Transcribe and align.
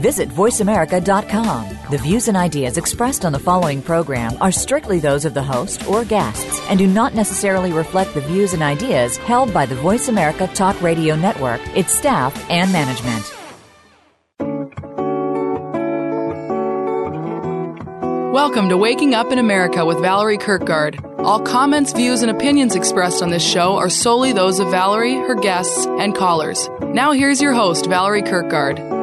Visit 0.00 0.30
VoiceAmerica.com. 0.30 1.78
The 1.90 1.98
views 1.98 2.28
and 2.28 2.36
ideas 2.36 2.78
expressed 2.78 3.26
on 3.26 3.32
the 3.32 3.38
following 3.38 3.82
program 3.82 4.32
are 4.40 4.50
strictly 4.50 4.98
those 4.98 5.26
of 5.26 5.34
the 5.34 5.42
host 5.42 5.86
or 5.86 6.06
guests 6.06 6.60
and 6.70 6.78
do 6.78 6.86
not 6.86 7.14
necessarily 7.14 7.70
reflect 7.72 8.14
the 8.14 8.22
views 8.22 8.54
and 8.54 8.62
ideas 8.62 9.18
held 9.18 9.52
by 9.52 9.66
the 9.66 9.74
Voice 9.74 10.08
America 10.08 10.46
Talk 10.54 10.80
Radio 10.80 11.16
Network, 11.16 11.60
its 11.76 11.92
staff, 11.92 12.32
and 12.48 12.72
management. 12.72 13.30
Welcome 18.32 18.70
to 18.70 18.78
Waking 18.78 19.14
Up 19.14 19.30
in 19.32 19.38
America 19.38 19.84
with 19.84 20.00
Valerie 20.00 20.38
Kirkgaard. 20.38 21.04
All 21.18 21.40
comments, 21.40 21.92
views, 21.92 22.22
and 22.22 22.30
opinions 22.30 22.74
expressed 22.74 23.22
on 23.22 23.28
this 23.28 23.46
show 23.46 23.76
are 23.76 23.90
solely 23.90 24.32
those 24.32 24.60
of 24.60 24.70
Valerie, 24.70 25.16
her 25.16 25.34
guests, 25.34 25.84
and 25.84 26.14
callers. 26.14 26.70
Now, 26.80 27.12
here's 27.12 27.42
your 27.42 27.52
host, 27.52 27.84
Valerie 27.84 28.22
Kirkgaard. 28.22 28.99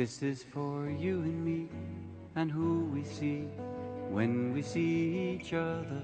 This 0.00 0.22
is 0.22 0.42
for 0.42 0.88
you 0.88 1.16
and 1.20 1.44
me, 1.44 1.68
and 2.34 2.50
who 2.50 2.86
we 2.86 3.04
see 3.04 3.42
when 4.08 4.50
we 4.54 4.62
see 4.62 5.36
each 5.36 5.52
other. 5.52 6.02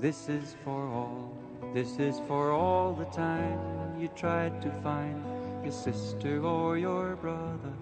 This 0.00 0.30
is 0.30 0.56
for 0.64 0.88
all, 0.88 1.36
this 1.74 1.98
is 1.98 2.18
for 2.26 2.50
all 2.50 2.94
the 2.94 3.04
time 3.04 3.60
you 4.00 4.08
tried 4.16 4.62
to 4.62 4.70
find 4.80 5.22
your 5.62 5.70
sister 5.70 6.42
or 6.42 6.78
your 6.78 7.14
brother. 7.16 7.74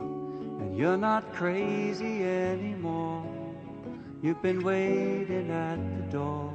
And 0.00 0.76
you're 0.76 0.98
not 0.98 1.32
crazy 1.32 2.24
anymore, 2.24 3.24
you've 4.20 4.42
been 4.42 4.62
waiting 4.62 5.50
at 5.50 5.78
the 5.96 6.02
door. 6.18 6.52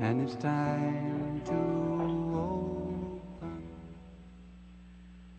And 0.00 0.22
it's 0.22 0.36
time 0.36 1.11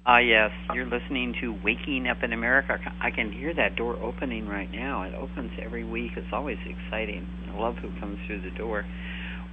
Ah, 0.06 0.20
yes, 0.20 0.52
you're 0.74 0.86
listening 0.86 1.34
to 1.40 1.56
Waking 1.64 2.10
Up 2.10 2.24
in 2.24 2.34
America. 2.34 2.78
I 3.02 3.10
can 3.10 3.32
hear 3.32 3.54
that 3.56 3.78
door 3.78 3.96
opening 3.96 4.48
right 4.48 4.70
now. 4.70 5.04
It 5.04 5.14
opens 5.14 5.52
every 5.64 5.86
week. 5.86 6.12
It's 6.18 6.28
always 6.34 6.58
exciting. 6.66 7.26
I 7.50 7.58
love 7.58 7.76
who 7.78 7.90
comes 8.02 8.20
through 8.28 8.42
the 8.42 8.52
door. 8.58 8.86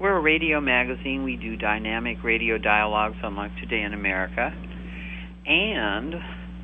We're 0.01 0.17
a 0.17 0.21
radio 0.21 0.61
magazine. 0.61 1.23
We 1.25 1.37
do 1.37 1.57
dynamic 1.57 2.25
radio 2.25 2.59
dialogues 2.59 3.19
on 3.23 3.37
Life 3.37 3.53
Today 3.61 3.83
in 3.83 3.95
America. 3.95 4.53
And 5.47 6.15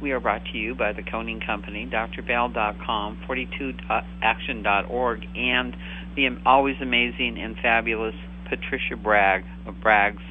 we 0.03 0.11
are 0.13 0.21
brought 0.21 0.45
to 0.53 0.59
you 0.59 0.75
by 0.75 0.93
the 0.93 1.03
Coning 1.03 1.41
Company, 1.47 1.87
drval.com, 1.87 3.19
42action.org, 3.29 5.21
and 5.37 5.77
the 6.17 6.29
always 6.45 6.77
amazing 6.83 7.39
and 7.41 7.57
fabulous 7.63 8.15
Patricia 8.49 8.97
Bragg 8.97 9.45
of 9.67 9.81
Bragg's 9.83 10.23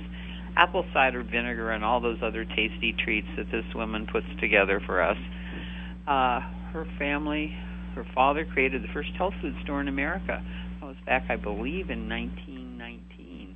apple 0.58 0.85
cider 0.94 1.23
vinegar 1.23 1.71
and 1.71 1.83
all 1.83 1.99
those 1.99 2.19
other 2.23 2.45
tasty 2.45 2.95
treats 3.03 3.27
that 3.38 3.45
this 3.52 3.66
woman 3.75 4.07
puts 4.11 4.27
together 4.39 4.81
for 4.85 5.02
us. 5.02 5.17
Uh, 6.07 6.39
her 6.72 6.85
family, 6.97 7.53
her 7.95 8.06
father 8.13 8.45
created 8.51 8.84
the 8.84 8.88
first 8.94 9.09
health 9.17 9.34
food 9.41 9.53
store 9.63 9.81
in 9.81 9.88
America. 9.88 10.44
That 10.79 10.85
was 10.85 10.95
back, 11.06 11.23
I 11.29 11.35
believe, 11.35 11.89
in 11.89 12.07
1919. 12.09 13.56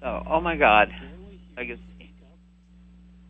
So, 0.00 0.22
oh 0.28 0.40
my 0.40 0.56
God, 0.56 0.88
I 1.56 1.64
guess 1.64 1.78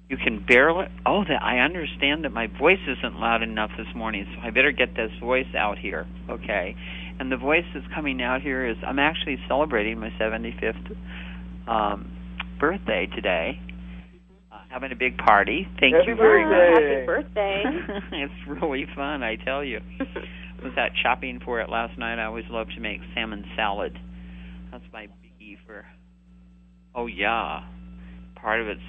you 0.08 0.16
can 0.16 0.44
barely. 0.46 0.86
Oh, 1.04 1.24
that 1.28 1.42
I 1.42 1.58
understand 1.58 2.24
that 2.24 2.30
my 2.30 2.46
voice 2.46 2.78
isn't 2.86 3.18
loud 3.18 3.42
enough 3.42 3.70
this 3.76 3.88
morning, 3.94 4.24
so 4.34 4.46
I 4.46 4.50
better 4.50 4.70
get 4.70 4.94
this 4.94 5.10
voice 5.20 5.52
out 5.58 5.78
here. 5.78 6.06
Okay, 6.30 6.76
and 7.18 7.30
the 7.30 7.36
voice 7.36 7.64
that's 7.74 7.86
coming 7.94 8.22
out 8.22 8.42
here 8.42 8.66
is 8.66 8.76
I'm 8.86 8.98
actually 8.98 9.38
celebrating 9.48 9.98
my 9.98 10.10
75th 10.20 10.96
um, 11.68 12.10
birthday 12.60 13.08
today. 13.14 13.60
Uh, 14.52 14.58
having 14.70 14.92
a 14.92 14.96
big 14.96 15.16
party. 15.18 15.66
Thank 15.80 15.94
Happy 15.94 16.10
you 16.10 16.16
very 16.16 16.44
birthday. 16.44 16.72
much. 16.72 16.82
Happy 16.82 17.06
birthday. 17.06 17.62
it's 18.24 18.62
really 18.62 18.86
fun, 18.94 19.22
I 19.22 19.36
tell 19.36 19.64
you. 19.64 19.80
was 20.62 20.72
out 20.76 20.90
shopping 21.02 21.40
for 21.44 21.60
it 21.60 21.70
last 21.70 21.98
night. 21.98 22.18
I 22.20 22.24
always 22.24 22.44
love 22.50 22.68
to 22.74 22.80
make 22.80 23.00
salmon 23.14 23.44
salad. 23.56 23.96
That's 24.72 24.84
my 24.92 25.06
biggie 25.06 25.56
for. 25.66 25.84
Oh 26.94 27.06
yeah, 27.06 27.60
part 28.34 28.60
of 28.60 28.68
it's 28.68 28.80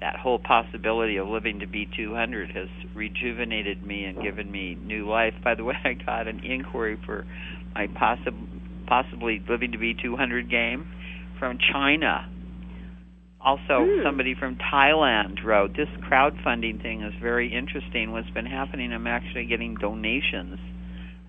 that 0.00 0.16
whole 0.16 0.38
possibility 0.38 1.18
of 1.18 1.28
living 1.28 1.60
to 1.60 1.66
be 1.66 1.86
200 1.96 2.50
has 2.52 2.68
rejuvenated 2.94 3.84
me 3.84 4.04
and 4.04 4.22
given 4.22 4.50
me 4.50 4.74
new 4.74 5.08
life. 5.08 5.34
By 5.44 5.54
the 5.54 5.64
way, 5.64 5.74
I 5.84 5.92
got 5.92 6.26
an 6.26 6.42
inquiry 6.44 6.98
for 7.04 7.26
my 7.74 7.86
possi- 7.88 8.34
possibly 8.86 9.42
living 9.48 9.72
to 9.72 9.78
be 9.78 9.94
200 9.94 10.50
game 10.50 10.86
from 11.38 11.58
China. 11.72 12.28
Also, 13.40 13.86
Hmm. 13.86 14.02
somebody 14.02 14.34
from 14.34 14.56
Thailand 14.56 15.42
wrote, 15.44 15.74
This 15.74 15.88
crowdfunding 16.00 16.82
thing 16.82 17.00
is 17.02 17.14
very 17.14 17.48
interesting. 17.48 18.12
What's 18.12 18.28
been 18.30 18.46
happening, 18.46 18.92
I'm 18.92 19.06
actually 19.06 19.46
getting 19.46 19.76
donations. 19.76 20.58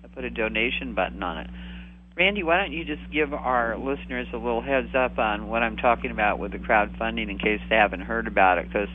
I 0.04 0.08
put 0.08 0.24
a 0.24 0.30
donation 0.30 0.92
button 0.94 1.22
on 1.22 1.38
it. 1.38 1.50
Randi, 2.14 2.42
why 2.42 2.58
don't 2.58 2.72
you 2.72 2.84
just 2.84 3.10
give 3.10 3.32
our 3.32 3.78
listeners 3.78 4.26
a 4.34 4.36
little 4.36 4.60
heads 4.60 4.94
up 4.94 5.18
on 5.18 5.48
what 5.48 5.62
I'm 5.62 5.78
talking 5.78 6.10
about 6.10 6.38
with 6.38 6.52
the 6.52 6.58
crowdfunding 6.58 7.30
in 7.30 7.38
case 7.38 7.60
they 7.70 7.76
haven't 7.76 8.02
heard 8.02 8.26
about 8.26 8.58
it? 8.58 8.66
Because 8.66 8.90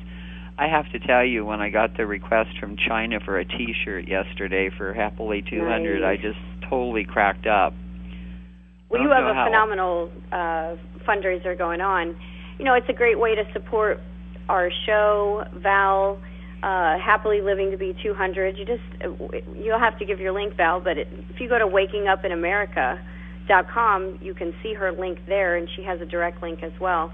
I 0.60 0.68
have 0.68 0.92
to 0.92 0.98
tell 1.00 1.24
you, 1.24 1.46
when 1.46 1.62
I 1.62 1.70
got 1.70 1.96
the 1.98 2.08
request 2.08 2.58
from 2.60 2.78
China 2.78 3.20
for 3.24 3.38
a 3.38 3.46
T-shirt 3.46 4.08
yesterday 4.08 4.72
for 4.76 4.92
Happily 4.92 5.44
200, 5.48 6.04
I 6.04 6.16
just 6.16 6.40
totally 6.68 7.06
cracked 7.06 7.46
up. 7.46 7.74
Well, 8.90 9.04
you 9.04 9.12
have 9.12 9.26
a 9.26 9.36
how- 9.36 9.46
phenomenal 9.46 10.10
uh, 10.32 10.78
fundraiser 11.08 11.56
going 11.58 11.82
on. 11.82 12.16
You 12.58 12.66
know, 12.66 12.74
it's 12.74 12.90
a 12.90 12.94
great 12.94 13.20
way 13.20 13.36
to 13.36 13.44
support 13.54 14.00
our 14.50 14.72
show, 14.86 15.44
Val. 15.62 16.20
Uh, 16.64 16.98
happily 16.98 17.40
living 17.40 17.70
to 17.70 17.78
be 17.78 17.96
200. 18.02 18.58
You 18.58 18.66
just 18.66 18.82
uh, 19.06 19.10
you'll 19.56 19.78
have 19.78 20.00
to 20.00 20.06
give 20.06 20.20
your 20.20 20.32
link, 20.32 20.56
Val. 20.58 20.82
But 20.82 20.98
it, 20.98 21.08
if 21.30 21.40
you 21.40 21.48
go 21.48 21.60
to 21.60 21.68
wakingupinamerica.com, 21.68 24.18
you 24.24 24.34
can 24.34 24.56
see 24.64 24.74
her 24.74 24.92
link 24.92 25.20
there, 25.28 25.56
and 25.56 25.70
she 25.76 25.84
has 25.84 26.02
a 26.02 26.06
direct 26.06 26.42
link 26.42 26.64
as 26.64 26.72
well. 26.82 27.14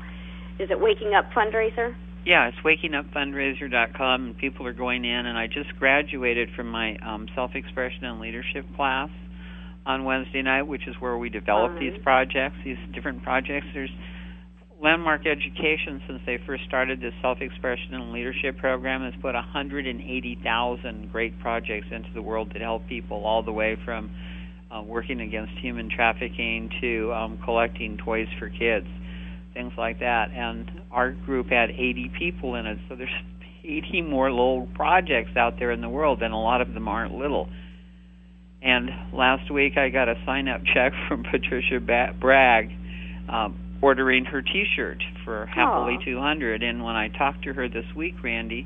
Is 0.60 0.72
it 0.72 0.80
Waking 0.80 1.14
Up 1.14 1.30
Fundraiser? 1.36 1.94
Yeah, 2.26 2.50
it's 2.50 2.58
wakingupfundraiser.com, 2.64 4.26
and 4.26 4.38
people 4.38 4.66
are 4.66 4.74
going 4.74 5.04
in. 5.04 5.26
And 5.26 5.38
I 5.38 5.48
just 5.48 5.76
graduated 5.78 6.50
from 6.56 6.70
my 6.70 6.96
um, 6.98 7.28
self-expression 7.36 8.06
and 8.06 8.22
leadership 8.22 8.66
class 8.78 9.10
on 9.86 10.06
Wednesday 10.06 10.42
night, 10.42 10.64
which 10.64 10.88
is 10.88 10.96
where 11.00 11.18
we 11.18 11.30
develop 11.30 11.74
Fun. 11.74 11.80
these 11.82 12.02
projects, 12.02 12.56
these 12.64 12.78
different 12.94 13.24
projects. 13.24 13.68
There's 13.74 13.92
Landmark 14.82 15.28
Education, 15.28 16.02
since 16.08 16.22
they 16.26 16.40
first 16.48 16.64
started 16.66 17.02
this 17.02 17.14
self-expression 17.22 17.94
and 17.94 18.14
leadership 18.14 18.58
program, 18.58 19.02
has 19.04 19.14
put 19.22 19.36
180,000 19.36 21.12
great 21.12 21.38
projects 21.42 21.88
into 21.92 22.10
the 22.14 22.22
world 22.22 22.52
that 22.54 22.62
help 22.62 22.88
people 22.88 23.26
all 23.26 23.44
the 23.44 23.52
way 23.52 23.78
from 23.84 24.10
uh, 24.72 24.82
working 24.82 25.20
against 25.20 25.52
human 25.62 25.90
trafficking 25.90 26.70
to 26.80 27.12
um, 27.14 27.38
collecting 27.44 27.98
toys 27.98 28.28
for 28.40 28.48
kids 28.50 28.88
things 29.54 29.74
like 29.78 30.00
that. 30.00 30.32
And 30.32 30.70
our 30.92 31.12
group 31.12 31.48
had 31.50 31.70
80 31.72 32.12
people 32.18 32.56
in 32.56 32.66
it, 32.66 32.78
so 32.90 32.96
there's 32.96 33.10
80 33.64 34.02
more 34.04 34.30
little 34.30 34.68
projects 34.76 35.38
out 35.38 35.54
there 35.60 35.72
in 35.72 35.82
the 35.82 35.90
world, 35.90 36.22
and 36.22 36.34
a 36.34 36.38
lot 36.38 36.62
of 36.62 36.74
them 36.74 36.88
aren't 36.88 37.14
little. 37.14 37.48
And 38.62 38.90
last 39.14 39.52
week 39.52 39.78
I 39.78 39.90
got 39.90 40.08
a 40.10 40.16
sign-up 40.26 40.62
check 40.74 40.94
from 41.08 41.24
Patricia 41.24 41.80
ba- 41.80 42.14
Bragg, 42.20 42.70
um, 43.30 43.60
ordering 43.82 44.26
her 44.26 44.42
T-shirt 44.42 45.04
for 45.26 45.46
Happily 45.48 45.98
Aw. 46.02 46.06
200. 46.06 46.64
And 46.64 46.84
when 46.84 46.96
I 46.96 47.10
talked 47.10 47.44
to 47.44 47.54
her 47.54 47.68
this 47.68 47.86
week, 47.96 48.16
Randi, 48.24 48.66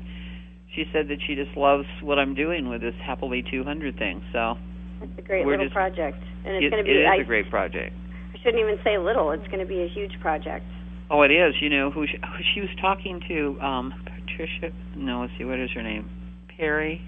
she 0.74 0.84
said 0.92 1.08
that 1.08 1.18
she 1.26 1.34
just 1.34 1.56
loves 1.56 1.84
what 2.02 2.18
I'm 2.18 2.34
doing 2.34 2.68
with 2.68 2.80
this 2.80 2.94
Happily 3.04 3.42
200 3.50 3.96
thing. 3.98 4.22
So 4.32 4.54
It's 5.02 5.18
a 5.18 5.22
great 5.22 5.46
little 5.46 5.64
just- 5.66 5.74
project, 5.74 6.18
and 6.44 6.54
it's 6.56 6.66
it, 6.66 6.70
going 6.70 6.84
to 6.84 6.88
be. 6.88 6.98
is 6.98 7.06
I, 7.10 7.22
a 7.22 7.24
great 7.24 7.50
project. 7.50 7.94
I 8.34 8.38
shouldn't 8.42 8.62
even 8.62 8.78
say 8.84 8.98
little. 8.98 9.32
It's 9.32 9.46
going 9.48 9.58
to 9.58 9.66
be 9.66 9.82
a 9.82 9.88
huge 9.88 10.12
project. 10.20 10.64
Oh, 11.10 11.22
it 11.22 11.30
is. 11.30 11.54
You 11.60 11.70
know 11.70 11.90
who 11.90 12.06
she, 12.06 12.18
who 12.18 12.42
she 12.54 12.60
was 12.60 12.70
talking 12.80 13.20
to? 13.28 13.58
Um, 13.64 13.94
Patricia. 14.04 14.74
No, 14.96 15.22
let's 15.22 15.32
see. 15.38 15.44
What 15.44 15.58
is 15.58 15.70
her 15.74 15.82
name? 15.82 16.08
Perry. 16.56 17.00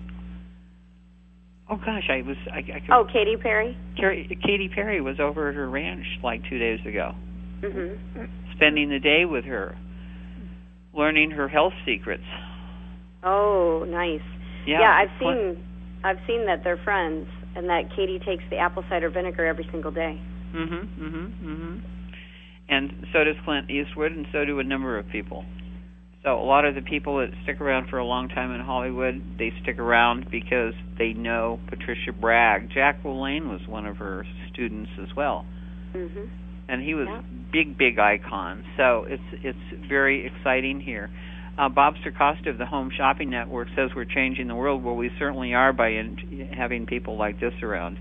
Oh 1.68 1.76
gosh, 1.76 2.08
I 2.10 2.22
was. 2.26 2.36
I, 2.52 2.58
I 2.58 2.80
could, 2.80 2.90
Oh, 2.90 3.04
Katy 3.12 3.36
Perry. 3.36 3.76
Carrie, 3.96 4.26
Katy 4.44 4.68
Perry 4.74 5.00
was 5.00 5.20
over 5.20 5.50
at 5.50 5.54
her 5.54 5.68
ranch 5.68 6.04
like 6.22 6.40
two 6.48 6.58
days 6.58 6.80
ago, 6.86 7.12
Mm-hmm. 7.62 8.24
spending 8.56 8.88
the 8.90 8.98
day 8.98 9.24
with 9.24 9.44
her. 9.44 9.76
learning 10.94 11.30
her 11.30 11.46
health 11.48 11.74
secrets. 11.86 12.24
Oh, 13.22 13.84
nice. 13.86 14.20
Yeah, 14.66 14.80
yeah 14.80 14.98
I've 14.98 15.18
seen 15.20 15.62
I've 16.02 16.18
seen 16.26 16.46
that 16.46 16.64
they're 16.64 16.80
friends 16.82 17.28
and 17.54 17.68
that 17.68 17.90
Katy 17.94 18.18
takes 18.26 18.42
the 18.50 18.56
apple 18.56 18.82
cider 18.88 19.10
vinegar 19.10 19.46
every 19.46 19.68
single 19.70 19.90
day. 19.92 20.18
Mhm, 20.54 20.88
mhm, 20.98 21.32
mhm. 21.44 21.80
And 22.70 23.06
so 23.12 23.24
does 23.24 23.34
Clint 23.44 23.68
Eastwood, 23.68 24.12
and 24.12 24.26
so 24.32 24.44
do 24.44 24.60
a 24.60 24.64
number 24.64 24.96
of 24.96 25.08
people. 25.08 25.44
So 26.22 26.38
a 26.38 26.44
lot 26.44 26.64
of 26.64 26.74
the 26.74 26.82
people 26.82 27.18
that 27.18 27.30
stick 27.42 27.60
around 27.60 27.88
for 27.88 27.98
a 27.98 28.04
long 28.04 28.28
time 28.28 28.52
in 28.52 28.60
Hollywood, 28.60 29.20
they 29.38 29.52
stick 29.62 29.78
around 29.78 30.30
because 30.30 30.74
they 30.98 31.12
know 31.12 31.58
Patricia 31.66 32.12
Bragg. 32.12 32.70
Jack 32.72 33.02
LaLanne 33.02 33.50
was 33.50 33.66
one 33.66 33.86
of 33.86 33.96
her 33.96 34.24
students 34.52 34.90
as 35.02 35.16
well, 35.16 35.46
Mhm. 35.94 36.28
and 36.68 36.82
he 36.82 36.94
was 36.94 37.08
Yeah. 37.08 37.22
big, 37.50 37.76
big 37.76 37.98
icon. 37.98 38.62
So 38.76 39.06
it's 39.08 39.22
it's 39.42 39.86
very 39.88 40.26
exciting 40.26 40.80
here. 40.80 41.10
Uh, 41.58 41.68
Bob 41.68 41.96
Sarcosta 42.04 42.46
of 42.50 42.58
the 42.58 42.66
Home 42.66 42.90
Shopping 42.90 43.30
Network 43.30 43.68
says 43.74 43.94
we're 43.94 44.04
changing 44.04 44.46
the 44.46 44.54
world. 44.54 44.84
Well, 44.84 44.96
we 44.96 45.10
certainly 45.18 45.54
are 45.54 45.72
by 45.72 45.88
in, 45.88 46.48
having 46.52 46.86
people 46.86 47.16
like 47.16 47.40
this 47.40 47.54
around. 47.62 47.98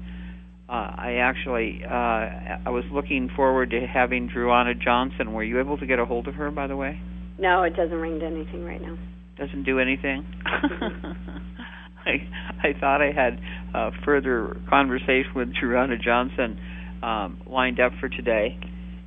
Uh, 0.69 0.93
I 0.97 1.13
actually 1.23 1.81
uh, 1.83 2.61
I 2.63 2.69
was 2.69 2.83
looking 2.91 3.29
forward 3.35 3.71
to 3.71 3.87
having 3.91 4.29
Druana 4.29 4.79
Johnson. 4.79 5.33
Were 5.33 5.43
you 5.43 5.59
able 5.59 5.79
to 5.79 5.87
get 5.87 5.97
a 5.97 6.05
hold 6.05 6.27
of 6.27 6.35
her, 6.35 6.51
by 6.51 6.67
the 6.67 6.75
way? 6.75 7.01
No, 7.39 7.63
it 7.63 7.75
doesn't 7.75 7.97
ring 7.97 8.19
to 8.19 8.25
anything 8.25 8.63
right 8.63 8.81
now. 8.81 8.95
Doesn't 9.37 9.63
do 9.63 9.79
anything. 9.79 10.25
I 12.05 12.27
I 12.61 12.79
thought 12.79 13.01
I 13.01 13.11
had 13.11 13.39
uh, 13.73 13.91
further 14.05 14.57
conversation 14.69 15.31
with 15.35 15.49
Druana 15.55 15.99
Johnson 15.99 16.59
um, 17.01 17.41
lined 17.47 17.79
up 17.79 17.93
for 17.99 18.09
today, 18.09 18.59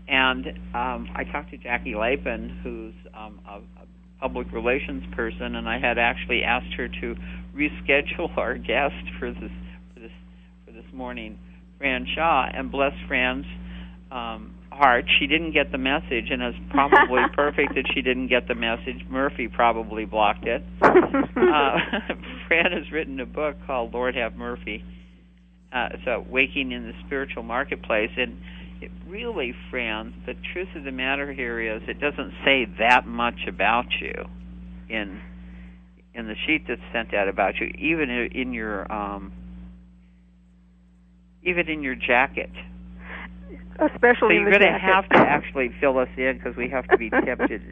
and 0.09 0.47
um, 0.75 1.09
I 1.15 1.25
talked 1.31 1.51
to 1.51 1.59
Jackie 1.59 1.95
Lapin, 1.95 2.59
who's 2.65 2.95
um, 3.15 3.41
a, 3.47 3.59
a 3.59 3.87
public 4.21 4.53
relations 4.53 5.05
person, 5.15 5.55
and 5.57 5.69
I 5.69 5.79
had 5.79 5.99
actually 5.99 6.43
asked 6.43 6.75
her 6.77 6.89
to 6.89 7.15
reschedule 7.57 8.31
our 8.37 8.57
guest 8.57 8.95
for 9.21 9.31
this 9.31 9.51
for 9.95 10.01
this 10.01 10.13
for 10.67 10.73
this 10.73 10.93
morning, 10.93 11.39
Fran 11.83 12.07
Shaw, 12.15 12.47
and 12.55 12.71
bless 12.71 12.93
Fran's 13.09 13.45
um, 14.13 14.55
heart, 14.71 15.05
she 15.19 15.27
didn't 15.27 15.53
get 15.53 15.73
the 15.73 15.79
message, 15.79 16.31
and 16.31 16.41
it's 16.41 16.57
probably 16.71 17.23
perfect 17.35 17.75
that 17.75 17.91
she 17.93 18.03
didn't 18.03 18.29
get 18.29 18.47
the 18.47 18.55
message. 18.55 19.05
Murphy 19.11 19.49
probably 19.49 20.05
blocked 20.05 20.47
it. 20.47 20.63
Uh, 21.35 21.77
Fran 22.47 22.73
has 22.73 22.91
written 22.93 23.19
a 23.19 23.27
book 23.27 23.57
called 23.67 23.93
Lord 23.93 24.15
Have 24.15 24.37
Murphy. 24.37 24.85
Uh, 25.73 25.89
so, 26.05 26.25
Waking 26.31 26.73
in 26.73 26.85
the 26.85 26.93
Spiritual 27.05 27.43
Marketplace, 27.43 28.11
and 28.17 28.39
it 28.81 28.91
really, 29.09 29.53
Fran, 29.71 30.15
the 30.25 30.35
truth 30.53 30.69
of 30.77 30.85
the 30.85 30.93
matter 30.93 31.33
here 31.33 31.61
is 31.61 31.83
it 31.89 32.01
doesn't 32.01 32.33
say 32.45 32.67
that 32.79 33.07
much 33.07 33.41
about 33.49 33.87
you 34.01 34.15
in 34.89 35.21
in 36.15 36.27
the 36.27 36.35
sheet 36.47 36.65
that's 36.69 36.81
sent 36.93 37.13
out 37.13 37.29
about 37.29 37.55
you, 37.61 37.67
even 37.79 38.09
in 38.09 38.31
in 38.33 38.53
your 38.53 38.91
um, 38.91 39.33
even 41.45 41.69
in 41.69 41.83
your 41.83 41.95
jacket. 41.95 42.51
especially 43.79 44.19
So 44.21 44.31
you're 44.31 44.51
going 44.51 44.61
to 44.63 44.79
have 44.79 45.09
to 45.11 45.17
actually 45.17 45.71
fill 45.81 45.99
us 45.99 46.09
in 46.17 46.39
because 46.39 46.57
we 46.57 46.69
have 46.71 46.87
to 46.89 46.97
be 46.97 47.11
tempted. 47.11 47.63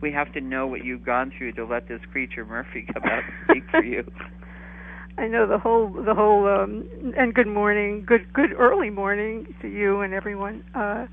we 0.00 0.12
have 0.12 0.32
to 0.34 0.40
know 0.40 0.66
what 0.66 0.84
you've 0.84 1.04
gone 1.04 1.32
through 1.36 1.52
to 1.52 1.64
let 1.64 1.88
this 1.88 2.00
creature 2.12 2.44
Murphy 2.44 2.86
come 2.92 3.02
out 3.04 3.22
and 3.24 3.32
speak 3.50 3.64
for 3.70 3.82
you. 3.84 4.04
I 5.18 5.28
know 5.28 5.46
the 5.46 5.58
whole 5.58 5.90
the 5.90 6.14
whole 6.14 6.46
um 6.46 6.84
and 7.16 7.32
good 7.32 7.46
morning, 7.46 8.04
good 8.06 8.30
good 8.34 8.52
early 8.52 8.90
morning 8.90 9.54
to 9.62 9.68
you 9.68 10.02
and 10.02 10.12
everyone. 10.12 10.62
Uh 10.74 11.06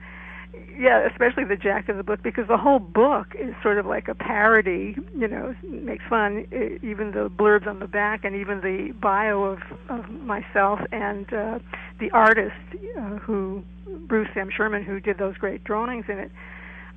yeah, 0.78 1.08
especially 1.08 1.46
the 1.46 1.56
Jack 1.56 1.90
of 1.90 1.98
the 1.98 2.04
book 2.04 2.22
because 2.24 2.48
the 2.48 2.58
whole 2.58 2.80
book 2.80 3.28
is 3.40 3.54
sort 3.62 3.78
of 3.78 3.86
like 3.86 4.08
a 4.08 4.16
parody, 4.16 4.96
you 5.18 5.28
know, 5.28 5.56
makes 5.68 6.04
fun 6.10 6.46
even 6.84 7.12
the 7.12 7.30
blurbs 7.30 7.68
on 7.68 7.80
the 7.80 7.88
back 7.88 8.24
and 8.24 8.36
even 8.36 8.62
the 8.62 8.94
bio 9.00 9.44
of 9.44 9.60
of 9.90 10.10
myself 10.10 10.80
and 10.92 11.32
uh 11.34 11.60
the 12.00 12.12
artist 12.12 12.56
uh, 13.00 13.18
who 13.18 13.64
Bruce 14.08 14.30
M 14.36 14.50
Sherman 14.56 14.84
who 14.84 15.00
did 15.00 15.18
those 15.18 15.38
great 15.38 15.64
drawings 15.64 16.06
in 16.08 16.20
it. 16.20 16.32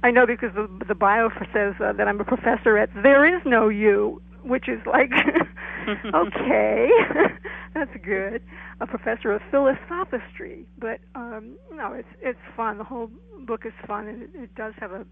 I 0.03 0.11
know 0.11 0.27
because 0.27 0.55
the 0.55 0.69
the 0.87 0.95
bio 0.95 1.31
says 1.53 1.75
uh, 1.81 1.93
that 1.93 2.09
I'm 2.09 2.21
a 2.21 2.25
professor 2.25 2.79
at 2.79 2.91
There 3.03 3.25
Is 3.25 3.43
No 3.45 3.69
You, 3.69 4.21
which 4.43 4.69
is 4.69 4.81
like 4.87 5.11
okay, 6.15 6.89
that's 7.75 7.91
good. 8.05 8.43
A 8.81 8.87
professor 8.87 9.33
of 9.33 9.41
philosophistry, 9.51 10.67
but 10.79 11.01
um, 11.15 11.57
no, 11.73 11.93
it's 11.93 12.09
it's 12.21 12.39
fun. 12.57 12.79
The 12.79 12.85
whole 12.85 13.11
book 13.47 13.63
is 13.65 13.73
fun, 13.87 14.09
and 14.09 14.23
it, 14.23 14.31
it 14.35 14.55
does 14.55 14.75
have 14.79 14.93
a 14.93 15.05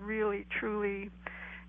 really, 0.00 0.46
truly, 0.58 1.10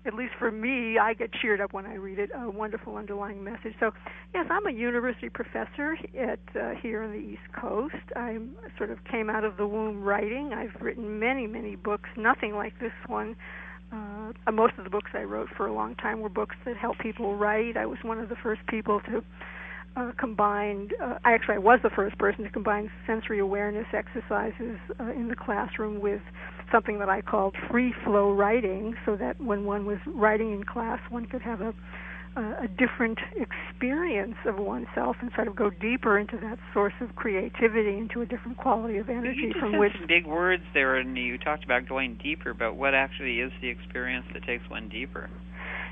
at 0.06 0.14
least 0.14 0.32
for 0.38 0.50
me, 0.50 0.98
I 0.98 1.14
get 1.14 1.30
cheered 1.32 1.60
up 1.60 1.72
when 1.72 1.86
I 1.86 1.94
read 1.94 2.18
it. 2.18 2.30
A 2.34 2.50
wonderful 2.50 2.96
underlying 2.96 3.42
message. 3.42 3.74
So, 3.80 3.90
yes, 4.34 4.46
I'm 4.50 4.66
a 4.66 4.72
university 4.72 5.28
professor 5.28 5.96
at 6.18 6.40
uh, 6.56 6.72
here 6.82 7.02
on 7.02 7.12
the 7.12 7.18
East 7.18 7.52
Coast. 7.58 7.94
I 8.16 8.38
sort 8.76 8.90
of 8.90 8.98
came 9.10 9.30
out 9.30 9.44
of 9.44 9.56
the 9.56 9.66
womb 9.66 10.02
writing. 10.02 10.52
I've 10.52 10.80
written 10.80 11.18
many, 11.18 11.46
many 11.46 11.76
books. 11.76 12.08
Nothing 12.16 12.54
like 12.54 12.78
this 12.80 12.92
one. 13.06 13.36
Uh, 13.92 14.50
most 14.52 14.74
of 14.78 14.84
the 14.84 14.90
books 14.90 15.10
I 15.14 15.22
wrote 15.22 15.48
for 15.56 15.66
a 15.66 15.72
long 15.72 15.94
time 15.96 16.20
were 16.20 16.28
books 16.28 16.56
that 16.64 16.76
help 16.76 16.98
people 16.98 17.36
write. 17.36 17.76
I 17.76 17.86
was 17.86 17.98
one 18.02 18.18
of 18.18 18.28
the 18.28 18.36
first 18.42 18.60
people 18.66 19.00
to 19.10 19.22
uh, 19.96 20.12
combine. 20.18 20.90
Uh, 21.02 21.18
I 21.24 21.32
actually 21.32 21.56
I 21.56 21.58
was 21.58 21.80
the 21.82 21.90
first 21.90 22.18
person 22.18 22.44
to 22.44 22.50
combine 22.50 22.90
sensory 23.06 23.38
awareness 23.38 23.86
exercises 23.92 24.78
uh, 24.98 25.12
in 25.12 25.28
the 25.28 25.36
classroom 25.36 26.00
with 26.00 26.20
something 26.72 26.98
that 26.98 27.08
I 27.08 27.20
called 27.20 27.54
free 27.70 27.94
flow 28.04 28.32
writing, 28.32 28.94
so 29.06 29.16
that 29.16 29.40
when 29.40 29.64
one 29.64 29.86
was 29.86 29.98
writing 30.06 30.52
in 30.52 30.64
class, 30.64 30.98
one 31.10 31.26
could 31.26 31.42
have 31.42 31.60
a 31.60 31.72
a 32.36 32.68
different 32.68 33.18
experience 33.36 34.36
of 34.44 34.58
oneself 34.58 35.16
and 35.20 35.30
sort 35.34 35.46
of 35.46 35.54
go 35.54 35.70
deeper 35.70 36.18
into 36.18 36.36
that 36.38 36.58
source 36.72 36.94
of 37.00 37.14
creativity, 37.16 37.96
into 37.96 38.20
a 38.20 38.26
different 38.26 38.56
quality 38.56 38.98
of 38.98 39.08
energy 39.08 39.42
you 39.42 39.48
just 39.48 39.60
from 39.60 39.78
which 39.78 39.92
some 39.98 40.06
big 40.06 40.26
words 40.26 40.62
there, 40.74 40.96
and 40.96 41.16
you 41.16 41.38
talked 41.38 41.64
about 41.64 41.88
going 41.88 42.18
deeper. 42.22 42.52
But 42.52 42.76
what 42.76 42.94
actually 42.94 43.40
is 43.40 43.52
the 43.60 43.68
experience 43.68 44.26
that 44.32 44.44
takes 44.44 44.68
one 44.68 44.88
deeper? 44.88 45.30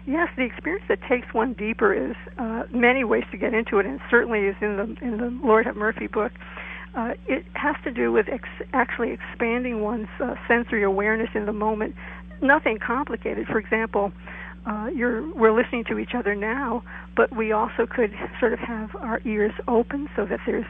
Yes, 0.07 0.29
the 0.37 0.43
experience 0.45 0.85
that 0.89 0.99
takes 1.09 1.33
one 1.33 1.53
deeper 1.53 1.95
is 1.95 2.17
uh, 2.37 2.65
many 2.73 3.05
ways 3.05 3.25
to 3.31 3.37
get 3.37 3.55
into 3.55 3.79
it, 3.79 3.87
and 3.87 4.01
certainly 4.11 4.41
is 4.41 4.57
in 4.61 4.77
the 4.77 5.07
in 5.07 5.19
the 5.19 5.47
Lord 5.47 5.67
Have 5.67 5.77
Murphy 5.77 6.09
book. 6.09 6.33
Uh, 6.95 7.15
it 7.27 7.45
has 7.55 7.77
to 7.85 7.91
do 7.91 8.13
with 8.13 8.27
ex- 8.29 8.69
actually 8.73 9.13
expanding 9.13 9.81
one's 9.81 10.09
uh, 10.21 10.35
sensory 10.49 10.83
awareness 10.83 11.31
in 11.35 11.47
the 11.47 11.53
moment. 11.53 11.95
Nothing 12.43 12.79
complicated. 12.85 13.47
For 13.47 13.59
example, 13.59 14.13
uh, 14.67 14.87
you're 14.95 15.35
we're 15.37 15.53
listening 15.57 15.85
to 15.89 15.99
each 15.99 16.13
other 16.17 16.35
now, 16.35 16.83
but 17.17 17.35
we 17.37 17.53
also 17.53 17.87
could 17.89 18.13
sort 18.39 18.53
of 18.53 18.59
have 18.61 18.91
our 18.97 19.21
ears 19.25 19.53
open 19.67 20.09
so 20.15 20.25
that 20.27 20.41
there's 20.47 20.67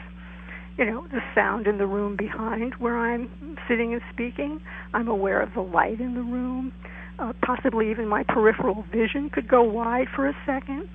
you 0.78 0.86
know 0.86 1.06
the 1.12 1.20
sound 1.34 1.66
in 1.66 1.78
the 1.78 1.86
room 1.86 2.16
behind 2.16 2.74
where 2.78 2.96
I'm 2.96 3.28
sitting 3.68 3.92
and 3.92 4.02
speaking. 4.12 4.60
I'm 4.94 5.08
aware 5.08 5.40
of 5.40 5.52
the 5.54 5.60
light 5.60 6.00
in 6.00 6.14
the 6.14 6.22
room. 6.22 6.72
Uh, 7.18 7.32
possibly 7.44 7.90
even 7.90 8.08
my 8.08 8.24
peripheral 8.26 8.84
vision 8.90 9.30
could 9.30 9.46
go 9.46 9.62
wide 9.62 10.06
for 10.16 10.26
a 10.26 10.34
second. 10.46 10.88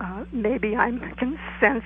Uh, 0.00 0.24
maybe 0.32 0.74
I 0.74 0.90
can 1.18 1.38
sense 1.60 1.84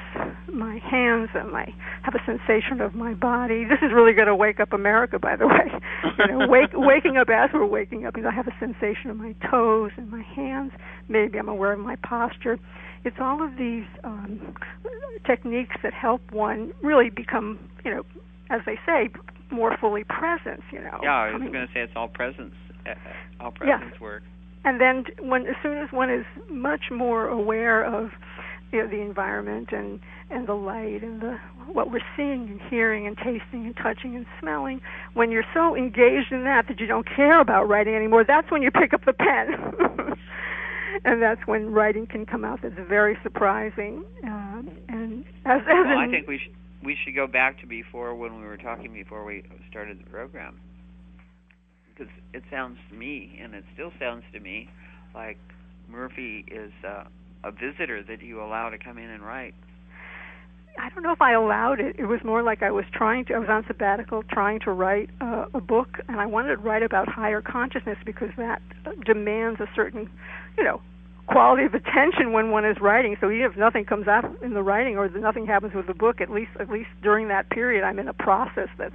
my 0.52 0.78
hands 0.78 1.28
and 1.34 1.54
I 1.54 1.74
have 2.02 2.14
a 2.14 2.22
sensation 2.24 2.80
of 2.80 2.94
my 2.94 3.12
body. 3.14 3.64
This 3.64 3.78
is 3.82 3.92
really 3.94 4.14
going 4.14 4.28
to 4.28 4.36
wake 4.36 4.60
up 4.60 4.72
America, 4.72 5.18
by 5.18 5.36
the 5.36 5.46
way. 5.46 5.70
you 6.18 6.26
know, 6.26 6.46
wake, 6.48 6.70
waking 6.74 7.16
up 7.18 7.28
as 7.28 7.50
we're 7.52 7.66
waking 7.66 8.06
up. 8.06 8.16
You 8.16 8.22
know, 8.22 8.30
I 8.30 8.34
have 8.34 8.46
a 8.48 8.54
sensation 8.58 9.10
of 9.10 9.16
my 9.18 9.34
toes 9.50 9.90
and 9.98 10.10
my 10.10 10.22
hands. 10.22 10.72
Maybe 11.08 11.38
I'm 11.38 11.48
aware 11.48 11.72
of 11.72 11.80
my 11.80 11.96
posture. 11.96 12.58
It's 13.04 13.16
all 13.20 13.42
of 13.44 13.56
these 13.58 13.84
um, 14.04 14.54
techniques 15.26 15.76
that 15.82 15.92
help 15.92 16.22
one 16.32 16.72
really 16.82 17.10
become, 17.10 17.58
you 17.84 17.90
know, 17.90 18.02
as 18.50 18.62
they 18.64 18.78
say, 18.86 19.10
more 19.50 19.76
fully 19.78 20.04
present. 20.04 20.62
You 20.72 20.80
know. 20.80 20.98
Yeah, 21.02 21.12
I 21.14 21.32
was 21.32 21.42
going 21.42 21.66
to 21.66 21.72
say 21.74 21.80
it's 21.80 21.92
all 21.94 22.08
presence, 22.08 22.54
uh, 22.86 22.90
uh, 22.90 22.94
all 23.44 23.52
Yeah. 23.64 23.78
presence 23.78 24.00
work. 24.00 24.22
And 24.64 24.80
then 24.80 25.04
when 25.20 25.46
as 25.46 25.56
soon 25.62 25.78
as 25.78 25.90
one 25.92 26.10
is 26.10 26.24
much 26.50 26.90
more 26.90 27.28
aware 27.28 27.84
of 27.84 28.10
you 28.72 28.82
know 28.82 28.88
the 28.88 29.00
environment 29.00 29.68
and 29.72 30.00
and 30.30 30.46
the 30.46 30.54
light 30.54 31.02
and 31.02 31.20
the 31.20 31.38
what 31.72 31.90
we're 31.90 32.00
seeing 32.16 32.48
and 32.48 32.60
hearing 32.68 33.06
and 33.06 33.16
tasting 33.16 33.66
and 33.66 33.76
touching 33.76 34.16
and 34.16 34.26
smelling 34.40 34.80
when 35.14 35.30
you're 35.30 35.46
so 35.54 35.74
engaged 35.74 36.32
in 36.32 36.44
that 36.44 36.66
that 36.68 36.80
you 36.80 36.86
don't 36.86 37.06
care 37.06 37.40
about 37.40 37.68
writing 37.68 37.94
anymore 37.94 38.24
that's 38.26 38.50
when 38.50 38.62
you 38.62 38.70
pick 38.70 38.92
up 38.92 39.04
the 39.04 39.12
pen. 39.12 40.16
And 41.04 41.22
that's 41.22 41.40
when 41.46 41.70
writing 41.70 42.08
can 42.08 42.26
come 42.26 42.44
out 42.44 42.60
that's 42.62 42.74
very 42.88 43.16
surprising 43.22 44.04
uh, 44.24 44.62
and 44.88 45.24
as, 45.44 45.60
as 45.60 45.66
Well, 45.68 45.98
I 45.98 46.08
think 46.10 46.26
we 46.26 46.38
should 46.38 46.54
we 46.82 46.96
should 47.04 47.14
go 47.14 47.26
back 47.26 47.60
to 47.60 47.66
before 47.66 48.16
when 48.16 48.40
we 48.40 48.46
were 48.46 48.56
talking 48.56 48.92
before 48.92 49.24
we 49.24 49.44
started 49.70 50.00
the 50.00 50.10
program 50.10 50.58
because 51.98 52.12
it 52.32 52.42
sounds 52.50 52.78
to 52.90 52.96
me, 52.96 53.38
and 53.42 53.54
it 53.54 53.64
still 53.74 53.92
sounds 53.98 54.22
to 54.32 54.40
me, 54.40 54.68
like 55.14 55.38
Murphy 55.88 56.44
is 56.48 56.72
uh, 56.86 57.04
a 57.44 57.50
visitor 57.50 58.02
that 58.08 58.22
you 58.22 58.42
allow 58.42 58.68
to 58.70 58.78
come 58.78 58.98
in 58.98 59.10
and 59.10 59.22
write. 59.22 59.54
I 60.78 60.90
don't 60.90 61.02
know 61.02 61.12
if 61.12 61.20
I 61.20 61.32
allowed 61.32 61.80
it. 61.80 61.96
It 61.98 62.04
was 62.04 62.20
more 62.24 62.42
like 62.42 62.62
I 62.62 62.70
was 62.70 62.84
trying 62.92 63.24
to. 63.26 63.34
I 63.34 63.38
was 63.38 63.48
on 63.48 63.64
sabbatical, 63.66 64.22
trying 64.22 64.60
to 64.60 64.70
write 64.70 65.10
uh, 65.20 65.46
a 65.52 65.60
book, 65.60 65.98
and 66.06 66.20
I 66.20 66.26
wanted 66.26 66.50
to 66.50 66.56
write 66.56 66.84
about 66.84 67.08
higher 67.08 67.42
consciousness 67.42 67.98
because 68.06 68.28
that 68.36 68.62
demands 69.04 69.58
a 69.60 69.66
certain, 69.74 70.08
you 70.56 70.62
know, 70.62 70.80
quality 71.26 71.64
of 71.64 71.74
attention 71.74 72.32
when 72.32 72.52
one 72.52 72.64
is 72.64 72.76
writing. 72.80 73.16
So 73.20 73.28
even 73.28 73.50
if 73.50 73.56
nothing 73.56 73.86
comes 73.86 74.06
out 74.06 74.24
in 74.40 74.54
the 74.54 74.62
writing 74.62 74.96
or 74.96 75.08
nothing 75.08 75.46
happens 75.46 75.74
with 75.74 75.88
the 75.88 75.94
book, 75.94 76.20
at 76.20 76.30
least 76.30 76.52
at 76.60 76.70
least 76.70 76.90
during 77.02 77.26
that 77.28 77.50
period, 77.50 77.82
I'm 77.82 77.98
in 77.98 78.06
a 78.06 78.14
process 78.14 78.68
that's 78.78 78.94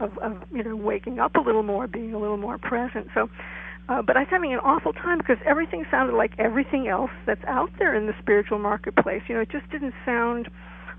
of, 0.00 0.16
of 0.18 0.42
you 0.52 0.62
know 0.62 0.76
waking 0.76 1.18
up 1.18 1.34
a 1.36 1.40
little 1.40 1.62
more, 1.62 1.86
being 1.86 2.14
a 2.14 2.18
little 2.18 2.36
more 2.36 2.58
present. 2.58 3.08
So 3.14 3.28
uh, 3.88 4.00
but 4.00 4.16
I 4.16 4.20
was 4.20 4.28
having 4.30 4.52
an 4.52 4.60
awful 4.60 4.92
time 4.92 5.18
because 5.18 5.36
everything 5.44 5.84
sounded 5.90 6.16
like 6.16 6.32
everything 6.38 6.88
else 6.88 7.10
that's 7.26 7.44
out 7.46 7.68
there 7.78 7.94
in 7.94 8.06
the 8.06 8.14
spiritual 8.20 8.58
marketplace. 8.58 9.22
You 9.28 9.34
know, 9.34 9.42
it 9.42 9.50
just 9.50 9.70
didn't 9.70 9.92
sound. 10.06 10.48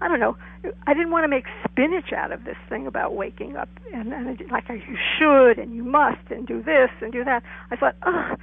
I 0.01 0.07
don't 0.07 0.19
know. 0.19 0.37
I 0.85 0.93
didn't 0.93 1.09
want 1.09 1.23
to 1.23 1.27
make 1.27 1.45
spinach 1.67 2.13
out 2.15 2.31
of 2.31 2.43
this 2.43 2.57
thing 2.69 2.85
about 2.85 3.15
waking 3.15 3.55
up 3.55 3.69
and, 3.93 4.11
and 4.13 4.39
it, 4.39 4.51
like 4.51 4.65
you 4.69 4.97
should 5.17 5.57
and 5.57 5.73
you 5.73 5.83
must 5.83 6.29
and 6.29 6.45
do 6.45 6.61
this 6.61 6.89
and 7.01 7.11
do 7.11 7.23
that. 7.23 7.43
I 7.71 7.75
thought, 7.77 7.95
ugh, 8.05 8.37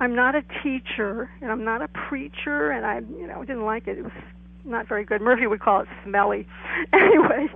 I'm 0.00 0.14
not 0.14 0.34
a 0.34 0.42
teacher 0.62 1.28
and 1.42 1.50
I'm 1.50 1.64
not 1.64 1.82
a 1.82 1.88
preacher 1.88 2.70
and 2.70 2.86
I, 2.86 3.00
you 3.18 3.26
know, 3.26 3.44
didn't 3.44 3.64
like 3.64 3.88
it. 3.88 3.98
It 3.98 4.04
was 4.04 4.12
not 4.64 4.88
very 4.88 5.04
good. 5.04 5.20
Murphy 5.20 5.46
would 5.48 5.60
call 5.60 5.80
it 5.80 5.88
smelly. 6.04 6.46
anyway, 6.92 7.48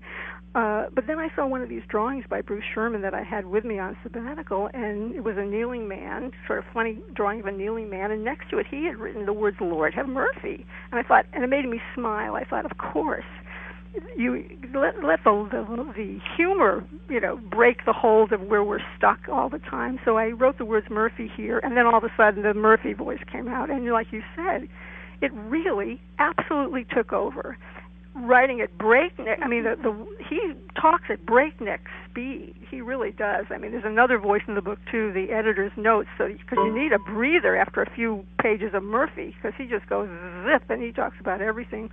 uh, 0.55 0.87
but 0.95 1.07
then 1.07 1.19
I 1.19 1.29
saw 1.37 1.47
one 1.47 1.61
of 1.61 1.69
these 1.69 1.83
drawings 1.89 2.25
by 2.29 2.41
Bruce 2.41 2.65
Sherman 2.75 3.03
that 3.03 3.15
I 3.15 3.23
had 3.23 3.47
with 3.47 3.65
me 3.65 3.79
on 3.79 3.97
sabbatical, 4.03 4.71
and 4.73 5.15
it 5.15 5.23
was 5.23 5.37
a 5.37 5.45
kneeling 5.45 5.89
man, 5.89 6.33
sort 6.47 6.61
of 6.61 6.65
funny 6.73 6.99
drawing 7.15 7.41
of 7.41 7.47
a 7.47 7.53
kneeling 7.53 7.91
man, 7.91 8.11
and 8.11 8.25
next 8.25 8.49
to 8.51 8.59
it 8.59 8.67
he 8.71 8.85
had 8.85 8.97
written 8.97 9.27
the 9.27 9.33
words 9.33 9.59
"Lord 9.61 9.95
have 9.95 10.09
mercy," 10.09 10.67
and 10.91 10.99
I 10.99 11.03
thought, 11.03 11.27
and 11.33 11.45
it 11.45 11.49
made 11.49 11.67
me 11.67 11.81
smile. 11.95 12.35
I 12.35 12.45
thought, 12.45 12.65
of 12.65 12.79
course, 12.79 13.25
you 14.17 14.45
let 14.75 15.05
let 15.05 15.23
the, 15.25 15.49
the 15.51 15.93
the 15.95 16.19
humor, 16.37 16.85
you 17.11 17.21
know, 17.21 17.37
break 17.37 17.85
the 17.85 17.93
hold 17.93 18.33
of 18.33 18.41
where 18.41 18.65
we're 18.65 18.81
stuck 18.97 19.21
all 19.31 19.51
the 19.51 19.59
time. 19.59 19.99
So 20.05 20.17
I 20.17 20.29
wrote 20.29 20.57
the 20.57 20.65
words 20.65 20.89
Murphy 20.89 21.31
here, 21.37 21.59
and 21.59 21.77
then 21.77 21.87
all 21.87 21.99
of 21.99 22.05
a 22.05 22.13
sudden 22.17 22.43
the 22.43 22.55
Murphy 22.55 22.95
voice 22.95 23.21
came 23.31 23.49
out, 23.49 23.71
and 23.71 23.85
like 23.93 24.13
you 24.13 24.23
said, 24.35 24.69
it 25.21 25.33
really 25.35 26.01
absolutely 26.19 26.87
took 26.95 27.13
over 27.13 27.59
writing 28.27 28.61
at 28.61 28.77
breakneck. 28.77 29.39
I 29.43 29.49
mean, 29.49 29.65
the, 29.65 29.77
the 29.77 30.07
he 30.29 30.55
talks 30.81 31.05
at 31.11 31.25
breakneck 31.25 31.81
speed. 32.11 32.55
He 32.71 32.81
really 32.81 33.13
does. 33.13 33.47
I 33.51 33.59
mean, 33.59 33.73
there's 33.73 33.85
another 33.85 34.19
voice 34.19 34.43
in 34.47 34.55
the 34.55 34.63
book 34.63 34.79
too, 34.91 35.13
the 35.13 35.33
editor's 35.33 35.73
notes, 35.77 36.09
so 36.19 36.29
because 36.29 36.59
you 36.59 36.73
need 36.73 36.93
a 36.93 36.99
breather 36.99 37.57
after 37.57 37.83
a 37.83 37.91
few 37.95 38.25
pages 38.41 38.71
of 38.75 38.83
Murphy, 38.83 39.35
because 39.37 39.53
he 39.57 39.67
just 39.67 39.89
goes 39.89 40.09
zip 40.45 40.69
and 40.69 40.83
he 40.83 40.93
talks 40.93 41.17
about 41.21 41.41
everything. 41.41 41.91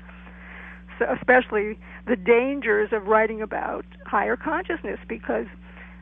So 0.99 1.05
especially 1.13 1.77
the 2.07 2.15
dangers 2.15 2.89
of 2.91 3.07
writing 3.07 3.41
about 3.41 3.85
higher 4.05 4.37
consciousness, 4.37 4.99
because 5.07 5.45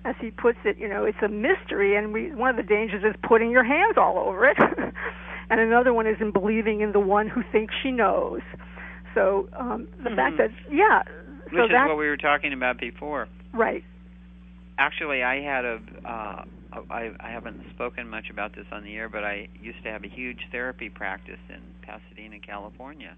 as 0.06 0.16
he 0.20 0.32
puts 0.32 0.60
it, 0.66 0.78
you 0.78 0.88
know, 0.88 1.06
it's 1.06 1.18
a 1.24 1.30
mystery, 1.30 1.96
and 1.96 2.14
we 2.14 2.32
one 2.34 2.50
of 2.50 2.58
the 2.58 2.64
dangers 2.64 3.04
is 3.04 3.16
putting 3.28 3.52
your 3.52 3.64
hands 3.64 3.98
all 3.98 4.18
over 4.20 4.46
it, 4.46 4.58
and 5.50 5.60
another 5.60 5.94
one 5.94 6.08
is 6.08 6.18
in 6.20 6.32
believing 6.32 6.82
in 6.82 6.92
the 6.92 7.00
one 7.00 7.28
who 7.28 7.42
thinks 7.52 7.74
she 7.82 7.92
knows 7.92 8.42
so 9.14 9.50
um, 9.58 9.88
the 9.98 10.10
mm-hmm. 10.10 10.16
fact 10.16 10.38
that 10.38 10.50
yeah, 10.72 11.02
which 11.46 11.54
so 11.54 11.66
is 11.66 11.72
what 11.88 11.98
we 11.98 12.08
were 12.08 12.18
talking 12.18 12.54
about 12.54 12.80
before. 12.80 13.28
Right. 13.54 13.84
Actually, 14.78 15.24
I 15.24 15.42
had 15.42 15.66
a. 15.66 15.80
Uh, 16.06 16.46
I, 16.90 17.12
I 17.20 17.30
haven't 17.30 17.62
spoken 17.76 18.10
much 18.10 18.32
about 18.32 18.56
this 18.56 18.66
on 18.72 18.84
the 18.84 18.96
air, 18.96 19.08
but 19.08 19.24
I 19.24 19.48
used 19.62 19.84
to 19.84 19.92
have 19.92 20.04
a 20.04 20.08
huge 20.08 20.40
therapy 20.52 20.90
practice 20.90 21.40
in 21.48 21.62
Pasadena, 21.84 22.40
California. 22.40 23.16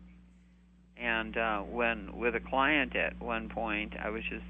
And 0.97 1.37
uh, 1.37 1.59
when 1.61 2.17
with 2.17 2.35
a 2.35 2.41
client 2.41 2.95
at 2.95 3.21
one 3.21 3.49
point, 3.49 3.93
I 4.01 4.09
was 4.09 4.23
just 4.29 4.43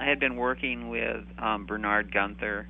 I 0.00 0.08
had 0.08 0.20
been 0.20 0.36
working 0.36 0.88
with 0.88 1.24
um, 1.38 1.66
Bernard 1.66 2.12
Gunther 2.12 2.68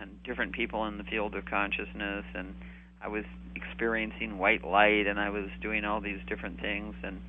and 0.00 0.10
different 0.24 0.52
people 0.52 0.86
in 0.86 0.98
the 0.98 1.04
field 1.04 1.34
of 1.34 1.44
consciousness, 1.44 2.24
and 2.34 2.54
I 3.02 3.08
was 3.08 3.24
experiencing 3.54 4.38
white 4.38 4.64
light 4.64 5.06
and 5.06 5.18
I 5.18 5.30
was 5.30 5.46
doing 5.62 5.84
all 5.84 6.00
these 6.00 6.18
different 6.28 6.60
things 6.60 6.94
and 7.02 7.20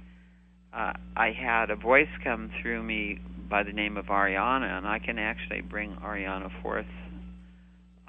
uh, 0.73 0.93
I 1.15 1.31
had 1.31 1.69
a 1.69 1.75
voice 1.75 2.09
come 2.23 2.51
through 2.61 2.83
me 2.83 3.19
by 3.49 3.63
the 3.63 3.71
name 3.71 3.97
of 3.97 4.05
Ariana 4.05 4.77
and 4.77 4.87
I 4.87 4.99
can 4.99 5.17
actually 5.17 5.61
bring 5.61 5.95
Ariana 5.95 6.49
forth 6.61 6.85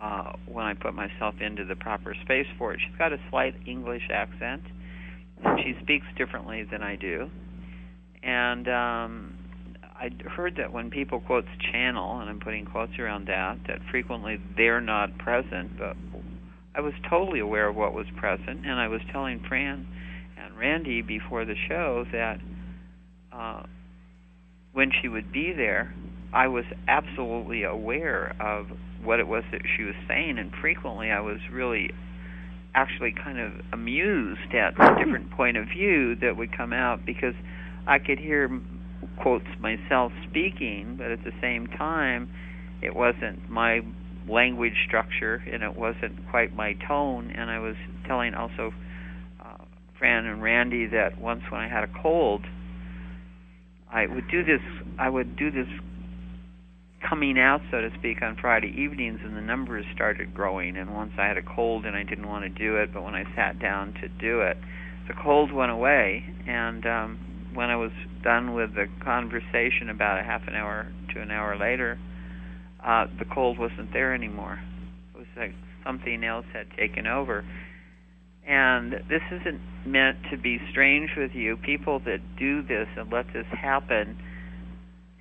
uh, 0.03 0.33
when 0.47 0.65
I 0.65 0.75
put 0.75 0.95
myself 0.95 1.35
into 1.41 1.65
the 1.65 1.77
proper 1.77 2.15
space 2.25 2.47
for 2.59 2.75
it. 2.75 2.81
She's 2.87 2.99
got 2.99 3.13
a 3.13 3.19
slight 3.31 3.55
English 3.67 4.09
accent 4.13 4.63
and 5.45 5.61
she 5.61 5.75
speaks 5.83 6.07
differently 6.17 6.65
than 6.71 6.83
I 6.83 6.97
do. 6.97 7.31
And 8.23 8.69
um, 8.69 9.39
I 9.99 10.11
heard 10.31 10.57
that 10.57 10.73
when 10.73 10.91
people 10.91 11.21
quotes 11.21 11.49
channel, 11.73 12.21
and 12.21 12.31
I'm 12.31 12.41
putting 12.41 12.67
quotes 12.67 12.99
around 12.99 13.27
that, 13.29 13.59
that 13.67 13.79
frequently 13.91 14.41
they're 14.57 14.81
not 14.81 15.17
present, 15.19 15.79
but 15.79 15.97
I 16.79 16.81
was 16.81 16.95
totally 17.11 17.41
aware 17.41 17.69
of 17.69 17.75
what 17.75 17.93
was 17.93 18.07
present, 18.17 18.65
and 18.65 18.75
I 18.75 18.87
was 18.87 19.01
telling 19.11 19.43
Fran 19.49 19.85
and 20.41 20.57
Randi 20.57 21.03
before 21.03 21.45
the 21.45 21.57
show 21.69 22.05
that 22.13 22.39
uh, 23.33 23.65
when 24.75 24.93
she 25.03 25.09
would 25.09 25.33
be 25.33 25.53
there, 25.53 25.93
I 26.33 26.47
was 26.47 26.65
absolutely 26.87 27.65
aware 27.65 28.37
of 28.41 28.67
what 29.03 29.19
it 29.19 29.27
was 29.27 29.43
that 29.51 29.63
she 29.77 29.83
was 29.83 29.97
saying, 30.07 30.39
and 30.39 30.53
frequently 30.61 31.11
I 31.11 31.19
was 31.19 31.39
really 31.51 31.91
actually 32.77 33.13
kind 33.13 33.41
of 33.41 33.53
amused 33.73 34.55
at 34.55 34.77
the 34.77 35.03
different 35.03 35.31
point 35.37 35.57
of 35.57 35.67
view 35.67 36.15
that 36.23 36.37
would 36.37 36.57
come 36.57 36.73
out 36.73 37.05
because 37.05 37.35
I 37.89 37.99
could 37.99 38.21
hear 38.21 38.49
quotes 39.21 39.49
myself 39.59 40.13
speaking, 40.31 40.95
but 40.97 41.11
at 41.11 41.25
the 41.25 41.33
same 41.41 41.67
time, 41.67 42.31
it 42.81 42.95
wasn't 42.95 43.51
my 43.51 43.81
language 44.29 44.75
structure, 44.87 45.43
and 45.51 45.63
it 45.63 45.77
wasn't 45.77 46.29
quite 46.31 46.55
my 46.55 46.75
tone. 46.87 47.33
And 47.37 47.51
I 47.51 47.59
was 47.59 47.77
telling 48.07 48.35
also 48.35 48.73
uh, 49.41 49.65
Fran 49.99 50.27
and 50.27 50.43
Randi 50.43 50.87
that 50.87 51.21
once 51.21 51.43
when 51.51 51.61
I 51.61 51.69
had 51.69 51.85
a 51.85 51.93
cold, 52.03 52.45
I 53.91 54.07
would 54.07 54.31
do 54.31 54.45
this. 54.45 54.61
I 54.99 55.09
would 55.09 55.37
do 55.37 55.51
this 55.51 55.67
coming 57.09 57.39
out, 57.39 57.61
so 57.71 57.81
to 57.81 57.91
speak, 57.99 58.23
on 58.23 58.37
Friday 58.41 58.75
evenings, 58.77 59.21
and 59.25 59.37
the 59.37 59.41
numbers 59.41 59.85
started 59.95 60.35
growing. 60.35 60.77
And 60.77 60.95
once 60.95 61.13
I 61.19 61.27
had 61.27 61.39
a 61.39 61.43
cold, 61.43 61.87
and 61.87 61.97
I 61.97 62.03
didn't 62.03 62.27
want 62.27 62.45
to 62.45 62.51
do 62.51 62.77
it, 62.77 62.93
but 62.93 63.03
when 63.03 63.15
I 63.15 63.25
sat 63.35 63.59
down 63.59 63.95
to 64.01 64.09
do 64.09 64.41
it, 64.43 64.57
the 65.07 65.15
cold 65.23 65.53
went 65.53 65.71
away. 65.71 66.25
And 66.47 66.85
um, 66.87 67.19
when 67.55 67.71
I 67.71 67.77
was 67.77 67.93
done 68.23 68.55
with 68.55 68.75
the 68.75 68.87
conversation, 69.03 69.89
about 69.89 70.19
a 70.19 70.23
half 70.23 70.43
an 70.49 70.55
hour 70.55 70.93
to 71.15 71.23
an 71.23 71.31
hour 71.31 71.57
later, 71.57 71.99
uh, 72.85 73.07
the 73.19 73.25
cold 73.25 73.59
wasn't 73.59 73.93
there 73.93 74.15
anymore. 74.15 74.61
It 75.15 75.19
was 75.19 75.27
like 75.37 75.55
something 75.85 76.25
else 76.25 76.47
had 76.53 76.67
taken 76.77 77.07
over. 77.07 77.45
And 78.47 78.93
this 78.93 79.23
isn't 79.31 79.61
meant 79.85 80.19
to 80.31 80.39
be 80.39 80.59
strange 80.71 81.11
with 81.17 81.33
you. 81.35 81.57
People 81.59 81.99
that 82.01 82.21
do 82.39 82.63
this 82.63 82.89
and 82.97 83.13
let 83.13 83.27
this 83.33 83.47
happen 83.51 84.17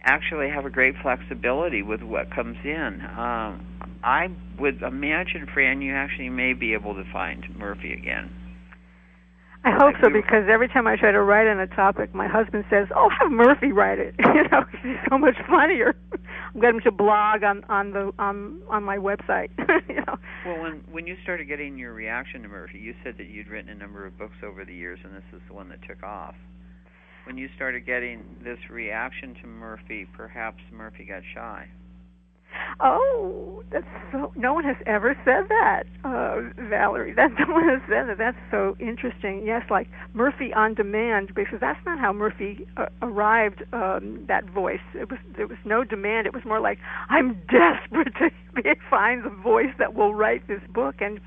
actually 0.04 0.50
have 0.50 0.66
a 0.66 0.70
great 0.70 0.96
flexibility 1.02 1.82
with 1.82 2.02
what 2.02 2.34
comes 2.34 2.58
in. 2.64 3.02
Um, 3.02 3.66
I 4.04 4.28
would 4.58 4.82
imagine, 4.82 5.48
Fran, 5.54 5.82
you 5.82 5.94
actually 5.94 6.30
may 6.30 6.54
be 6.54 6.74
able 6.74 6.94
to 6.96 7.04
find 7.12 7.44
Murphy 7.58 7.92
again. 7.92 8.32
I 9.64 9.72
hope 9.72 9.96
so 10.02 10.10
because 10.10 10.48
every 10.50 10.68
time 10.68 10.88
I 10.88 10.96
try 10.96 11.12
to 11.12 11.22
write 11.22 11.48
on 11.48 11.60
a 11.60 11.68
topic, 11.68 12.14
my 12.14 12.28
husband 12.28 12.64
says, 12.70 12.88
"Oh, 12.96 13.10
have 13.20 13.32
Murphy 13.32 13.72
write 13.72 14.00
it." 14.00 14.16
you 14.20 14.44
know, 14.50 14.64
he's 14.82 14.98
so 15.10 15.18
much 15.18 15.36
funnier. 15.48 15.96
I'm 16.54 16.62
getting 16.62 16.78
him 16.78 16.82
to 16.84 16.92
blog 16.92 17.44
on 17.44 17.64
on 17.66 17.92
the 17.92 18.12
on 18.18 18.62
on 18.70 18.84
my 18.84 18.98
website. 18.98 19.50
you 19.90 19.96
know. 19.96 20.18
Well, 20.46 20.62
when 20.62 20.84
when 20.92 21.08
you 21.08 21.18
started 21.24 21.48
getting 21.48 21.78
your 21.78 21.94
reaction 21.94 22.44
to 22.44 22.48
Murphy, 22.48 22.80
you 22.80 22.96
said 23.04 23.16
that 23.18 23.28
you'd 23.28 23.48
written 23.48 23.70
a 23.70 23.76
number 23.76 24.06
of 24.06 24.18
books 24.18 24.38
over 24.44 24.64
the 24.64 24.74
years, 24.74 25.00
and 25.04 25.14
this 25.14 25.28
is 25.34 25.42
the 25.48 25.54
one 25.54 25.70
that 25.70 25.80
took 25.88 26.04
off. 26.04 26.36
When 27.26 27.38
you 27.38 27.50
started 27.56 27.86
getting 27.86 28.24
this 28.42 28.60
reaction 28.70 29.36
to 29.42 29.48
Murphy, 29.48 30.08
perhaps 30.16 30.60
Murphy 30.72 31.04
got 31.04 31.24
shy. 31.34 31.68
Oh, 32.80 33.64
that's 33.72 33.86
so. 34.12 34.32
No 34.36 34.54
one 34.54 34.64
has 34.64 34.78
ever 34.86 35.16
said 35.26 35.50
that, 35.50 35.84
uh, 36.04 36.42
Valerie. 36.70 37.14
That 37.14 37.32
no 37.40 37.54
one 37.54 37.68
has 37.68 37.82
said 37.90 38.08
that. 38.10 38.18
That's 38.18 38.38
so 38.52 38.76
interesting. 38.80 39.44
Yes, 39.46 39.64
like 39.70 39.88
Murphy 40.14 40.54
on 40.54 40.74
demand, 40.74 41.34
because 41.36 41.60
that's 41.60 41.80
not 41.86 42.00
how 42.00 42.14
Murphy 42.14 42.68
uh, 42.78 42.86
arrived. 43.02 43.64
Um, 43.74 44.26
that 44.28 44.46
voice. 44.50 44.84
It 44.94 45.10
was 45.10 45.20
there 45.36 45.48
was 45.48 45.58
no 45.66 45.84
demand. 45.84 46.28
It 46.28 46.34
was 46.34 46.44
more 46.46 46.60
like 46.60 46.78
I'm 47.10 47.42
desperate 47.50 48.14
to 48.20 48.30
find 48.90 49.24
the 49.24 49.30
voice 49.30 49.74
that 49.80 49.94
will 49.94 50.14
write 50.14 50.48
this 50.48 50.62
book. 50.74 50.96
And 51.00 51.20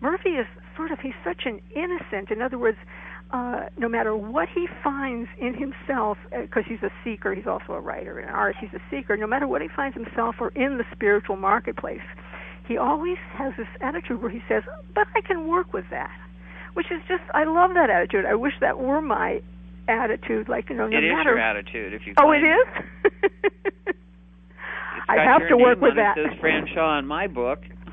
Murphy 0.00 0.30
is 0.30 0.46
sort 0.76 0.90
of 0.90 0.98
he's 1.00 1.14
such 1.24 1.42
an 1.46 1.60
innocent. 1.74 2.30
In 2.30 2.42
other 2.42 2.58
words, 2.58 2.78
uh, 3.30 3.68
no 3.78 3.88
matter 3.88 4.16
what 4.16 4.48
he 4.54 4.66
finds 4.82 5.28
in 5.40 5.54
himself, 5.54 6.18
because 6.30 6.64
uh, 6.66 6.68
he's 6.68 6.82
a 6.82 6.90
seeker, 7.02 7.34
he's 7.34 7.46
also 7.46 7.72
a 7.72 7.80
writer 7.80 8.18
and 8.18 8.28
an 8.28 8.34
artist, 8.34 8.58
he's 8.60 8.74
a 8.74 8.82
seeker, 8.90 9.16
no 9.16 9.26
matter 9.26 9.48
what 9.48 9.62
he 9.62 9.68
finds 9.74 9.96
himself 9.96 10.36
or 10.40 10.50
in 10.50 10.78
the 10.78 10.84
spiritual 10.92 11.36
marketplace, 11.36 12.04
he 12.68 12.76
always 12.76 13.18
has 13.36 13.52
this 13.58 13.66
attitude 13.80 14.22
where 14.22 14.30
he 14.30 14.40
says, 14.48 14.62
But 14.94 15.06
I 15.16 15.20
can 15.26 15.48
work 15.48 15.72
with 15.72 15.84
that. 15.90 16.16
Which 16.74 16.86
is 16.90 17.00
just, 17.06 17.22
I 17.32 17.44
love 17.44 17.70
that 17.74 17.90
attitude. 17.90 18.24
I 18.26 18.34
wish 18.34 18.54
that 18.60 18.78
were 18.78 19.00
my 19.00 19.40
attitude, 19.88 20.48
like 20.48 20.70
you 20.70 20.76
know, 20.76 20.88
no 20.88 20.96
it 20.96 21.04
is 21.04 21.12
matter. 21.12 21.30
your 21.30 21.38
attitude 21.40 21.92
if 21.92 22.06
you. 22.06 22.14
oh, 22.18 22.32
it 22.32 22.42
is. 22.42 22.66
I 25.08 25.16
have 25.22 25.48
to 25.48 25.56
work 25.56 25.80
with 25.80 25.96
that. 25.96 26.16
It 26.16 26.30
says 26.30 26.40
Fran 26.40 26.66
Shaw 26.74 26.98
in 26.98 27.06
my 27.06 27.26
book. 27.26 27.60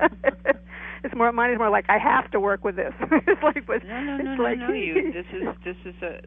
it's 1.04 1.14
more 1.14 1.32
mine 1.32 1.52
is 1.52 1.58
more 1.58 1.70
like 1.70 1.86
I 1.88 1.98
have 1.98 2.30
to 2.32 2.40
work 2.40 2.64
with 2.64 2.76
this. 2.76 2.92
it's 3.00 3.42
like 3.42 3.66
but 3.66 3.84
No, 3.84 4.00
no, 4.02 4.16
no, 4.16 4.32
it's 4.32 4.38
no, 4.38 4.44
like, 4.44 4.58
no. 4.58 4.72
You. 4.72 5.12
This 5.12 5.26
is 5.32 5.48
this 5.64 5.76
is 5.84 6.02
a. 6.02 6.20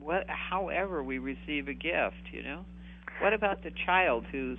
What? 0.00 0.24
However, 0.28 1.02
we 1.02 1.18
receive 1.18 1.68
a 1.68 1.74
gift. 1.74 2.32
You 2.32 2.42
know. 2.42 2.64
What 3.22 3.32
about 3.32 3.62
the 3.62 3.70
child 3.86 4.24
who 4.30 4.56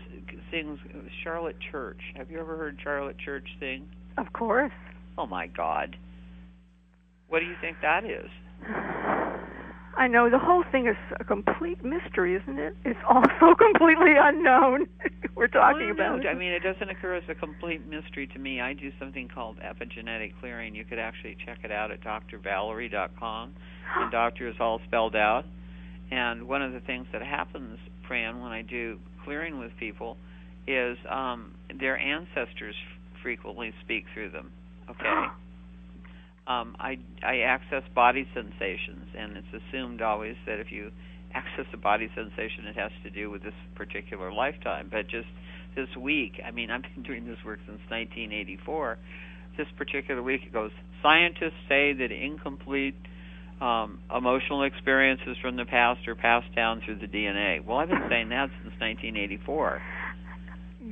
sings 0.49 0.79
Charlotte 1.23 1.57
Church? 1.71 1.99
Have 2.15 2.31
you 2.31 2.39
ever 2.39 2.57
heard 2.57 2.79
Charlotte 2.83 3.17
Church 3.19 3.47
sing? 3.59 3.87
Of 4.17 4.33
course. 4.33 4.71
Oh 5.17 5.27
my 5.27 5.45
God. 5.45 5.95
What 7.27 7.39
do 7.39 7.45
you 7.45 7.55
think 7.61 7.77
that 7.81 8.03
is? 8.03 8.29
I 9.97 10.07
know 10.07 10.29
the 10.29 10.37
whole 10.39 10.63
thing 10.71 10.87
is 10.87 10.95
a 11.19 11.23
complete 11.23 11.83
mystery, 11.83 12.35
isn't 12.35 12.59
it? 12.59 12.75
It's 12.85 12.99
all 13.09 13.23
so 13.39 13.55
completely 13.55 14.13
unknown. 14.17 14.87
We're 15.35 15.47
talking 15.47 15.93
Well, 15.97 16.15
about. 16.15 16.23
no. 16.23 16.29
I 16.29 16.33
mean, 16.35 16.51
it 16.51 16.61
doesn't 16.63 16.89
occur 16.89 17.15
as 17.15 17.23
a 17.29 17.35
complete 17.35 17.85
mystery 17.87 18.27
to 18.27 18.39
me. 18.39 18.61
I 18.61 18.73
do 18.73 18.91
something 18.99 19.27
called 19.27 19.57
epigenetic 19.59 20.33
clearing. 20.39 20.75
You 20.75 20.85
could 20.85 20.99
actually 20.99 21.35
check 21.45 21.59
it 21.63 21.71
out 21.71 21.91
at 21.91 22.01
drvalerie.com, 22.01 23.53
and 23.99 24.11
doctor 24.11 24.47
is 24.47 24.55
all 24.59 24.79
spelled 24.87 25.15
out. 25.15 25.45
And 26.11 26.47
one 26.47 26.61
of 26.61 26.73
the 26.73 26.79
things 26.79 27.07
that 27.11 27.21
happens, 27.21 27.79
Fran, 28.07 28.39
when 28.39 28.51
I 28.51 28.61
do 28.61 28.99
clearing 29.25 29.59
with 29.59 29.71
people, 29.79 30.17
is 30.67 30.97
um, 31.09 31.53
their 31.79 31.97
ancestors 31.97 32.75
frequently 33.23 33.73
speak 33.83 34.05
through 34.13 34.29
them. 34.31 34.51
Okay. 34.89 35.25
um, 36.47 36.75
I 36.79 36.97
I 37.23 37.39
access 37.39 37.83
body 37.93 38.25
sensations, 38.33 39.07
and 39.17 39.37
it's 39.37 39.63
assumed 39.63 40.01
always 40.01 40.35
that 40.45 40.59
if 40.59 40.71
you 40.71 40.91
access 41.33 41.65
a 41.73 41.77
body 41.77 42.09
sensation, 42.15 42.65
it 42.67 42.75
has 42.75 42.91
to 43.03 43.09
do 43.09 43.29
with 43.29 43.43
this 43.43 43.53
particular 43.75 44.31
lifetime. 44.31 44.87
But 44.89 45.09
just 45.09 45.27
this 45.75 45.89
week, 45.99 46.41
I 46.45 46.51
mean, 46.51 46.71
I've 46.71 46.81
been 46.81 47.03
doing 47.03 47.25
this 47.25 47.37
work 47.45 47.59
since 47.67 47.79
1984. 47.89 48.97
This 49.57 49.67
particular 49.77 50.23
week, 50.23 50.41
it 50.45 50.53
goes. 50.53 50.71
Scientists 51.03 51.59
say 51.67 51.93
that 51.93 52.11
incomplete 52.11 52.95
um, 53.59 53.99
emotional 54.15 54.63
experiences 54.63 55.35
from 55.41 55.57
the 55.57 55.65
past 55.65 56.07
are 56.07 56.15
passed 56.15 56.53
down 56.55 56.81
through 56.85 56.99
the 56.99 57.07
DNA. 57.07 57.63
Well, 57.63 57.77
I've 57.77 57.89
been 57.89 58.07
saying 58.09 58.29
that 58.29 58.49
since 58.63 58.73
1984. 58.79 59.81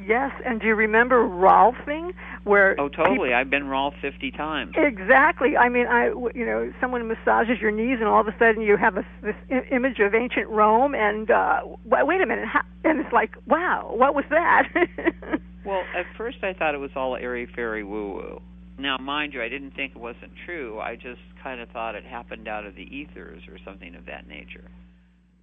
Yes, 0.07 0.31
and 0.45 0.59
do 0.59 0.67
you 0.67 0.75
remember 0.75 1.27
Rolfing, 1.27 2.13
where? 2.43 2.75
Oh, 2.79 2.89
totally. 2.89 3.33
I've 3.33 3.49
been 3.49 3.67
Rolf 3.67 3.93
50 4.01 4.31
times. 4.31 4.73
Exactly. 4.75 5.55
I 5.55 5.69
mean, 5.69 5.87
I 5.87 6.07
you 6.07 6.45
know, 6.45 6.71
someone 6.81 7.07
massages 7.07 7.61
your 7.61 7.71
knees, 7.71 7.97
and 7.99 8.07
all 8.07 8.21
of 8.21 8.27
a 8.27 8.35
sudden 8.37 8.61
you 8.61 8.77
have 8.77 8.97
a, 8.97 9.05
this 9.21 9.35
image 9.71 9.99
of 9.99 10.13
ancient 10.13 10.49
Rome, 10.49 10.95
and 10.95 11.31
uh, 11.31 11.61
wait 11.85 12.21
a 12.21 12.25
minute, 12.25 12.47
how, 12.47 12.61
and 12.83 12.99
it's 12.99 13.13
like, 13.13 13.35
wow, 13.47 13.93
what 13.95 14.15
was 14.15 14.25
that? 14.29 14.67
Well, 15.65 15.83
at 15.97 16.05
first 16.15 16.37
I 16.43 16.53
thought 16.53 16.75
it 16.75 16.79
was 16.79 16.91
all 16.95 17.15
airy 17.15 17.47
fairy 17.55 17.83
woo 17.83 18.13
woo. 18.13 18.41
Now, 18.77 18.97
mind 18.97 19.33
you, 19.33 19.41
I 19.41 19.49
didn't 19.49 19.71
think 19.71 19.93
it 19.95 19.99
wasn't 19.99 20.31
true. 20.45 20.79
I 20.79 20.95
just 20.95 21.21
kind 21.41 21.59
of 21.59 21.69
thought 21.69 21.95
it 21.95 22.03
happened 22.03 22.47
out 22.47 22.65
of 22.65 22.75
the 22.75 22.83
ethers 22.83 23.41
or 23.49 23.57
something 23.65 23.95
of 23.95 24.05
that 24.05 24.27
nature. 24.27 24.69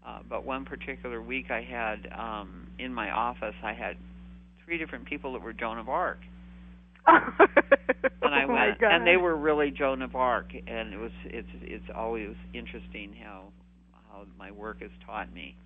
Uh, 0.06 0.20
but 0.28 0.44
one 0.44 0.64
particular 0.64 1.20
week, 1.20 1.50
I 1.50 1.62
had 1.62 2.08
um, 2.16 2.68
in 2.78 2.92
my 2.92 3.10
office, 3.10 3.54
I 3.64 3.72
had 3.72 3.96
three 4.64 4.78
different 4.78 5.06
people 5.06 5.32
that 5.34 5.42
were 5.42 5.52
Joan 5.52 5.78
of 5.78 5.88
Arc, 5.88 6.18
oh 7.08 7.18
and 8.22 8.34
I 8.34 8.44
oh 8.44 8.52
went, 8.52 8.80
God. 8.80 8.92
and 8.92 9.06
they 9.06 9.16
were 9.16 9.36
really 9.36 9.70
Joan 9.70 10.02
of 10.02 10.14
Arc, 10.14 10.52
and 10.54 10.92
it 10.92 10.98
was 10.98 11.12
it's 11.24 11.48
it's 11.62 11.84
always 11.94 12.34
interesting 12.54 13.14
how 13.22 13.44
how 14.10 14.24
my 14.38 14.50
work 14.50 14.80
has 14.82 14.90
taught 15.06 15.32
me. 15.32 15.56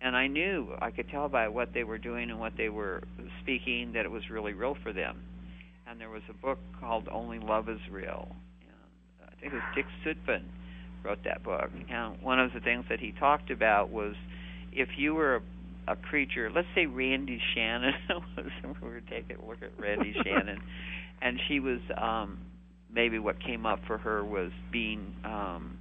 And 0.00 0.16
I 0.16 0.26
knew 0.26 0.74
I 0.80 0.90
could 0.90 1.08
tell 1.10 1.28
by 1.28 1.46
what 1.46 1.72
they 1.72 1.84
were 1.84 1.98
doing 1.98 2.30
and 2.30 2.40
what 2.40 2.54
they 2.56 2.68
were 2.68 3.02
speaking 3.40 3.92
that 3.94 4.04
it 4.04 4.10
was 4.10 4.22
really 4.30 4.52
real 4.52 4.76
for 4.82 4.92
them. 4.92 5.22
And 5.86 6.00
there 6.00 6.10
was 6.10 6.22
a 6.28 6.32
book 6.32 6.58
called 6.80 7.08
Only 7.10 7.38
Love 7.38 7.68
Is 7.68 7.78
Real. 7.90 8.28
And 9.20 9.28
I 9.30 9.40
think 9.40 9.52
it 9.52 9.56
was 9.56 9.62
Dick 9.76 9.86
Sutphin 10.04 10.42
wrote 11.04 11.22
that 11.24 11.44
book. 11.44 11.70
And 11.88 12.20
one 12.20 12.40
of 12.40 12.52
the 12.52 12.60
things 12.60 12.84
that 12.88 12.98
he 12.98 13.12
talked 13.12 13.50
about 13.50 13.90
was 13.90 14.14
if 14.72 14.88
you 14.96 15.14
were 15.14 15.36
a, 15.36 15.40
a 15.88 15.96
creature, 15.96 16.50
let's 16.54 16.68
say 16.74 16.86
Randi 16.86 17.40
Shannon 17.54 17.94
we 18.82 18.88
were 18.88 19.00
taking 19.00 19.36
a 19.36 19.46
look 19.46 19.62
at 19.62 19.70
Randi 19.78 20.14
Shannon, 20.24 20.58
and 21.20 21.38
she 21.48 21.60
was 21.60 21.80
um, 22.00 22.38
maybe 22.92 23.18
what 23.18 23.42
came 23.42 23.66
up 23.66 23.80
for 23.86 23.98
her 23.98 24.24
was 24.24 24.50
being 24.70 25.14
um, 25.24 25.78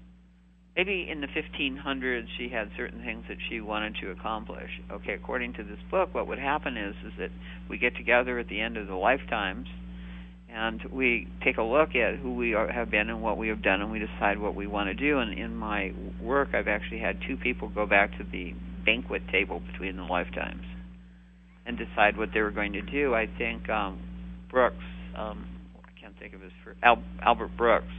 maybe 0.75 1.07
in 1.09 1.21
the 1.21 1.27
1500s 1.27 2.25
she 2.37 2.49
had 2.49 2.69
certain 2.77 3.03
things 3.03 3.25
that 3.27 3.37
she 3.49 3.61
wanted 3.61 3.95
to 4.01 4.11
accomplish. 4.11 4.69
Okay, 4.91 5.13
according 5.13 5.53
to 5.53 5.63
this 5.63 5.79
book, 5.89 6.13
what 6.13 6.27
would 6.27 6.39
happen 6.39 6.77
is 6.77 6.95
is 7.05 7.13
that 7.19 7.29
we 7.69 7.77
get 7.77 7.95
together 7.95 8.39
at 8.39 8.47
the 8.47 8.59
end 8.59 8.77
of 8.77 8.87
the 8.87 8.95
lifetimes 8.95 9.67
and 10.53 10.81
we 10.91 11.27
take 11.43 11.57
a 11.57 11.63
look 11.63 11.95
at 11.95 12.17
who 12.17 12.35
we 12.35 12.53
are, 12.53 12.69
have 12.69 12.91
been 12.91 13.09
and 13.09 13.21
what 13.21 13.37
we 13.37 13.47
have 13.47 13.61
done, 13.61 13.81
and 13.81 13.91
we 13.91 13.99
decide 13.99 14.37
what 14.37 14.53
we 14.53 14.67
want 14.67 14.87
to 14.87 14.93
do. 14.93 15.19
And 15.19 15.37
in 15.37 15.55
my 15.55 15.93
work, 16.21 16.49
I've 16.53 16.67
actually 16.67 16.99
had 16.99 17.19
two 17.25 17.37
people 17.37 17.69
go 17.69 17.85
back 17.85 18.17
to 18.17 18.25
the 18.29 18.53
banquet 18.85 19.21
table 19.31 19.61
between 19.71 19.97
the 19.97 20.03
lifetimes 20.03 20.63
and 21.65 21.77
decide 21.77 22.17
what 22.17 22.29
they 22.33 22.41
were 22.41 22.51
going 22.51 22.73
to 22.73 22.81
do. 22.81 23.13
I 23.13 23.27
think 23.37 23.69
um, 23.69 23.99
Brooks, 24.49 24.83
um, 25.17 25.45
I 25.85 25.99
can't 25.99 26.17
think 26.19 26.33
of 26.33 26.41
his 26.41 26.51
first, 26.63 26.79
Al, 26.83 27.01
Albert 27.21 27.51
Brooks, 27.57 27.93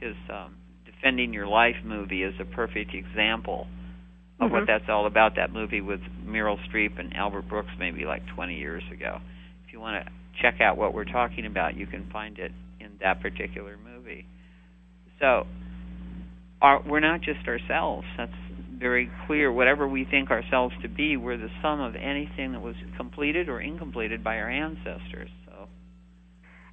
his 0.00 0.14
um, 0.30 0.54
Defending 0.84 1.32
Your 1.32 1.46
Life 1.46 1.76
movie 1.84 2.22
is 2.22 2.34
a 2.40 2.44
perfect 2.44 2.94
example 2.94 3.66
of 4.40 4.50
what 4.52 4.62
Mhm. 4.64 4.66
that's 4.66 4.88
all 4.88 5.06
about. 5.06 5.34
That 5.36 5.52
movie 5.52 5.80
with 5.80 6.00
Meryl 6.24 6.58
Streep 6.68 6.98
and 6.98 7.14
Albert 7.16 7.48
Brooks, 7.48 7.70
maybe 7.78 8.04
like 8.04 8.22
20 8.34 8.56
years 8.56 8.82
ago. 8.92 9.20
If 9.66 9.72
you 9.72 9.80
want 9.80 10.04
to 10.04 10.12
check 10.40 10.60
out 10.60 10.76
what 10.76 10.94
we're 10.94 11.04
talking 11.04 11.46
about, 11.46 11.76
you 11.76 11.86
can 11.86 12.08
find 12.12 12.38
it 12.38 12.52
in 12.80 12.90
that 13.00 13.20
particular 13.20 13.76
movie. 13.76 14.26
So, 15.18 15.46
our, 16.62 16.80
we're 16.82 17.00
not 17.00 17.20
just 17.22 17.46
ourselves. 17.48 18.06
That's 18.16 18.32
very 18.78 19.10
clear. 19.26 19.52
Whatever 19.52 19.88
we 19.88 20.04
think 20.04 20.30
ourselves 20.30 20.74
to 20.82 20.88
be, 20.88 21.16
we're 21.16 21.36
the 21.36 21.50
sum 21.62 21.80
of 21.80 21.94
anything 21.94 22.52
that 22.52 22.60
was 22.60 22.76
completed 22.96 23.48
or 23.48 23.60
incompleted 23.60 24.22
by 24.22 24.36
our 24.36 24.50
ancestors. 24.50 25.30
So, 25.46 25.68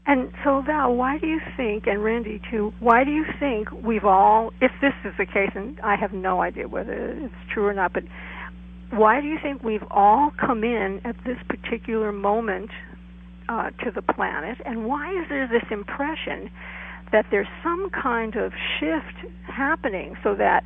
And 0.06 0.32
so, 0.44 0.62
Val, 0.66 0.96
why 0.96 1.18
do 1.18 1.28
you 1.28 1.40
think, 1.58 1.88
and 1.88 2.04
Randi 2.04 2.40
too, 2.52 2.72
why 2.80 3.04
do 3.04 3.12
you 3.12 3.26
think 3.40 3.72
we've 3.72 4.06
all, 4.06 4.52
if 4.62 4.72
this 4.82 4.94
is 5.04 5.14
the 5.18 5.26
case, 5.26 5.52
and 5.56 5.80
I 5.82 5.96
have 5.96 6.14
no 6.14 6.42
idea 6.42 6.68
whether 6.68 7.12
it's 7.12 7.34
true 7.54 7.66
or 7.66 7.74
not, 7.74 7.94
but 7.94 8.04
why 8.92 9.20
do 9.20 9.28
you 9.28 9.38
think 9.42 9.64
we've 9.64 9.84
all 9.90 10.32
come 10.40 10.64
in 10.64 11.02
at 11.04 11.16
this 11.26 11.38
particular 11.50 12.12
moment 12.12 12.70
uh, 13.50 13.72
to 13.84 13.92
the 13.94 14.02
planet, 14.02 14.58
and 14.66 14.86
why 14.86 15.12
is 15.12 15.28
there 15.30 15.48
this 15.48 15.66
impression 15.72 16.50
that 17.12 17.26
there's 17.32 17.48
some 17.64 17.90
kind 17.90 18.36
of 18.36 18.52
shift 18.80 19.32
happening 19.48 20.16
so 20.24 20.36
that 20.36 20.64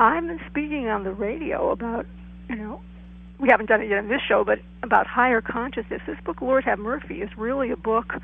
I've 0.00 0.26
been 0.26 0.40
speaking 0.48 0.88
on 0.88 1.04
the 1.04 1.12
radio 1.12 1.70
about, 1.70 2.06
you 2.48 2.56
know, 2.56 2.80
we 3.38 3.48
haven't 3.50 3.66
done 3.66 3.82
it 3.82 3.90
yet 3.90 3.98
in 3.98 4.08
this 4.08 4.22
show, 4.26 4.44
but 4.46 4.58
about 4.82 5.06
higher 5.06 5.42
consciousness. 5.42 6.00
This 6.06 6.16
book, 6.24 6.40
Lord 6.40 6.64
Have 6.64 6.78
Mercy, 6.78 7.20
is 7.20 7.28
really 7.36 7.70
a 7.70 7.76
book 7.76 8.14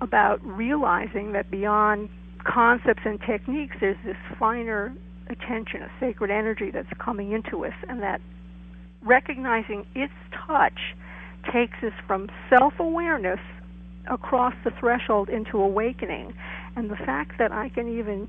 about 0.00 0.38
realizing 0.46 1.32
that 1.32 1.50
beyond 1.50 2.10
concepts 2.44 3.02
and 3.04 3.20
techniques, 3.22 3.74
there's 3.80 3.96
this 4.04 4.16
finer 4.38 4.94
attention, 5.28 5.82
a 5.82 5.90
sacred 5.98 6.30
energy 6.30 6.70
that's 6.70 6.88
coming 7.00 7.32
into 7.32 7.64
us, 7.64 7.74
and 7.88 8.00
that 8.02 8.20
recognizing 9.02 9.84
its 9.96 10.12
touch 10.46 10.94
takes 11.52 11.82
us 11.82 11.92
from 12.06 12.28
self 12.48 12.74
awareness 12.78 13.40
across 14.08 14.54
the 14.62 14.70
threshold 14.78 15.28
into 15.28 15.58
awakening. 15.58 16.34
And 16.76 16.88
the 16.88 16.96
fact 16.96 17.32
that 17.38 17.50
I 17.50 17.68
can 17.68 17.98
even 17.98 18.28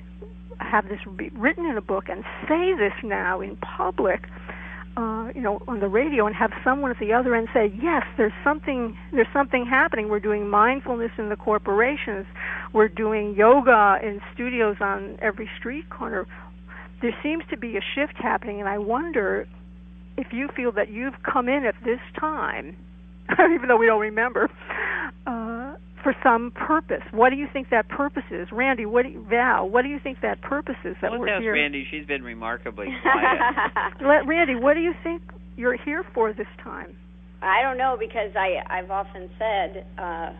have 0.62 0.88
this 0.88 1.00
be 1.15 1.30
written 1.30 1.65
in 1.65 1.78
a 1.78 1.82
book 1.82 2.06
and 2.10 2.24
say 2.47 2.74
this 2.78 2.93
now 3.04 3.41
in 3.41 3.58
public, 3.58 4.21
uh, 4.97 5.30
you 5.34 5.41
know, 5.41 5.62
on 5.67 5.80
the 5.80 5.88
radio, 5.88 6.28
and 6.28 6.36
have 6.36 6.52
someone 6.63 6.91
at 6.91 7.00
the 7.00 7.13
other 7.13 7.36
end 7.36 7.47
say, 7.54 7.67
"Yes, 7.82 8.04
there's 8.17 8.34
something. 8.43 8.97
There's 9.12 9.32
something 9.34 9.65
happening. 9.65 10.10
We're 10.10 10.19
doing 10.19 10.50
mindfulness 10.50 11.12
in 11.17 11.30
the 11.30 11.36
corporations. 11.36 12.26
We're 12.74 12.89
doing 12.89 13.36
yoga 13.36 14.00
in 14.04 14.21
studios 14.34 14.78
on 14.82 15.17
every 15.21 15.50
street 15.58 15.89
corner." 15.89 16.26
There 17.02 17.15
seems 17.24 17.43
to 17.50 17.58
be 17.58 17.78
a 17.78 17.82
shift 17.95 18.17
happening, 18.17 18.60
and 18.60 18.69
I 18.69 18.78
wonder 18.78 19.47
if 20.17 20.28
you 20.32 20.50
feel 20.56 20.71
that 20.74 20.89
you've 20.89 21.15
come 21.24 21.50
in 21.50 21.65
at 21.65 21.76
this 21.84 22.00
time, 22.19 22.76
even 23.39 23.67
though 23.67 23.78
we 23.78 23.88
don't 23.88 24.02
remember, 24.02 24.50
uh, 25.26 25.40
for 26.04 26.16
some 26.24 26.52
purpose. 26.52 27.04
What 27.12 27.30
do 27.30 27.36
you 27.36 27.48
think 27.52 27.70
that 27.70 27.88
purpose 27.90 28.24
is, 28.32 28.48
Randi? 28.52 28.86
What 28.86 29.04
do 29.04 29.10
you, 29.10 29.26
Val? 29.30 29.70
What 29.70 29.84
do 29.84 29.90
you 29.90 30.00
think 30.02 30.22
that 30.22 30.42
purpose 30.42 30.76
is 30.84 30.96
that 31.02 31.12
let's 31.12 31.22
we're 31.22 31.30
ask 31.30 31.42
here? 31.42 31.54
Randi. 31.54 31.86
She's 31.90 32.06
been 32.06 32.24
remarkably 32.24 32.88
quiet. 33.02 33.94
Let, 34.02 34.28
Randi, 34.28 34.56
what 34.56 34.74
do 34.76 34.82
you 34.82 34.94
think 35.04 35.22
you're 35.56 35.78
here 35.78 36.04
for 36.14 36.34
this 36.34 36.48
time? 36.64 36.96
I 37.42 37.62
don't 37.62 37.78
know 37.78 37.98
because 38.00 38.32
I 38.36 38.62
I've 38.70 38.92
often 38.92 39.30
said 39.40 39.86
uh 39.98 40.34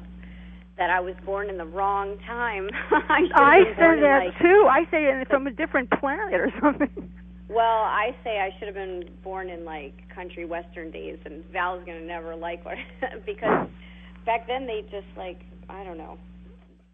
that 0.78 0.90
I 0.90 1.00
was 1.00 1.16
born 1.26 1.50
in 1.50 1.58
the 1.58 1.66
wrong 1.66 2.18
time. 2.26 2.68
I, 2.92 3.22
should 3.22 3.36
I 3.36 3.58
say 3.76 4.02
that 4.02 4.22
like, 4.26 4.40
too. 4.40 4.68
I 4.70 4.84
say 4.90 5.04
it 5.06 5.28
from 5.28 5.46
a 5.48 5.52
different 5.52 5.92
planet 5.92 6.40
or 6.40 6.52
something. 6.62 7.12
Well, 7.50 7.84
I 7.84 8.16
say 8.24 8.40
I 8.40 8.58
should 8.58 8.68
have 8.68 8.76
been 8.76 9.10
born 9.24 9.50
in 9.50 9.66
like 9.66 9.94
country 10.16 10.46
western 10.46 10.90
days, 10.90 11.20
and 11.26 11.44
Val's 11.52 11.84
gonna 11.86 12.02
never 12.06 12.36
like 12.36 12.64
what 12.64 12.78
because 13.26 13.68
back 14.26 14.48
then 14.48 14.68
they 14.68 14.82
just 14.92 15.08
like 15.18 15.42
I 15.70 15.84
don't 15.84 15.98
know, 15.98 16.18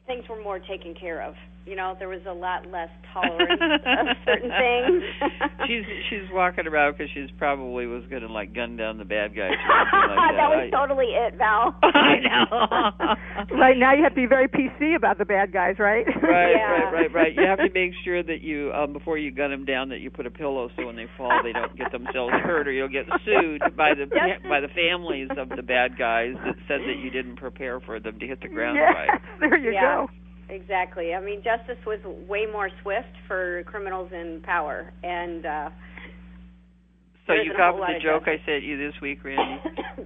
things 0.06 0.24
were 0.30 0.42
more 0.42 0.60
taken 0.60 0.94
care 0.94 1.22
of. 1.22 1.36
You 1.68 1.76
know, 1.76 1.96
there 2.00 2.08
was 2.08 2.22
a 2.26 2.34
lot 2.34 2.66
less 2.72 2.90
tolerance 3.14 3.60
of 3.60 4.18
certain 4.24 4.50
things. 4.56 5.04
she's 5.68 5.84
she's 6.10 6.28
walking 6.32 6.66
around 6.66 6.94
because 6.94 7.10
she's 7.14 7.30
probably 7.38 7.86
was 7.88 8.04
going 8.10 8.22
to 8.24 8.32
like 8.32 8.56
gun 8.56 8.78
down 8.78 8.98
the 8.98 9.06
bad 9.06 9.36
guys 9.36 9.52
like 9.68 9.92
that. 9.92 10.34
that 10.40 10.50
was 10.50 10.70
totally 10.72 11.12
it, 11.12 11.36
Val. 11.36 11.76
I 11.84 12.16
know. 12.24 13.58
right 13.58 13.78
now, 13.78 13.94
you 13.94 14.04
have 14.04 14.14
to 14.14 14.22
be 14.22 14.28
very 14.28 14.48
PC 14.48 14.96
about 14.96 15.18
the 15.18 15.26
bad 15.26 15.52
guys, 15.52 15.76
right? 15.78 16.06
Right, 16.08 16.56
Yeah. 16.56 16.72
right, 16.72 16.94
right, 16.94 17.14
right. 17.14 17.34
You 17.36 17.44
have 17.48 17.60
to 17.60 17.70
make 17.74 17.92
sure 18.06 18.24
that 18.24 18.42
you, 18.42 18.72
um, 18.74 18.94
before 18.94 19.18
you 19.18 19.32
gun 19.32 19.52
them 19.52 19.66
down, 19.66 19.90
that 19.90 20.00
you 20.00 20.10
put 20.10 20.26
a 20.26 20.32
pillow 20.32 20.70
so 20.78 20.86
when 20.86 20.96
they 20.96 21.08
fall, 21.18 21.32
they 21.44 21.52
don't 21.52 21.76
get 21.78 21.92
themselves 21.92 22.34
hurt, 22.44 22.68
or 22.68 22.72
you'll 22.72 22.88
get 22.88 23.06
sued 23.26 23.62
by 23.76 23.92
the 23.94 24.08
Yes. 24.16 24.40
by 24.48 24.62
the 24.62 24.70
families 24.70 25.28
of 25.38 25.50
the 25.50 25.62
bad 25.62 25.98
guys 25.98 26.34
that 26.46 26.56
said 26.68 26.80
that 26.82 26.98
you 27.04 27.10
didn't 27.10 27.36
prepare 27.38 27.80
for 27.82 28.00
them 28.00 28.20
to 28.20 28.26
hit 28.26 28.40
the 28.42 28.48
ground 28.48 28.78
yes, 28.80 28.94
right. 28.96 29.22
there 29.40 29.58
you 29.58 29.72
Yeah. 29.74 30.06
go. 30.06 30.08
Exactly. 30.50 31.14
I 31.14 31.20
mean, 31.22 31.44
justice 31.44 31.78
was 31.86 32.00
way 32.28 32.46
more 32.52 32.70
swift 32.82 33.12
for 33.28 33.64
criminals 33.66 34.12
in 34.14 34.42
power, 34.44 34.94
and 35.04 35.46
uh 35.46 35.70
So 37.28 37.34
you 37.34 37.52
isn't 37.52 37.52
a 37.52 37.64
whole 37.64 37.72
covered 37.74 37.80
lot 37.82 37.94
the 37.94 38.00
joke 38.04 38.24
I 38.28 38.38
sent 38.46 38.64
you 38.64 38.78
this 38.78 38.94
week, 39.02 39.24
Randi. 39.24 39.62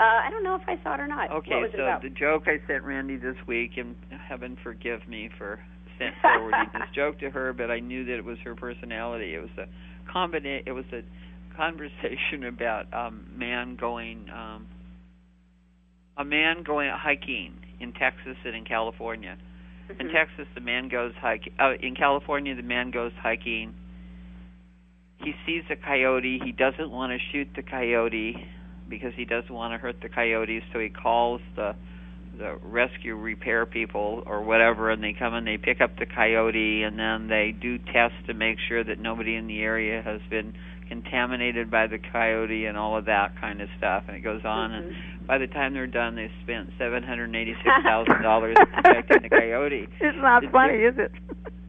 uh 0.00 0.02
I 0.02 0.28
don't 0.30 0.42
know 0.42 0.56
if 0.56 0.62
I 0.66 0.82
saw 0.82 0.94
it 0.94 1.00
or 1.00 1.06
not. 1.06 1.30
Okay, 1.30 1.50
what 1.50 1.60
was 1.60 1.70
it 1.74 1.78
so 1.78 1.98
the 2.02 2.10
joke 2.14 2.44
I 2.46 2.58
sent 2.66 2.82
Randi 2.84 3.16
this 3.16 3.36
week, 3.46 3.72
and 3.76 3.94
heaven 4.28 4.56
forgive 4.62 5.06
me 5.08 5.30
for 5.38 5.60
sent 5.98 6.14
forwarding 6.20 6.70
this 6.72 6.88
joke 6.94 7.20
to 7.20 7.30
her, 7.30 7.52
but 7.52 7.70
I 7.70 7.78
knew 7.78 8.04
that 8.04 8.18
it 8.18 8.24
was 8.24 8.38
her 8.44 8.56
personality. 8.56 9.34
It 9.34 9.40
was 9.40 9.50
a 9.58 9.66
combina- 10.10 10.62
It 10.66 10.72
was 10.72 10.86
a 10.92 11.02
conversation 11.56 12.44
about 12.48 12.92
um 12.92 13.26
man 13.36 13.76
going 13.76 14.26
um 14.30 14.66
a 16.16 16.24
man 16.24 16.62
going 16.64 16.90
hiking 16.92 17.54
in 17.80 17.92
Texas 17.92 18.36
and 18.44 18.54
in 18.56 18.64
California. 18.64 19.36
In 19.90 20.08
Mhm. 20.08 20.12
Texas, 20.12 20.48
the 20.54 20.60
man 20.60 20.88
goes 20.88 21.14
hiking. 21.16 21.52
Uh, 21.58 21.74
in 21.80 21.94
California, 21.94 22.54
the 22.54 22.62
man 22.62 22.90
goes 22.90 23.12
hiking. 23.20 23.74
He 25.22 25.34
sees 25.46 25.64
a 25.70 25.76
coyote. 25.76 26.38
He 26.38 26.52
doesn't 26.52 26.90
want 26.90 27.12
to 27.12 27.18
shoot 27.30 27.48
the 27.54 27.62
coyote 27.62 28.46
because 28.88 29.14
he 29.14 29.24
doesn't 29.24 29.54
want 29.54 29.72
to 29.72 29.78
hurt 29.78 30.00
the 30.00 30.08
coyote. 30.08 30.62
So 30.72 30.78
he 30.80 30.88
calls 30.88 31.40
the 31.56 31.74
the 32.36 32.56
rescue 32.64 33.14
repair 33.14 33.64
people 33.64 34.24
or 34.26 34.42
whatever, 34.42 34.90
and 34.90 35.02
they 35.02 35.12
come 35.12 35.34
and 35.34 35.46
they 35.46 35.56
pick 35.56 35.80
up 35.80 35.96
the 35.98 36.06
coyote, 36.06 36.82
and 36.82 36.98
then 36.98 37.28
they 37.28 37.52
do 37.52 37.78
tests 37.78 38.18
to 38.26 38.34
make 38.34 38.58
sure 38.58 38.82
that 38.82 38.98
nobody 38.98 39.36
in 39.36 39.46
the 39.46 39.62
area 39.62 40.02
has 40.02 40.20
been 40.30 40.52
contaminated 40.88 41.70
by 41.70 41.86
the 41.86 41.98
coyote 41.98 42.66
and 42.66 42.76
all 42.76 42.96
of 42.96 43.04
that 43.04 43.40
kind 43.40 43.60
of 43.60 43.68
stuff. 43.78 44.02
And 44.08 44.16
it 44.16 44.20
goes 44.20 44.44
on, 44.44 44.72
and 44.72 44.84
Mhm. 44.86 45.13
By 45.26 45.38
the 45.38 45.46
time 45.46 45.72
they're 45.72 45.86
done, 45.86 46.16
they've 46.16 46.30
spent 46.42 46.68
seven 46.78 47.02
hundred 47.02 47.34
eighty-six 47.34 47.64
thousand 47.84 48.22
dollars 48.22 48.56
protecting 48.74 49.22
the 49.22 49.28
coyote. 49.30 49.88
It's 50.00 50.16
not 50.20 50.42
The- 50.42 50.48
funny, 50.50 50.74
is 50.74 50.94
it? 50.98 51.12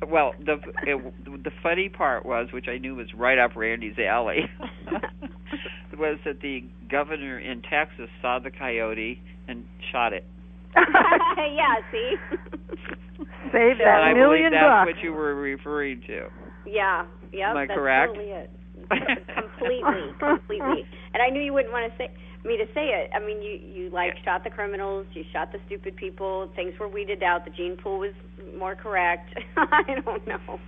Well, 0.08 0.34
the 0.46 0.60
it, 0.84 1.02
the 1.44 1.50
funny 1.63 1.89
part 1.89 2.26
was, 2.28 2.50
which 2.54 2.68
I 2.68 2.78
knew 2.78 2.94
was 2.96 3.08
right 3.18 3.39
up 3.39 3.56
Randi's 3.56 3.98
alley, 3.98 4.41
was 5.98 6.20
that 6.26 6.41
the 6.41 6.63
governor 6.91 7.39
in 7.39 7.62
Texas 7.63 8.10
saw 8.22 8.38
the 8.38 8.52
coyote 8.52 9.20
and 9.48 9.63
shot 9.91 10.13
it. 10.13 10.26
yeah, 10.76 11.80
see? 11.91 12.15
Save 13.52 13.80
and 13.80 13.80
that 13.80 14.04
I 14.04 14.13
million 14.13 14.52
believe 14.52 14.52
that's 14.52 14.63
bucks. 14.86 14.91
what 14.94 15.04
you 15.04 15.13
were 15.13 15.34
referring 15.34 16.02
to. 16.08 16.28
yeah, 16.68 17.06
yep, 17.32 17.50
Am 17.52 17.58
I 17.58 17.65
that's 17.65 17.78
correct? 17.78 18.13
totally 18.13 18.32
it. 18.32 18.50
completely, 19.34 20.13
completely. 20.20 20.86
And 21.15 21.24
I 21.24 21.30
knew 21.32 21.41
you 21.41 21.54
wouldn't 21.54 21.74
want 21.74 21.89
to 21.91 21.98
say 21.98 22.12
me 22.46 22.58
to 22.58 22.66
say 22.74 22.88
it. 22.90 23.10
I 23.14 23.20
mean, 23.20 23.42
you 23.42 23.52
you 23.84 23.90
like 23.90 24.14
shot 24.24 24.44
the 24.44 24.50
criminals, 24.50 25.06
you 25.14 25.24
shot 25.34 25.52
the 25.52 25.60
stupid 25.66 25.96
people. 25.96 26.50
Things 26.56 26.74
were 26.80 26.88
weeded 26.88 27.24
out. 27.24 27.46
The 27.46 27.52
gene 27.52 27.78
pool 27.82 28.00
was 28.00 28.14
more 28.58 28.76
correct. 28.76 29.30
I 29.58 29.82
don't 30.04 30.28
know. 30.28 30.60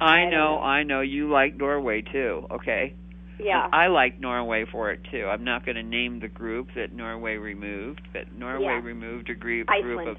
I 0.00 0.28
know. 0.28 0.58
I 0.60 0.82
know. 0.82 1.00
You 1.00 1.30
like 1.30 1.56
Norway 1.56 2.02
too, 2.02 2.46
okay? 2.50 2.94
Yeah. 3.40 3.64
And 3.64 3.74
I 3.74 3.86
like 3.88 4.20
Norway 4.20 4.64
for 4.70 4.90
it 4.92 5.00
too. 5.10 5.26
I'm 5.26 5.44
not 5.44 5.64
going 5.64 5.76
to 5.76 5.82
name 5.82 6.20
the 6.20 6.28
group 6.28 6.68
that 6.76 6.92
Norway 6.92 7.34
removed, 7.36 8.02
but 8.12 8.32
Norway 8.36 8.64
Yeah. 8.64 8.80
removed 8.82 9.30
a 9.30 9.34
group 9.34 9.66
group 9.68 10.00
Iceland. 10.00 10.08
of. 10.08 10.16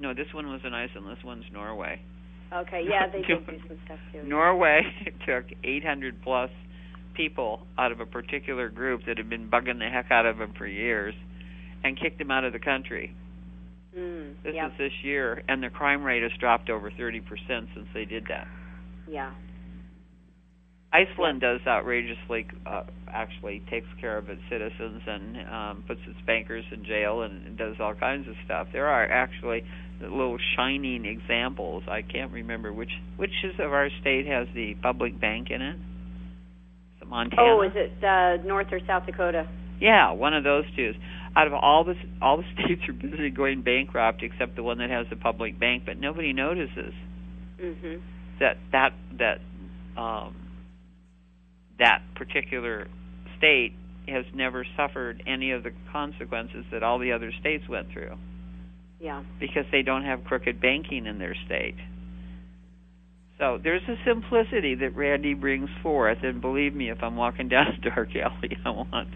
No, 0.00 0.14
this 0.14 0.26
one 0.32 0.46
was 0.48 0.60
in 0.64 0.72
Iceland. 0.74 1.06
This 1.16 1.24
one's 1.24 1.44
Norway. 1.52 2.00
Okay. 2.52 2.84
Yeah, 2.88 3.06
they 3.06 3.22
did 3.22 3.46
do 3.46 3.56
some 3.68 3.78
stuff 3.84 3.98
too. 4.12 4.22
Norway 4.28 4.82
took 5.26 5.44
800 5.64 6.22
plus 6.22 6.50
people 7.20 7.60
out 7.76 7.92
of 7.92 8.00
a 8.00 8.06
particular 8.06 8.70
group 8.70 9.02
that 9.06 9.18
had 9.18 9.28
been 9.28 9.50
bugging 9.50 9.78
the 9.78 9.88
heck 9.92 10.10
out 10.10 10.24
of 10.24 10.38
them 10.38 10.54
for 10.56 10.66
years, 10.66 11.14
and 11.84 12.00
kicked 12.00 12.18
them 12.18 12.30
out 12.30 12.44
of 12.44 12.52
the 12.52 12.58
country. 12.58 13.14
Mm, 13.96 14.42
This 14.42 14.54
yeah. 14.54 14.68
is 14.68 14.72
this 14.78 14.92
year, 15.02 15.42
and 15.48 15.62
the 15.62 15.68
crime 15.68 16.02
rate 16.02 16.22
has 16.22 16.32
dropped 16.40 16.70
over 16.70 16.90
30% 16.90 17.20
since 17.74 17.86
they 17.92 18.06
did 18.06 18.24
that. 18.28 18.46
Yeah. 19.08 19.32
Iceland 20.92 21.40
does 21.40 21.60
outrageously, 21.66 22.48
uh, 22.66 22.82
actually 23.08 23.62
takes 23.70 23.86
care 24.00 24.16
of 24.16 24.28
its 24.28 24.40
citizens 24.50 25.02
and 25.06 25.36
um, 25.48 25.84
puts 25.86 26.00
its 26.06 26.18
bankers 26.26 26.64
in 26.72 26.84
jail 26.84 27.22
and 27.22 27.56
does 27.56 27.76
all 27.78 27.94
kinds 27.94 28.26
of 28.28 28.34
stuff. 28.44 28.68
There 28.72 28.88
are 28.88 29.04
actually 29.04 29.62
little 30.00 30.38
shining 30.56 31.04
examples. 31.04 31.84
I 31.86 32.02
can't 32.02 32.32
remember 32.32 32.72
which 32.72 32.90
which 33.18 33.30
is 33.44 33.54
of 33.60 33.72
our 33.72 33.88
state 34.00 34.26
has 34.26 34.48
the 34.54 34.74
public 34.82 35.20
bank 35.20 35.50
in 35.50 35.62
it. 35.62 35.76
Montana? 37.10 37.42
Oh, 37.42 37.62
is 37.62 37.72
it 37.74 37.92
uh, 38.04 38.42
North 38.46 38.68
or 38.72 38.80
South 38.86 39.04
Dakota? 39.04 39.46
Yeah, 39.80 40.12
one 40.12 40.32
of 40.34 40.44
those 40.44 40.64
two. 40.76 40.92
Out 41.36 41.46
of 41.46 41.52
all 41.54 41.84
the 41.84 41.94
all 42.22 42.36
the 42.38 42.44
states 42.64 42.82
are 42.88 42.92
busy 42.92 43.30
going 43.30 43.62
bankrupt 43.62 44.22
except 44.22 44.56
the 44.56 44.62
one 44.62 44.78
that 44.78 44.90
has 44.90 45.06
a 45.10 45.16
public 45.16 45.58
bank, 45.58 45.82
but 45.86 45.98
nobody 45.98 46.32
notices 46.32 46.94
Mhm. 47.60 48.00
that 48.38 48.56
that 48.72 48.92
that 49.18 49.40
um, 50.00 50.34
that 51.78 52.02
particular 52.14 52.86
state 53.38 53.72
has 54.08 54.24
never 54.34 54.64
suffered 54.76 55.22
any 55.26 55.52
of 55.52 55.62
the 55.62 55.72
consequences 55.92 56.64
that 56.72 56.82
all 56.82 56.98
the 56.98 57.12
other 57.12 57.32
states 57.40 57.68
went 57.68 57.90
through 57.92 58.16
Yeah. 59.00 59.22
because 59.38 59.64
they 59.70 59.82
don't 59.82 60.04
have 60.04 60.24
crooked 60.24 60.60
banking 60.60 61.06
in 61.06 61.18
their 61.18 61.34
state. 61.46 61.76
So 63.40 63.58
there's 63.62 63.82
a 63.88 63.96
simplicity 64.06 64.74
that 64.76 64.94
Randi 64.94 65.32
brings 65.32 65.70
forth, 65.82 66.18
and 66.22 66.42
believe 66.42 66.74
me, 66.74 66.90
if 66.90 66.98
I'm 67.02 67.16
walking 67.16 67.48
down 67.48 67.68
a 67.68 67.90
dark 67.90 68.10
alley, 68.14 68.58
I 68.64 68.70
want 68.70 69.08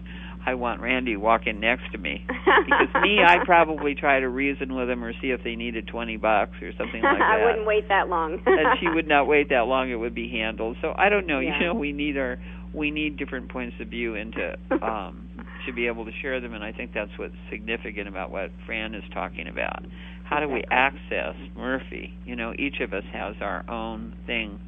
I 0.47 0.53
want 0.55 0.81
Randi 0.81 1.15
walking 1.15 1.59
next 1.59 1.91
to 1.91 1.97
me. 1.97 2.25
Because 2.27 3.01
me, 3.01 3.19
I'd 3.25 3.45
probably 3.45 3.95
try 3.95 4.19
to 4.19 4.27
reason 4.27 4.75
with 4.75 4.89
him 4.89 5.03
or 5.03 5.13
see 5.21 5.29
if 5.29 5.43
they 5.43 5.55
needed 5.55 5.87
twenty 5.87 6.17
bucks 6.17 6.53
or 6.61 6.71
something 6.77 7.01
like 7.03 7.17
that. 7.19 7.39
I 7.41 7.45
wouldn't 7.45 7.67
wait 7.67 7.87
that 7.89 8.09
long. 8.09 8.41
and 8.45 8.79
she 8.79 8.87
would 8.89 9.07
not 9.07 9.27
wait 9.27 9.49
that 9.49 9.67
long; 9.67 9.91
it 9.91 9.95
would 9.95 10.15
be 10.15 10.29
handled. 10.29 10.77
So 10.81 10.93
I 10.97 11.09
don't 11.09 11.27
know. 11.27 11.39
Yeah. 11.39 11.59
You 11.59 11.65
know, 11.67 11.73
we 11.75 11.91
need 11.93 12.17
our 12.17 12.37
we 12.73 12.91
need 12.91 13.17
different 13.17 13.51
points 13.51 13.75
of 13.79 13.87
view 13.87 14.15
into 14.15 14.57
um, 14.81 15.29
to 15.65 15.73
be 15.73 15.87
able 15.87 16.05
to 16.05 16.11
share 16.21 16.41
them, 16.41 16.53
and 16.53 16.63
I 16.63 16.71
think 16.71 16.93
that's 16.93 17.11
what's 17.17 17.35
significant 17.49 18.07
about 18.07 18.31
what 18.31 18.51
Fran 18.65 18.95
is 18.95 19.03
talking 19.13 19.47
about. 19.47 19.85
How 20.25 20.39
do 20.39 20.49
we 20.49 20.63
access 20.71 21.35
Murphy? 21.55 22.17
You 22.25 22.35
know, 22.35 22.53
each 22.57 22.79
of 22.81 22.93
us 22.93 23.03
has 23.13 23.35
our 23.41 23.63
own 23.69 24.15
thing 24.25 24.59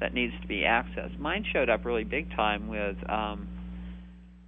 that 0.00 0.12
needs 0.12 0.32
to 0.42 0.48
be 0.48 0.62
accessed. 0.62 1.18
Mine 1.18 1.44
showed 1.52 1.70
up 1.70 1.84
really 1.84 2.04
big 2.04 2.30
time 2.30 2.68
with 2.68 2.96
um, 3.08 3.48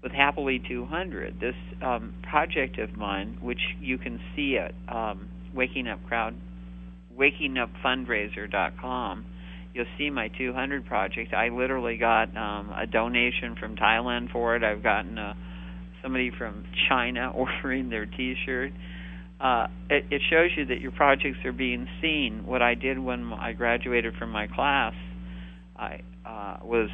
with 0.03 0.13
Happily 0.13 0.63
200. 0.69 1.41
This 1.41 1.55
um, 1.83 2.15
project 2.29 2.79
of 2.79 2.97
mine, 2.97 3.39
which 3.41 3.61
you 3.81 3.97
can 3.99 4.21
see 4.35 4.59
at 4.59 4.75
um, 4.95 5.29
Waking 5.55 5.89
Up 5.89 6.05
Crowd, 6.07 6.35
WakingUpFundraiser.com. 7.19 9.25
You'll 9.75 9.87
see 9.99 10.11
my 10.11 10.29
200 10.37 10.87
project. 10.87 11.33
I 11.33 11.49
literally 11.51 11.97
got 11.97 12.37
um, 12.37 12.73
a 12.77 12.87
donation 12.87 13.57
from 13.61 13.77
Thailand 13.77 14.33
for 14.33 14.57
it. 14.57 14.65
I've 14.65 14.83
gotten 14.83 15.17
uh, 15.17 15.35
somebody 16.03 16.33
from 16.37 16.65
China 16.89 17.31
ordering 17.35 17.89
their 17.91 18.07
T-shirt. 18.07 18.73
Uh, 19.41 19.69
it, 19.89 20.05
it 20.11 20.23
shows 20.29 20.51
you 20.57 20.67
that 20.67 20.81
your 20.81 20.93
projects 20.93 21.39
are 21.45 21.53
being 21.53 21.89
seen. 22.03 22.43
What 22.45 22.61
I 22.61 22.75
did 22.75 22.99
when 22.99 23.33
I 23.33 23.53
graduated 23.53 24.15
from 24.19 24.31
my 24.31 24.47
class, 24.47 24.95
I 25.77 26.03
uh, 26.27 26.59
was 26.63 26.91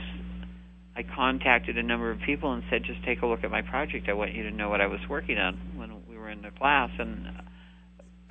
I 0.97 1.03
contacted 1.03 1.77
a 1.77 1.83
number 1.83 2.11
of 2.11 2.19
people 2.25 2.53
and 2.53 2.63
said, 2.71 2.83
just 2.87 3.05
take 3.05 3.21
a 3.21 3.27
look 3.27 3.45
at 3.45 3.51
my 3.51 3.61
project. 3.61 4.09
I 4.09 4.15
want 4.15 4.33
you 4.33 4.45
to 4.45 4.51
know 4.51 4.71
what 4.71 4.81
I 4.81 4.87
was 4.87 5.01
working 5.11 5.37
on 5.37 5.59
when 5.77 5.91
we 6.09 6.17
were 6.17 6.31
in 6.31 6.41
the 6.41 6.51
class. 6.51 6.89
And 6.99 7.27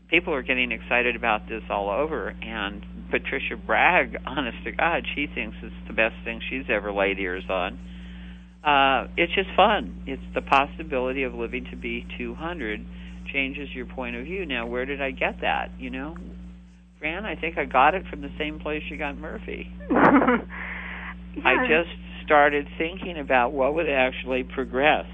people 0.10 0.34
are 0.34 0.41
getting 0.41 0.71
excited 0.71 1.15
about 1.15 1.47
this 1.47 1.62
all 1.69 1.91
over. 1.91 2.30
And 2.30 2.84
Patricia 3.12 3.56
Bragg, 3.56 4.17
honest 4.25 4.58
to 4.63 4.71
God, 4.71 5.04
she 5.13 5.28
thinks 5.28 5.58
it's 5.62 5.75
the 5.88 5.93
best 5.93 6.15
thing 6.23 6.41
she's 6.49 6.65
ever 6.69 6.91
laid 6.91 7.19
ears 7.19 7.43
on. 7.49 7.78
Uh, 8.63 9.13
it's 9.15 9.36
just 9.36 9.49
fun. 9.56 10.01
It's 10.08 10.23
the 10.34 10.41
possibility 10.41 11.21
of 11.21 11.36
living 11.36 11.67
to 11.69 11.78
be 11.78 12.08
200 12.17 12.84
changes 13.35 13.67
your 13.73 13.85
point 13.85 14.15
of 14.15 14.23
view. 14.23 14.45
Now, 14.45 14.65
where 14.65 14.85
did 14.85 15.01
I 15.01 15.11
get 15.11 15.41
that? 15.41 15.71
You 15.77 15.89
know, 15.89 16.15
Fran, 16.99 17.25
I 17.25 17.35
think 17.35 17.57
I 17.57 17.65
got 17.65 17.93
it 17.93 18.03
from 18.09 18.21
the 18.21 18.31
same 18.39 18.59
place 18.59 18.81
you 18.89 18.97
got 18.97 19.17
Murphy. 19.17 19.67
I 19.91 21.67
just 21.67 21.89
started 22.25 22.65
thinking 22.77 23.19
about 23.19 23.51
what 23.51 23.75
would 23.75 23.89
actually 23.89 24.43
progress 24.43 25.05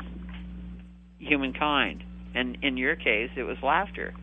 humankind. 1.17 2.03
And 2.35 2.57
in 2.61 2.77
your 2.77 2.95
case, 2.95 3.29
it 3.35 3.43
was 3.43 3.57
laughter. 3.63 4.13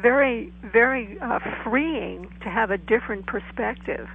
Very, 0.00 0.52
very 0.72 1.18
uh, 1.22 1.38
freeing 1.62 2.28
to 2.42 2.48
have 2.48 2.70
a 2.70 2.78
different 2.78 3.26
perspective. 3.26 4.06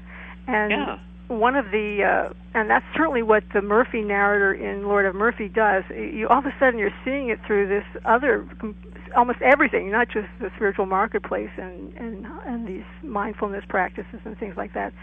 And 0.48 0.72
yeah. 0.72 0.98
One 1.28 1.56
of 1.56 1.66
the, 1.72 2.04
uh, 2.30 2.34
and 2.54 2.70
that's 2.70 2.86
certainly 2.96 3.24
what 3.24 3.44
the 3.54 3.62
Murphy 3.62 4.02
narrator 4.02 4.54
in 4.54 4.84
Lord 4.84 5.06
Have 5.06 5.16
Murphy 5.16 5.50
does. 5.50 5.84
You 5.90 6.28
all 6.30 6.40
of 6.40 6.46
a 6.46 6.54
sudden 6.60 6.78
you're 6.80 6.94
seeing 7.04 7.30
it 7.30 7.40
through 7.48 7.68
this 7.68 7.84
other, 8.06 8.48
almost 9.16 9.42
everything, 9.42 9.92
not 9.92 10.08
just 10.08 10.28
the 10.40 10.52
spiritual 10.56 10.86
marketplace 10.86 11.50
and 11.58 11.94
and 11.98 12.26
and 12.46 12.68
these 12.68 12.86
mindfulness 13.02 13.64
practices 13.68 14.20
and 14.24 14.38
things 14.38 14.56
like 14.56 14.74
that 14.74 14.94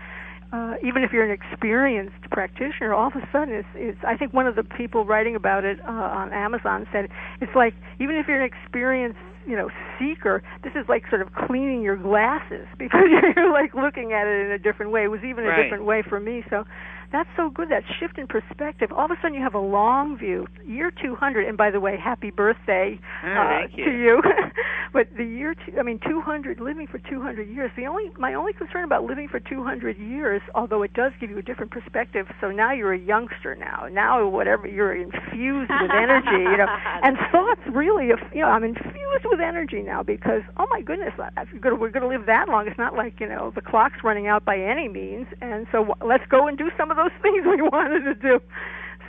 uh, 0.53 0.75
even 0.85 1.03
if 1.03 1.13
you're 1.13 1.25
an 1.25 1.31
experienced 1.31 2.21
practitioner, 2.31 2.93
all 2.93 3.09
of 3.09 3.17
a 3.17 3.27
sudden 3.33 3.55
it's, 3.55 3.69
it's 3.75 3.99
I 4.07 4.17
think 4.17 4.35
one 4.35 4.47
of 4.47 4.55
the 4.55 4.65
people 4.65 5.07
writing 5.07 5.35
about 5.35 5.65
it 5.65 5.81
uh, 5.81 5.91
on 5.91 6.33
Amazon 6.33 6.87
said 6.93 7.09
it's 7.41 7.55
like 7.57 7.75
even 8.01 8.17
if 8.17 8.29
you're 8.29 8.41
an 8.41 8.51
experienced 8.53 9.19
you 9.47 9.57
know 9.57 9.69
seeker, 9.99 10.43
this 10.63 10.73
is 10.75 10.87
like 10.89 11.03
sort 11.09 11.23
of 11.23 11.29
cleaning 11.47 11.83
your 11.83 11.97
glasses 11.97 12.67
because 12.79 13.07
you're 13.09 13.53
like 13.53 13.75
looking 13.75 14.13
at 14.13 14.27
it 14.27 14.47
in 14.47 14.53
a 14.53 14.59
different 14.59 14.93
way. 14.93 15.05
It 15.05 15.09
was 15.09 15.21
even 15.25 15.45
right. 15.45 15.59
a 15.59 15.63
different 15.63 15.85
way 15.85 16.03
for 16.09 16.21
me. 16.21 16.45
So 16.51 16.65
that's 17.13 17.29
so 17.37 17.51
good. 17.51 17.69
That 17.69 17.85
shift 18.01 18.19
in 18.19 18.27
perspective. 18.27 18.91
All 18.93 19.05
of 19.05 19.11
a 19.11 19.17
sudden, 19.21 19.35
you 19.35 19.43
have 19.43 19.55
a 19.55 19.61
long 19.61 20.17
view. 20.17 20.47
Year 20.65 20.91
200, 20.91 21.47
and 21.47 21.57
by 21.57 21.71
the 21.71 21.81
way, 21.81 21.97
happy 22.03 22.31
birthday 22.31 22.99
oh, 23.25 23.29
uh, 23.29 23.67
you. 23.73 23.85
to 23.85 23.91
you. 23.91 24.23
but 24.93 25.09
the 25.17 25.25
year, 25.25 25.55
two, 25.55 25.79
I 25.79 25.83
mean, 25.83 26.01
200, 26.09 26.61
living 26.61 26.87
for 26.87 26.99
200 26.99 27.49
years. 27.49 27.71
The 27.77 27.87
only, 27.87 28.11
my 28.19 28.35
only 28.35 28.53
concern 28.53 28.85
about 28.85 29.05
living 29.05 29.29
for 29.29 29.41
200 29.41 29.99
years, 29.99 30.41
although 30.55 30.83
it 30.83 30.95
does 30.95 31.13
give 31.21 31.31
you 31.31 31.39
a 31.39 31.43
different 31.43 31.71
perspective. 31.71 32.27
So 32.41 32.51
now 32.51 32.73
you're 32.73 32.95
a 32.95 32.99
youngster. 32.99 33.55
Now, 33.55 33.89
now 33.91 34.27
whatever 34.27 34.67
you're 34.67 34.95
infused 34.95 35.71
with 35.71 35.91
energy, 35.91 36.43
you 36.43 36.57
know, 36.57 36.67
and 37.03 37.17
thoughts 37.31 37.61
really, 37.73 38.07
you 38.07 38.41
know, 38.41 38.49
I'm 38.49 38.65
infused 38.65 39.25
with 39.25 39.41
energy 39.41 39.83
now 39.83 40.03
because, 40.03 40.43
oh 40.57 40.67
my 40.71 40.81
goodness, 40.81 41.13
we're 41.83 41.91
going 41.91 42.03
to 42.03 42.09
live 42.09 42.27
that 42.27 42.49
long. 42.49 42.69
It's 42.69 42.79
not 42.79 42.95
like 42.95 43.19
you 43.19 43.29
know 43.29 43.51
the 43.55 43.61
clock's 43.61 44.05
running 44.05 44.29
out 44.29 44.45
by 44.45 44.57
any 44.57 44.87
means, 44.89 45.27
and 45.41 45.67
so 45.73 45.97
let's 46.07 46.23
go 46.31 46.47
and 46.47 46.57
do 46.57 46.71
some 46.79 46.93
of 46.93 46.97
those 46.97 47.02
those 47.03 47.15
things 47.23 47.45
we 47.45 47.63
wanted 47.63 48.05
to 48.05 48.15
do. 48.15 48.41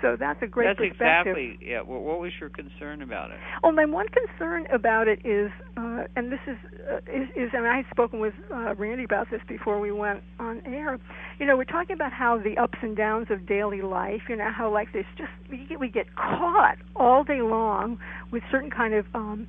So 0.04 0.18
that's 0.20 0.42
a 0.42 0.48
great 0.48 0.76
that's 0.76 0.80
perspective. 0.90 1.38
exactly 1.38 1.66
yeah. 1.66 1.82
Well, 1.82 2.02
what 2.02 2.20
was 2.20 2.34
your 2.38 2.50
concern 2.50 3.02
about 3.02 3.32
it? 3.32 3.38
Well, 3.64 3.72
my 3.72 3.86
one 3.86 4.08
concern 4.10 4.66
about 4.70 5.08
it 5.08 5.26
is, 5.26 5.50
uh, 5.78 6.04
and 6.18 6.30
this 6.30 6.42
is, 6.46 6.58
uh, 6.92 6.98
is, 7.08 7.30
is, 7.38 7.52
and 7.54 7.66
I 7.66 7.78
had 7.78 7.86
spoken 7.90 8.20
with 8.20 8.34
uh, 8.54 8.76
Randi 8.76 9.06
about 9.06 9.32
this 9.32 9.40
before 9.48 9.80
we 9.80 9.94
went 9.94 10.22
on 10.40 10.62
air. 10.66 11.00
You 11.40 11.46
know, 11.46 11.56
we're 11.56 11.64
talking 11.64 11.94
about 11.94 12.12
how 12.12 12.38
the 12.38 12.62
ups 12.62 12.80
and 12.82 12.98
downs 12.98 13.28
of 13.30 13.48
daily 13.48 13.82
life. 13.82 14.24
You 14.28 14.36
know, 14.36 14.52
how 14.54 14.70
like 14.70 14.92
this 14.92 15.06
just 15.18 15.32
we 15.50 15.66
get, 15.70 15.80
we 15.80 15.88
get 15.88 16.14
caught 16.16 16.76
all 16.98 17.24
day 17.24 17.42
long 17.42 17.98
with 18.30 18.44
certain 18.52 18.72
kind 18.72 18.94
of 18.94 19.06
um, 19.16 19.48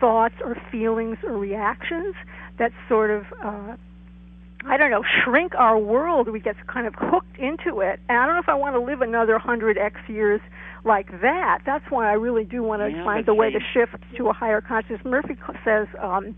thoughts 0.00 0.34
or 0.44 0.56
feelings 0.72 1.18
or 1.22 1.38
reactions 1.38 2.16
that 2.58 2.72
sort 2.88 3.12
of. 3.12 3.22
Uh, 3.40 3.76
I 4.66 4.76
don't 4.76 4.90
know, 4.90 5.02
shrink 5.24 5.54
our 5.56 5.78
world. 5.78 6.28
We 6.28 6.40
get 6.40 6.56
kind 6.66 6.86
of 6.86 6.94
hooked 6.96 7.38
into 7.38 7.80
it. 7.80 8.00
And 8.08 8.18
I 8.18 8.26
don't 8.26 8.34
know 8.34 8.40
if 8.40 8.48
I 8.48 8.54
want 8.54 8.74
to 8.74 8.80
live 8.80 9.00
another 9.00 9.32
100 9.32 9.78
X 9.78 9.96
years 10.08 10.40
like 10.84 11.10
that. 11.20 11.60
That's 11.66 11.84
why 11.90 12.08
I 12.08 12.14
really 12.14 12.44
do 12.44 12.62
want 12.62 12.82
to 12.82 12.90
yeah, 12.90 13.04
find 13.04 13.26
the 13.26 13.34
way 13.34 13.50
to 13.50 13.58
shift 13.74 13.96
to 14.16 14.28
a 14.28 14.32
higher 14.32 14.60
consciousness. 14.60 15.00
Murphy 15.04 15.36
says, 15.64 15.88
um, 16.00 16.34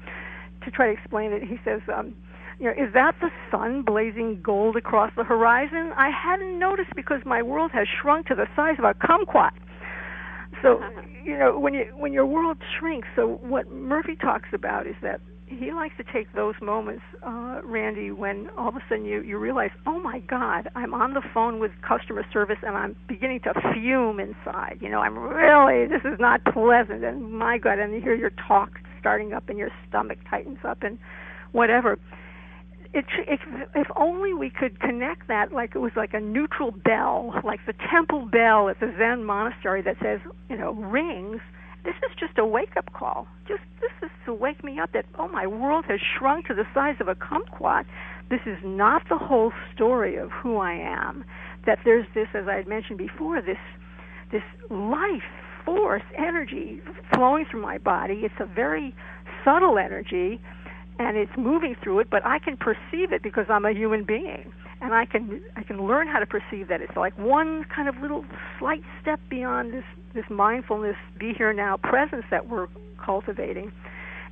to 0.64 0.70
try 0.70 0.87
to 0.87 0.92
explain 0.92 1.32
it, 1.32 1.42
he 1.42 1.58
says, 1.64 1.80
um, 1.94 2.14
you 2.58 2.66
know, 2.66 2.72
is 2.72 2.92
that 2.94 3.14
the 3.20 3.30
sun 3.50 3.82
blazing 3.82 4.40
gold 4.42 4.76
across 4.76 5.12
the 5.16 5.24
horizon? 5.24 5.92
I 5.96 6.10
hadn't 6.10 6.58
noticed 6.58 6.90
because 6.94 7.20
my 7.24 7.42
world 7.42 7.72
has 7.72 7.87
shrunk 8.00 8.26
to 8.28 8.34
the 8.34 8.46
size 8.54 8.76
of 8.78 8.84
a 8.84 8.94
kumquat. 8.94 9.50
So, 10.62 10.80
you 11.24 11.37
know, 11.37 11.58
when 11.58 11.74
you 11.74 11.84
when 11.96 12.12
your 12.12 12.24
world 12.24 12.58
shrinks, 12.78 13.08
so 13.16 13.38
what 13.42 13.70
Murphy 13.70 14.16
talks 14.16 14.48
about 14.52 14.87
is 14.87 14.94
that 15.02 15.20
he 15.59 15.73
likes 15.73 15.95
to 15.97 16.05
take 16.12 16.33
those 16.35 16.55
moments, 16.61 17.03
uh, 17.23 17.61
Randi, 17.64 18.11
when 18.11 18.51
all 18.57 18.69
of 18.69 18.77
a 18.77 18.81
sudden 18.88 19.05
you, 19.05 19.23
you 19.23 19.38
realize, 19.38 19.71
oh 19.87 20.01
my 20.01 20.21
God, 20.21 20.69
I'm 20.75 20.95
on 20.95 21.14
the 21.14 21.23
phone 21.33 21.59
with 21.59 21.71
customer 21.87 22.25
service 22.33 22.59
and 22.62 22.77
I'm 22.77 22.97
beginning 23.09 23.40
to 23.40 23.53
fume 23.73 24.21
inside. 24.21 24.79
You 24.81 24.90
know, 24.90 25.01
I'm 25.01 25.19
really, 25.19 25.87
this 25.87 26.03
is 26.05 26.19
not 26.19 26.45
pleasant. 26.45 27.05
And 27.05 27.33
my 27.33 27.59
God, 27.59 27.79
and 27.79 27.95
you 27.95 28.01
hear 28.01 28.14
your 28.14 28.33
talk 28.49 28.71
starting 29.01 29.33
up 29.33 29.49
and 29.49 29.59
your 29.59 29.71
stomach 29.88 30.19
tightens 30.31 30.59
up 30.67 30.83
and 30.83 30.99
whatever. 31.53 31.99
It, 32.93 33.05
if, 33.27 33.40
if 33.75 33.87
only 33.97 34.35
we 34.35 34.51
could 34.51 34.81
connect 34.81 35.27
that 35.29 35.53
like 35.53 35.75
it 35.75 35.81
was 35.81 35.93
like 35.97 36.14
a 36.14 36.21
neutral 36.21 36.71
bell, 36.71 37.35
like 37.45 37.61
the 37.67 37.75
temple 37.90 38.29
bell 38.31 38.69
at 38.69 38.79
the 38.81 38.95
Zen 38.99 39.25
monastery 39.25 39.83
that 39.83 39.97
says, 40.01 40.21
you 40.49 40.57
know, 40.57 40.73
rings 40.73 41.40
this 41.85 41.94
is 41.97 42.16
just 42.18 42.38
a 42.38 42.44
wake 42.44 42.77
up 42.77 42.92
call. 42.92 43.27
Just 43.47 43.62
this 43.81 43.92
is 44.03 44.11
to 44.27 44.35
wake 44.35 44.64
me 44.64 44.79
up 44.79 44.92
that 44.92 45.05
oh 45.18 45.29
my 45.29 45.47
world 45.47 45.85
has 45.88 46.01
shrunk 46.18 46.47
to 46.47 46.55
the 46.55 46.64
size 46.75 46.97
of 47.01 47.09
a 47.09 47.14
kumquat. 47.14 47.85
This 48.31 48.40
is 48.47 48.57
not 48.64 49.03
the 49.09 49.18
whole 49.18 49.53
story 49.75 50.16
of 50.16 50.31
who 50.31 50.57
I 50.57 50.73
am. 50.73 51.25
That 51.66 51.79
there's 51.85 52.07
this, 52.14 52.29
as 52.35 52.49
I 52.49 52.55
had 52.55 52.66
mentioned 52.66 52.99
before, 52.99 53.42
this 53.42 53.59
this 54.33 54.42
life 54.70 55.23
force 55.64 56.03
energy 56.18 56.81
flowing 57.12 57.44
through 57.51 57.62
my 57.62 57.79
body. 57.79 58.23
It's 58.25 58.35
a 58.40 58.47
very 58.47 58.94
subtle 59.44 59.79
energy 59.79 60.40
and 60.98 61.16
it's 61.16 61.33
moving 61.37 61.76
through 61.83 62.00
it, 62.00 62.09
but 62.11 62.24
I 62.24 62.38
can 62.38 62.57
perceive 62.57 63.12
it 63.12 63.22
because 63.22 63.46
I'm 63.48 63.64
a 63.64 63.72
human 63.72 64.04
being 64.04 64.52
and 64.80 64.94
I 64.94 65.07
can 65.07 65.42
I 65.57 65.62
can 65.62 65.87
learn 65.87 66.09
how 66.09 66.18
to 66.18 66.26
perceive 66.26 66.68
that. 66.68 66.80
It's 66.80 66.96
like 66.96 67.16
one 67.18 67.64
kind 67.74 67.88
of 67.88 67.96
little 67.96 68.24
slight 68.59 68.83
step 69.00 69.18
beyond 69.30 69.72
this 69.72 69.85
this 70.14 70.24
mindfulness, 70.30 70.96
be 71.18 71.33
here 71.37 71.52
now 71.52 71.78
presence 71.78 72.24
that 72.30 72.48
we're 72.48 72.68
cultivating. 73.04 73.72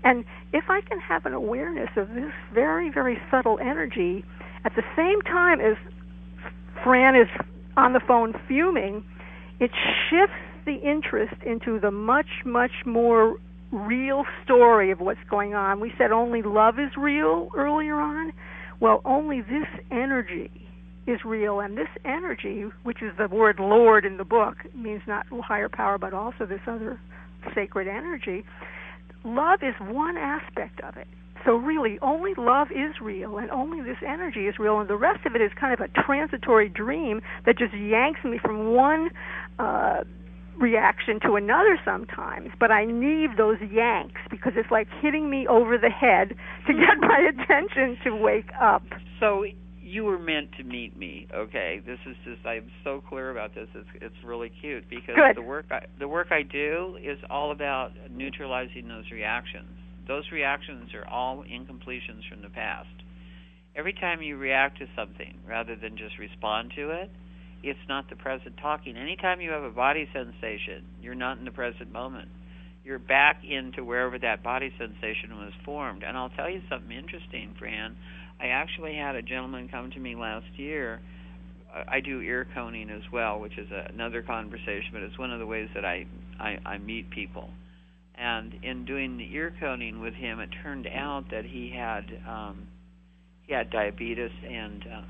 And 0.05 0.25
if 0.53 0.64
I 0.68 0.81
can 0.83 1.01
have 1.01 1.27
an 1.27 1.33
awareness 1.33 1.88
of 1.96 2.09
this 2.11 2.33
very 2.53 2.90
very 2.90 3.18
subtle 3.31 3.59
energy 3.61 4.25
at 4.64 4.75
the 4.77 4.83
same 4.96 5.22
time 5.22 5.61
as 5.61 5.77
Fran 6.85 7.16
is 7.16 7.29
on 7.77 7.94
the 7.94 8.01
phone 8.07 8.35
fuming, 8.46 9.05
it 9.59 9.70
shifts 10.11 10.37
the 10.66 10.75
interest 10.75 11.35
into 11.44 11.81
the 11.81 11.90
much 11.90 12.44
much 12.44 12.85
more 12.85 13.37
real 13.73 14.25
story 14.45 14.91
of 14.91 15.01
what's 15.01 15.21
going 15.31 15.55
on. 15.55 15.81
We 15.81 15.93
said 15.99 16.13
only 16.13 16.43
love 16.43 16.79
is 16.79 16.91
real 16.97 17.49
earlier 17.57 17.99
on 17.99 18.33
well, 18.83 19.01
only 19.05 19.43
this 19.43 19.69
energy 19.93 20.51
is 21.07 21.21
real, 21.25 21.61
and 21.61 21.79
this 21.79 21.87
energy, 22.05 22.65
which 22.83 23.01
is 23.01 23.13
the 23.17 23.29
word 23.29 23.61
Lord 23.61 24.05
in 24.05 24.17
the 24.17 24.25
book, 24.25 24.57
means 24.75 25.03
not 25.07 25.25
higher 25.31 25.69
power, 25.69 25.99
but 25.99 26.13
also 26.13 26.47
this 26.47 26.61
other 26.67 26.99
sacred 27.55 27.87
energy. 27.87 28.43
Love 29.25 29.61
is 29.63 29.75
one 29.81 30.17
aspect 30.17 30.81
of 30.81 30.97
it. 30.97 31.07
So 31.45 31.53
really, 31.53 32.01
only 32.03 32.33
love 32.37 32.73
is 32.73 33.01
real, 33.01 33.39
and 33.39 33.53
only 33.53 33.83
this 33.83 33.99
energy 34.05 34.49
is 34.49 34.59
real, 34.59 34.81
and 34.81 34.91
the 34.91 34.97
rest 34.97 35.25
of 35.27 35.37
it 35.37 35.41
is 35.41 35.53
kind 35.61 35.73
of 35.73 35.79
a 35.79 36.03
transitory 36.03 36.69
dream 36.69 37.21
that 37.47 37.57
just 37.57 37.75
yanks 37.75 38.25
me 38.25 38.41
from 38.43 38.75
one 38.75 39.11
uh, 39.61 40.03
reaction 40.62 41.20
to 41.27 41.35
another 41.35 41.79
sometimes, 41.85 42.51
but 42.59 42.70
I 42.70 42.85
need 42.87 43.31
those 43.37 43.59
yanks 43.61 44.20
because 44.31 44.53
it's 44.57 44.70
like 44.70 44.88
hitting 45.03 45.29
me 45.29 45.46
over 45.48 45.77
the 45.77 45.90
head 45.90 46.29
to 46.66 46.72
mm-hmm. 46.72 46.81
get 46.81 47.01
my 47.01 47.18
attention 47.35 47.98
to 48.05 48.16
wake 48.16 48.51
up. 48.61 48.83
So 49.20 49.44
you 49.83 50.05
were 50.05 50.18
meant 50.18 50.53
to 50.57 50.64
meet 50.64 50.96
me. 50.96 51.27
Okay, 51.35 51.83
this 51.85 51.98
is 52.07 52.16
just 52.25 52.46
I'm 52.46 52.70
so 52.85 53.03
clear 53.07 53.31
about 53.31 53.55
this. 53.55 53.68
It's 53.75 53.88
it's 54.01 54.25
really 54.25 54.51
cute 54.61 54.88
because 54.88 55.16
Good. 55.16 55.37
the 55.37 55.42
work 55.42 55.66
I, 55.70 55.81
the 55.98 56.09
work 56.09 56.29
I 56.31 56.42
do 56.42 56.96
is 57.03 57.18
all 57.29 57.53
about 57.53 57.90
neutralizing 58.11 58.88
those 58.88 59.11
reactions. 59.12 59.68
Those 60.09 60.25
reactions 60.33 60.94
are 60.94 61.07
all 61.07 61.44
incompletions 61.44 62.29
from 62.31 62.42
the 62.42 62.48
past. 62.48 62.88
Every 63.77 63.92
time 63.92 64.22
you 64.22 64.37
react 64.37 64.79
to 64.79 64.87
something 64.96 65.38
rather 65.46 65.77
than 65.77 65.96
just 65.96 66.18
respond 66.18 66.72
to 66.77 66.90
it, 66.90 67.11
it's 67.62 67.79
not 67.88 68.11
the 68.11 68.16
present 68.16 68.57
talking. 68.61 68.96
Anytime 68.96 69.40
you 69.40 69.51
have 69.51 69.62
a 69.62 69.70
body 69.70 70.09
sensation, 70.12 70.85
you're 71.01 71.14
not 71.14 71.38
in 71.38 71.44
the 71.44 71.51
present 71.51 71.92
moment. 71.92 72.29
You're 72.85 72.98
back 72.98 73.42
into 73.44 73.85
wherever 73.85 74.18
that 74.18 74.42
body 74.42 74.72
sensation 74.77 75.37
was 75.37 75.53
formed. 75.64 76.03
And 76.03 76.16
I'll 76.16 76.31
tell 76.31 76.51
you 76.51 76.61
something 76.68 76.90
interesting, 76.90 77.55
Fran. 77.59 77.96
I 78.40 78.46
actually 78.46 78.96
had 78.96 79.14
a 79.14 79.22
gentleman 79.22 79.68
come 79.68 79.90
to 79.92 80.01
me 80.01 80.16
last 80.16 80.46
year. 80.57 81.01
I 81.88 82.01
do 82.01 82.20
ear 82.20 82.46
coning 82.55 82.90
as 82.90 83.03
well, 83.12 83.40
which 83.40 83.57
is 83.57 83.68
another 83.94 84.22
conversation, 84.22 84.90
but 84.92 85.03
it's 85.03 85.18
one 85.18 85.33
of 85.33 85.38
the 85.38 85.46
ways 85.46 85.68
that 85.75 85.85
I, 85.85 86.07
I, 86.38 86.59
I 86.66 86.79
meet 86.79 87.09
people. 87.11 87.51
And 88.16 88.53
in 88.62 88.85
doing 88.85 89.16
the 89.16 89.33
ear 89.33 89.55
coning 89.59 90.01
with 90.01 90.14
him, 90.14 90.40
it 90.40 90.51
turned 90.62 90.87
out 90.87 91.31
that 91.31 91.44
he 91.44 91.72
had 91.75 92.05
um, 92.29 92.66
he 93.46 93.55
had 93.55 93.70
diabetes 93.70 94.31
and 94.46 94.85
uh, 94.85 95.03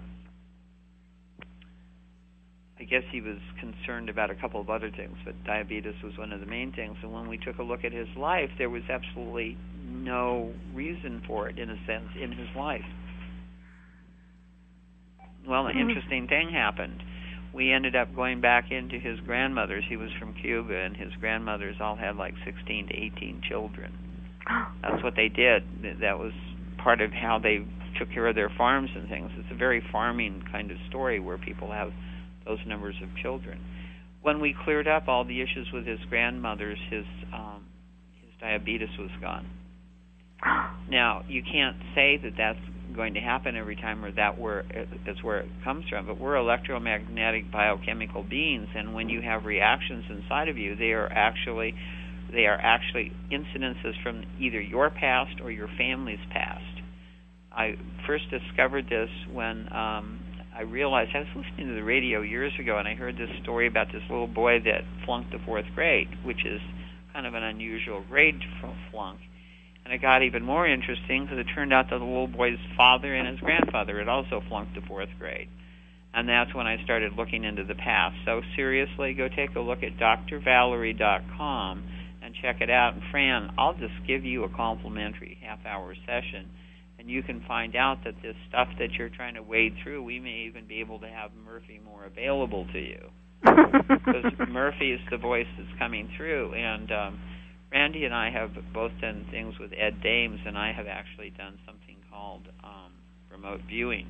I 2.83 2.85
guess 2.85 3.05
he 3.13 3.21
was 3.21 3.39
concerned 3.61 4.09
about 4.09 4.33
a 4.33 4.35
couple 4.35 4.61
of 4.61 4.69
other 4.69 4.91
things, 4.91 5.15
but 5.25 5.35
diabetes 5.45 5.95
was 6.03 6.19
one 6.19 6.33
of 6.33 6.41
the 6.41 6.47
main 6.47 6.73
things. 6.73 6.97
And 7.01 7.13
when 7.13 7.29
we 7.29 7.39
took 7.39 7.59
a 7.59 7.63
look 7.63 7.85
at 7.85 7.93
his 7.93 8.09
life, 8.17 8.51
there 8.59 8.71
was 8.71 8.83
absolutely 8.91 9.57
no 9.87 10.53
reason 10.75 11.23
for 11.25 11.49
it, 11.49 11.61
in 11.61 11.71
a 11.71 11.77
sense, 11.87 12.09
in 12.21 12.33
his 12.33 12.49
life. 12.57 12.83
Well, 15.47 15.67
an 15.67 15.77
mm-hmm. 15.77 15.91
interesting 15.91 16.27
thing 16.27 16.51
happened. 16.51 17.01
We 17.55 17.71
ended 17.71 17.95
up 17.95 18.17
going 18.17 18.41
back 18.41 18.73
into 18.73 18.99
his 18.99 19.21
grandmother's. 19.21 19.85
He 19.89 19.97
was 19.97 20.11
from 20.19 20.35
Cuba, 20.43 20.75
and 20.75 20.97
his 20.97 21.13
grandmothers 21.21 21.77
all 21.81 21.95
had 21.95 22.17
like 22.17 22.35
16 22.45 22.89
to 22.89 22.95
18 22.95 23.43
children. 23.49 23.93
That's 24.83 25.05
what 25.05 25.15
they 25.15 25.29
did. 25.29 25.63
That 26.01 26.19
was 26.19 26.33
part 26.83 27.01
of 27.01 27.13
how 27.13 27.39
they 27.41 27.65
took 28.01 28.11
care 28.11 28.27
of 28.27 28.35
their 28.35 28.51
farms 28.59 28.91
and 28.97 29.09
things. 29.09 29.31
It's 29.39 29.53
a 29.53 29.57
very 29.57 29.85
farming 29.93 30.43
kind 30.51 30.73
of 30.73 30.79
story 30.89 31.21
where 31.21 31.39
people 31.39 31.71
have 31.71 31.93
those 32.45 32.59
numbers 32.67 32.95
of 33.03 33.09
children. 33.23 33.61
When 34.23 34.41
we 34.41 34.55
cleared 34.65 34.87
up 34.87 35.09
all 35.09 35.25
the 35.25 35.41
issues 35.41 35.69
with 35.73 35.87
his 35.87 35.99
grandmothers, 36.09 36.79
his 36.91 37.05
um, 37.33 37.65
his 38.21 38.31
diabetes 38.41 38.97
was 38.99 39.11
gone. 39.21 39.47
Now 40.89 41.23
you 41.29 41.43
can't 41.43 41.77
say 41.95 42.19
that 42.23 42.33
that's 42.37 42.59
going 42.95 43.15
to 43.15 43.21
happen 43.21 43.57
every 43.57 43.77
time, 43.77 44.05
or 44.05 44.13
that 44.13 44.39
where 44.39 44.65
is 45.07 45.23
where 45.23 45.41
it 45.41 45.49
comes 45.65 45.85
from. 45.89 46.07
But 46.07 46.21
we're 46.21 46.37
electromagnetic 46.37 47.51
biochemical 47.51 48.23
beings, 48.23 48.69
and 48.75 48.95
when 48.95 49.09
you 49.09 49.21
have 49.23 49.45
reactions 49.45 50.05
inside 50.11 50.49
of 50.49 50.59
you, 50.59 50.77
they 50.77 50.93
are 50.93 51.11
actually 51.11 51.75
they 52.33 52.47
are 52.47 52.59
actually 52.61 53.13
incidences 53.31 54.01
from 54.03 54.25
either 54.41 54.61
your 54.61 54.91
past 54.91 55.41
or 55.43 55.51
your 55.51 55.69
family's 55.77 56.25
past. 56.33 56.63
I 57.53 57.75
first 58.07 58.25
discovered 58.31 58.87
this 58.89 59.11
when 59.31 59.71
um, 59.73 60.21
I 60.55 60.63
realized 60.63 61.13
I 61.15 61.21
was 61.21 61.29
listening 61.35 61.69
to 61.69 61.75
the 61.75 61.83
radio 61.83 62.21
years 62.21 62.53
ago, 62.61 62.77
and 62.77 62.87
I 62.87 62.95
heard 62.95 63.17
this 63.17 63.31
story 63.43 63.67
about 63.67 63.87
this 63.91 64.03
little 64.11 64.27
boy 64.27 64.61
that 64.61 64.85
flunked 65.07 65.33
the 65.33 65.39
fourth 65.47 65.65
grade, 65.75 66.09
which 66.25 66.45
is 66.45 66.61
kind 67.15 67.27
of 67.27 67.35
an 67.35 67.43
unusual 67.43 68.03
grade 68.09 68.39
to 68.39 68.75
flunk. 68.91 69.19
And 69.85 69.95
it 69.95 70.03
got 70.03 70.23
even 70.23 70.43
more 70.43 70.67
interesting 70.67 71.25
because 71.25 71.39
it 71.39 71.47
turned 71.55 71.73
out 71.73 71.91
that 71.91 71.99
the 71.99 72.05
little 72.05 72.29
boy's 72.29 72.59
father 72.77 73.15
and 73.15 73.29
his 73.29 73.41
grandfather 73.41 73.99
had 73.99 74.09
also 74.09 74.43
flunked 74.49 74.75
the 74.75 74.83
fourth 74.83 75.09
grade. 75.19 75.49
And 76.15 76.29
that's 76.29 76.55
when 76.55 76.67
I 76.67 76.83
started 76.85 77.15
looking 77.17 77.45
into 77.45 77.65
the 77.65 77.75
past. 77.75 78.17
So 78.27 78.43
seriously, 78.55 79.15
go 79.15 79.29
take 79.29 79.57
a 79.57 79.61
look 79.61 79.83
at 79.83 79.97
drvalerie.com 79.97 81.83
and 82.23 82.35
check 82.43 82.61
it 82.61 82.71
out. 82.71 82.95
And 82.95 83.03
Fran, 83.11 83.51
I'll 83.57 83.75
just 83.75 83.95
give 84.07 84.25
you 84.25 84.45
a 84.45 84.49
complimentary 84.51 85.39
half-hour 85.43 85.95
session, 86.07 86.49
and 87.03 87.11
you 87.11 87.21
can 87.25 87.43
find 87.49 87.75
out 87.75 87.99
that 88.05 88.15
this 88.23 88.37
stuff 88.49 88.69
that 88.79 88.93
you're 88.93 89.09
trying 89.09 89.35
to 89.35 89.43
wade 89.43 89.75
through, 89.83 90.05
we 90.05 90.21
may 90.21 90.47
even 90.49 90.69
be 90.69 90.79
able 90.79 91.01
to 91.01 91.09
have 91.09 91.33
Murphy 91.45 91.81
more 91.85 92.05
available 92.05 92.65
to 92.73 92.79
you. 92.79 93.11
because 93.43 94.49
Murphy 94.49 94.93
is 94.93 95.01
the 95.11 95.17
voice 95.17 95.49
that's 95.59 95.79
coming 95.81 96.09
through, 96.17 96.55
and 96.55 96.93
um, 96.93 97.19
Randi 97.73 98.05
and 98.05 98.15
I 98.15 98.31
have 98.31 98.51
both 98.73 98.93
done 99.01 99.27
things 99.33 99.55
with 99.59 99.73
Ed 99.73 100.01
Dames, 100.01 100.39
and 100.47 100.57
I 100.57 100.73
have 100.73 100.87
actually 100.87 101.31
done 101.31 101.59
something 101.67 101.97
called 102.09 102.43
um, 102.63 102.93
remote 103.33 103.63
viewing. 103.67 104.07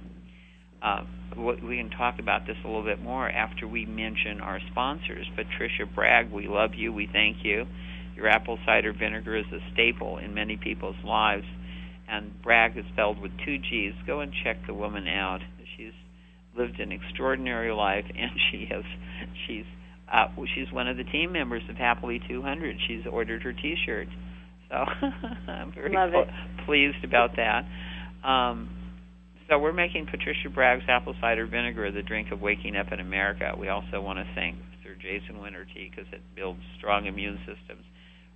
Uh, 0.83 1.05
we 1.65 1.79
can 1.79 1.89
talk 1.97 2.17
about 2.19 2.47
this 2.47 2.57
a 2.63 2.67
little 2.67 2.85
bit 2.85 3.01
more 3.01 3.27
after 3.27 3.67
we 3.67 3.87
mention 3.87 4.43
our 4.43 4.61
sponsors. 4.71 5.27
Patricia 5.35 5.91
Bragg, 5.95 6.31
we 6.31 6.47
love 6.47 6.73
you. 6.77 6.93
We 6.93 7.09
thank 7.11 7.39
you. 7.43 7.65
Your 8.17 8.29
apple 8.29 8.59
cider 8.67 8.93
vinegar 8.93 9.35
is 9.35 9.47
a 9.51 9.61
staple 9.73 10.19
in 10.19 10.35
many 10.35 10.59
people's 10.59 10.97
lives, 11.03 11.47
and 12.09 12.43
Bragg 12.43 12.77
is 12.77 12.85
spelled 12.93 13.21
with 13.21 13.33
two 13.45 13.59
G's. 13.59 13.95
Go 14.07 14.21
and 14.21 14.33
check 14.45 14.57
the 14.67 14.75
woman 14.75 15.09
out. 15.09 15.41
She's 15.77 15.93
lived 16.57 16.81
an 16.81 16.93
extraordinary 16.93 17.73
life, 17.73 18.05
and 18.19 18.31
she 18.51 18.67
has 18.71 18.85
she's 19.47 19.65
uh, 20.13 20.27
she's 20.55 20.71
one 20.73 20.89
of 20.89 20.97
the 20.97 21.05
team 21.05 21.33
members 21.33 21.63
of 21.71 21.77
Happily 21.77 22.21
200. 22.29 22.77
She's 22.87 23.07
ordered 23.11 23.43
her 23.43 23.53
T-shirt, 23.53 24.09
so 24.69 24.77
I'm 25.51 25.73
very 25.73 25.95
Love 25.95 26.13
pleased 26.67 27.03
about 27.05 27.31
that. 27.37 27.65
Um, 28.27 28.69
so 29.49 29.59
we're 29.59 29.73
making 29.73 30.07
Patricia 30.07 30.49
Bragg's 30.49 30.85
apple 30.89 31.15
cider 31.21 31.47
vinegar 31.47 31.91
the 31.91 32.03
drink 32.03 32.33
of 32.33 32.41
waking 32.41 32.77
up 32.77 32.93
in 32.93 33.01
America. 33.01 33.53
We 33.59 33.69
also 33.69 34.01
want 34.01 34.19
to 34.19 34.25
thank 34.35 34.57
Sir 34.83 34.95
Jason 35.01 35.41
Winter 35.41 35.67
Tea 35.75 35.91
because 35.91 36.11
it 36.13 36.21
builds 36.35 36.61
strong 36.79 37.07
immune 37.07 37.39
systems. 37.41 37.85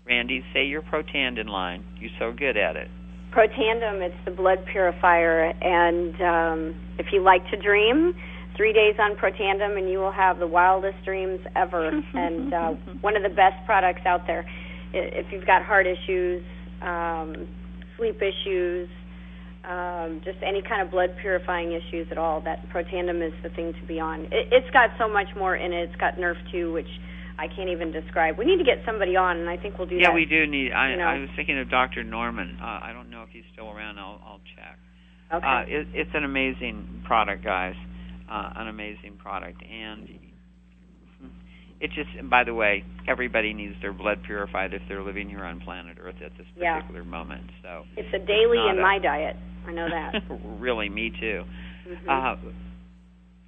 Randi, 0.06 0.44
say 0.52 0.64
your 0.64 0.82
Protandim 0.82 1.48
line. 1.48 1.84
You're 1.98 2.10
so 2.18 2.32
good 2.36 2.56
at 2.56 2.76
it. 2.76 2.88
Protandim, 3.32 4.00
it's 4.00 4.16
the 4.24 4.30
blood 4.30 4.64
purifier, 4.70 5.52
and 5.60 6.14
um, 6.22 6.80
if 6.98 7.06
you 7.12 7.22
like 7.22 7.42
to 7.50 7.56
dream, 7.56 8.14
three 8.56 8.72
days 8.72 8.94
on 8.98 9.16
Protandim, 9.16 9.76
and 9.78 9.90
you 9.90 9.98
will 9.98 10.12
have 10.12 10.38
the 10.38 10.46
wildest 10.46 10.96
dreams 11.04 11.40
ever. 11.54 11.88
and 12.14 12.54
uh, 12.54 12.70
one 13.00 13.16
of 13.16 13.22
the 13.22 13.28
best 13.28 13.64
products 13.66 14.02
out 14.06 14.26
there. 14.26 14.46
If 14.92 15.26
you've 15.32 15.46
got 15.46 15.62
heart 15.62 15.86
issues, 15.86 16.42
um, 16.80 17.48
sleep 17.98 18.16
issues, 18.22 18.88
um, 19.68 20.22
just 20.24 20.38
any 20.46 20.62
kind 20.62 20.80
of 20.80 20.90
blood 20.90 21.10
purifying 21.20 21.72
issues 21.72 22.06
at 22.10 22.18
all, 22.18 22.40
that 22.42 22.68
Protandim 22.70 23.26
is 23.26 23.34
the 23.42 23.50
thing 23.50 23.74
to 23.78 23.86
be 23.86 24.00
on. 24.00 24.20
It, 24.26 24.48
it's 24.52 24.70
got 24.72 24.90
so 24.98 25.08
much 25.08 25.28
more 25.36 25.56
in 25.56 25.72
it. 25.72 25.90
It's 25.90 26.00
got 26.00 26.16
Nerf 26.16 26.36
2, 26.52 26.72
which 26.72 26.88
I 27.38 27.48
can't 27.48 27.68
even 27.68 27.92
describe. 27.92 28.38
We 28.38 28.46
need 28.46 28.58
to 28.58 28.64
get 28.64 28.80
somebody 28.86 29.16
on, 29.16 29.36
and 29.36 29.48
I 29.48 29.56
think 29.56 29.76
we'll 29.76 29.88
do 29.88 29.96
yeah, 29.96 30.08
that. 30.08 30.14
we 30.14 30.24
do 30.24 30.46
need. 30.46 30.72
I, 30.72 30.90
you 30.90 30.96
know. 30.96 31.04
I 31.04 31.18
was 31.18 31.28
thinking 31.36 31.58
of 31.58 31.68
Dr. 31.68 32.02
Norman. 32.04 32.56
Uh, 32.60 32.64
I 32.64 32.92
don't 32.94 33.05
know 33.05 33.05
if 33.26 33.32
he's 33.32 33.44
still 33.52 33.70
around. 33.70 33.98
I'll, 33.98 34.20
I'll 34.24 34.40
check. 34.56 34.78
Okay. 35.32 35.46
Uh, 35.46 35.60
it, 35.66 35.86
it's 35.92 36.10
an 36.14 36.24
amazing 36.24 37.02
product, 37.04 37.44
guys. 37.44 37.74
Uh, 38.30 38.50
an 38.56 38.68
amazing 38.68 39.16
product, 39.18 39.62
and 39.62 40.08
it 41.80 41.90
just. 41.94 42.08
By 42.30 42.42
the 42.44 42.54
way, 42.54 42.84
everybody 43.06 43.52
needs 43.54 43.74
their 43.82 43.92
blood 43.92 44.18
purified 44.24 44.74
if 44.74 44.82
they're 44.88 45.02
living 45.02 45.28
here 45.28 45.44
on 45.44 45.60
planet 45.60 45.98
Earth 46.00 46.16
at 46.24 46.32
this 46.36 46.46
Yeah. 46.56 46.76
particular 46.80 47.04
moment. 47.04 47.42
So 47.62 47.84
it's 47.96 48.08
a 48.14 48.18
daily 48.26 48.58
in 48.70 48.78
a- 48.78 48.82
my 48.82 48.98
diet. 48.98 49.36
I 49.66 49.72
know 49.72 49.88
that. 49.88 50.22
really, 50.60 50.88
me 50.88 51.10
too. 51.20 51.42
Mhm. 51.88 52.08
Uh, 52.08 52.36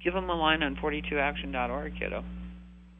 give 0.03 0.13
them 0.13 0.29
a 0.29 0.33
line 0.35 0.63
on 0.63 0.75
42action.org, 0.77 1.93
kiddo. 1.99 2.23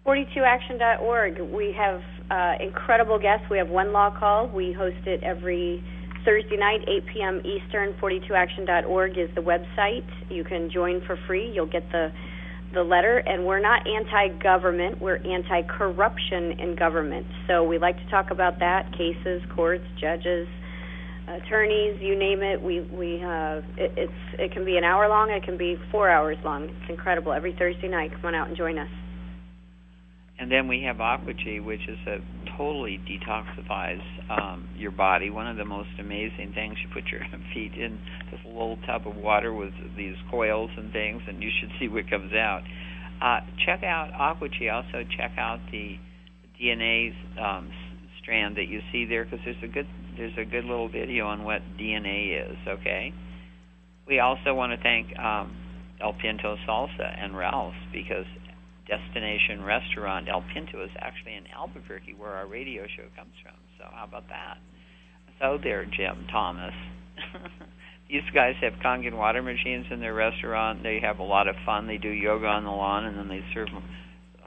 42action.org. 0.06 1.40
We 1.54 1.74
have 1.78 2.02
uh, 2.32 2.64
incredible 2.64 3.20
guests. 3.20 3.46
We 3.50 3.58
have 3.58 3.70
one 3.70 3.92
law 3.94 4.10
call. 4.18 4.48
We 4.48 4.74
host 4.74 5.06
it 5.06 5.24
every 5.24 5.84
Thursday 6.26 6.58
night, 6.58 6.82
8 6.88 7.06
p.m. 7.14 7.42
Eastern. 7.46 7.94
42action.org 8.02 9.18
is 9.18 9.30
the 9.36 9.42
website. 9.42 10.08
You 10.30 10.44
can 10.44 10.70
join 10.72 11.02
for 11.06 11.18
free. 11.28 11.52
You'll 11.54 11.66
get 11.66 11.84
the 11.92 12.12
the 12.74 12.84
letter. 12.84 13.18
And 13.18 13.46
we're 13.46 13.60
not 13.60 13.88
anti-government. 13.88 15.02
We're 15.02 15.18
anti-corruption 15.18 16.60
in 16.60 16.76
government. 16.78 17.26
So 17.48 17.64
we 17.64 17.80
like 17.80 17.98
to 17.98 18.10
talk 18.12 18.32
about 18.32 18.60
that: 18.60 18.92
cases, 18.92 19.42
courts, 19.56 19.86
judges, 20.00 20.48
attorneys, 21.28 22.02
you 22.02 22.18
name 22.18 22.42
it. 22.42 22.62
We 22.62 22.82
we 22.82 23.24
uh, 23.24 23.62
it, 23.78 23.94
it's 23.98 24.40
it 24.40 24.52
can 24.52 24.66
be 24.66 24.78
an 24.78 24.84
hour 24.84 25.08
long. 25.08 25.32
It 25.32 25.44
can 25.44 25.58
be 25.58 25.78
four 25.92 26.10
hours 26.10 26.38
long. 26.44 26.66
It's 26.66 26.90
incredible. 26.90 27.34
Every 27.34 27.56
Thursday 27.58 27.88
night, 27.88 28.12
come 28.12 28.26
on 28.26 28.36
out 28.36 28.48
and 28.48 28.58
join 28.58 28.78
us. 28.78 28.90
And 30.40 30.50
then 30.50 30.68
we 30.68 30.84
have 30.84 30.98
Aquachi, 30.98 31.64
which 31.64 31.82
is 31.88 31.98
a 32.08 32.20
totally 32.60 33.00
detoxifies 33.08 34.04
um, 34.30 34.68
your 34.78 34.92
body. 34.92 35.30
One 35.30 35.48
of 35.48 35.56
the 35.56 35.64
most 35.64 35.90
amazing 35.98 36.52
things. 36.54 36.76
You 36.84 36.90
put 36.94 37.08
your 37.08 37.22
feet 37.54 37.72
in 37.74 37.98
this 38.30 38.42
little 38.46 38.78
tub 38.86 39.08
of 39.08 39.16
water 39.16 39.54
with 39.54 39.72
these 39.96 40.16
coils 40.30 40.70
and 40.76 40.92
things, 40.92 41.22
and 41.28 41.42
you 41.42 41.50
should 41.60 41.70
see 41.80 41.88
what 41.88 42.10
comes 42.10 42.34
out. 42.34 42.64
Uh, 43.22 43.40
check 43.66 43.82
out 43.84 44.12
Aquachi. 44.12 44.72
Also, 44.72 45.08
check 45.18 45.32
out 45.38 45.60
the 45.72 45.96
DNA 46.62 47.14
um, 47.42 47.72
strand 48.22 48.58
that 48.58 48.68
you 48.68 48.82
see 48.92 49.06
there, 49.06 49.24
because 49.24 49.40
there's 49.46 49.64
a 49.64 49.68
good 49.68 49.88
there's 50.18 50.38
a 50.38 50.44
good 50.44 50.66
little 50.66 50.90
video 50.90 51.28
on 51.28 51.46
what 51.46 51.62
DNA 51.80 52.52
is. 52.52 52.58
Okay. 52.68 53.14
We 54.06 54.20
also 54.20 54.54
want 54.54 54.74
to 54.74 54.84
thank 54.84 55.18
um, 55.18 55.56
El 56.02 56.14
Pinto 56.14 56.58
Salsa 56.68 57.24
and 57.24 57.38
Ralph's 57.38 57.78
because 57.94 58.26
destination 58.90 59.64
restaurant 59.64 60.28
El 60.28 60.44
Pinto 60.54 60.84
is 60.84 60.90
actually 60.98 61.36
in 61.36 61.46
Albuquerque, 61.56 62.16
where 62.18 62.32
our 62.32 62.48
radio 62.48 62.84
show 62.88 63.06
comes 63.16 63.34
from. 63.42 63.56
So 63.78 63.86
how 63.94 64.06
about 64.06 64.28
that? 64.30 64.58
So 65.40 65.58
there, 65.62 65.86
Jim 65.86 66.28
Thomas. 66.32 66.74
These 68.10 68.26
guys 68.34 68.56
have 68.62 68.74
Kangen 68.84 69.16
water 69.16 69.44
machines 69.44 69.86
in 69.92 70.00
their 70.00 70.16
restaurant. 70.16 70.82
They 70.82 71.00
have 71.02 71.20
a 71.20 71.24
lot 71.24 71.48
of 71.48 71.56
fun. 71.66 71.86
They 71.86 71.98
do 71.98 72.10
yoga 72.10 72.48
on 72.48 72.64
the 72.64 72.72
lawn, 72.72 73.06
and 73.06 73.18
then 73.18 73.28
they 73.28 73.44
serve 73.54 73.70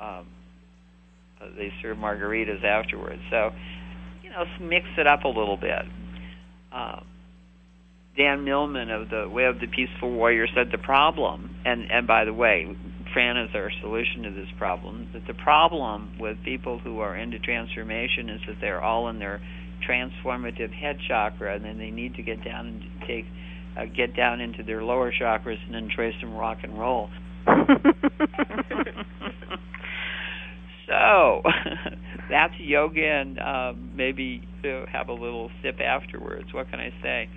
um, 0.01 0.27
they 1.57 1.73
serve 1.81 1.97
margaritas 1.97 2.65
afterwards. 2.65 3.23
So 3.31 3.51
you 4.23 4.31
know, 4.31 4.45
mix 4.61 4.87
it 4.99 5.07
up 5.07 5.23
a 5.25 5.29
little 5.29 5.57
bit. 5.57 5.83
Uh, 6.73 7.01
Dan 8.17 8.45
Millman 8.45 8.91
of 8.91 9.09
the 9.09 9.29
Way 9.29 9.45
of 9.45 9.61
the 9.61 9.67
Peaceful 9.69 10.11
Warrior 10.11 10.47
said 10.55 10.69
the 10.73 10.79
problem, 10.79 11.55
and 11.65 11.91
and 11.91 12.07
by 12.07 12.25
the 12.25 12.35
way, 12.35 12.77
Fran 13.13 13.37
is 13.37 13.51
our 13.55 13.71
solution 13.81 14.23
to 14.23 14.31
this 14.31 14.49
problem. 14.59 15.09
That 15.13 15.27
the 15.27 15.35
problem 15.35 16.19
with 16.19 16.37
people 16.45 16.79
who 16.79 17.01
are 17.01 17.17
into 17.17 17.39
transformation 17.39 18.31
is 18.31 18.41
that 18.47 18.57
they're 18.61 18.83
all 18.83 19.09
in 19.09 19.19
their 19.19 19.41
transformative 19.89 20.73
head 20.73 20.97
chakra, 21.09 21.57
and 21.57 21.65
then 21.65 21.79
they 21.79 21.91
need 21.91 22.15
to 22.15 22.23
get 22.23 22.45
down 22.45 22.67
and 22.67 22.83
take 23.07 23.25
uh, 23.77 23.85
get 23.97 24.15
down 24.17 24.41
into 24.41 24.63
their 24.63 24.83
lower 24.83 25.13
chakras 25.13 25.57
and 25.67 25.75
then 25.75 25.89
try 25.95 26.13
some 26.21 26.35
rock 26.35 26.59
and 26.63 26.79
roll. 26.79 27.09
so 30.87 31.43
that's 32.31 32.55
yoga, 32.59 33.01
and 33.01 33.39
uh, 33.39 33.73
maybe 33.95 34.43
uh, 34.65 34.87
have 34.91 35.09
a 35.09 35.13
little 35.13 35.51
sip 35.63 35.81
afterwards. 35.81 36.53
What 36.53 36.71
can 36.71 36.81
I 36.81 36.91
say? 37.03 37.29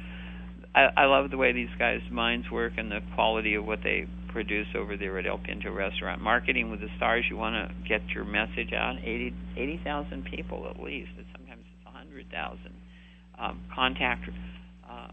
I, 0.76 0.88
I 0.98 1.06
love 1.06 1.32
the 1.32 1.38
way 1.38 1.54
these 1.54 1.70
guys' 1.80 2.02
minds 2.12 2.52
work 2.52 2.74
and 2.78 2.92
the 2.92 3.00
quality 3.16 3.56
of 3.56 3.66
what 3.66 3.80
they 3.84 4.08
produce 4.36 4.68
over 4.78 4.98
there 4.98 5.18
at 5.18 5.26
El 5.26 5.38
Pinto 5.38 5.72
Restaurant. 5.72 6.22
Marketing 6.22 6.70
with 6.70 6.82
the 6.82 6.90
Stars, 6.98 7.24
you 7.30 7.38
want 7.38 7.56
to 7.56 7.74
get 7.88 8.02
your 8.10 8.26
message 8.26 8.74
out. 8.76 8.98
80,000 9.02 10.28
80, 10.28 10.36
people 10.36 10.68
at 10.70 10.78
least. 10.84 11.08
Sometimes 11.32 11.64
it's 11.64 11.86
100,000. 11.86 12.60
Um, 13.40 13.62
contact 13.74 14.28
uh, 14.84 15.08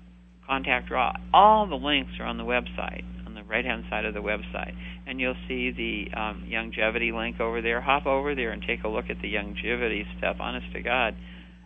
contact 0.45 0.91
Raw. 0.91 1.13
All 1.33 1.69
the 1.69 1.77
links 1.77 2.11
are 2.19 2.27
on 2.27 2.37
the 2.37 2.43
website, 2.43 3.05
on 3.25 3.35
the 3.35 3.45
right 3.45 3.65
hand 3.65 3.85
side 3.89 4.05
of 4.05 4.13
the 4.13 4.21
website. 4.21 4.75
And 5.07 5.21
you'll 5.21 5.39
see 5.47 5.71
the 5.71 6.19
um, 6.19 6.51
Youngevity 6.51 7.15
link 7.15 7.39
over 7.39 7.63
there. 7.63 7.81
Hop 7.81 8.07
over 8.07 8.35
there 8.35 8.51
and 8.51 8.61
take 8.67 8.83
a 8.83 8.89
look 8.89 9.05
at 9.09 9.23
the 9.23 9.33
longevity 9.37 10.05
stuff, 10.19 10.37
honest 10.41 10.67
to 10.75 10.83
God. 10.83 11.15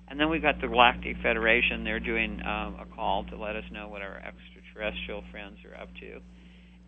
And 0.09 0.21
then 0.21 0.29
we've 0.29 0.43
got 0.43 0.61
the 0.61 0.69
Galactic 0.69 1.17
Federation. 1.23 1.85
They're 1.85 2.01
doing 2.01 2.41
um, 2.43 2.77
a 2.79 2.87
call 2.95 3.25
to 3.31 3.37
let 3.37 3.57
us 3.57 3.65
know 3.73 3.89
what 3.89 4.03
our 4.03 4.23
extraterrestrial 4.23 5.25
friends 5.33 5.57
are 5.65 5.81
up 5.81 5.89
to. 6.01 6.21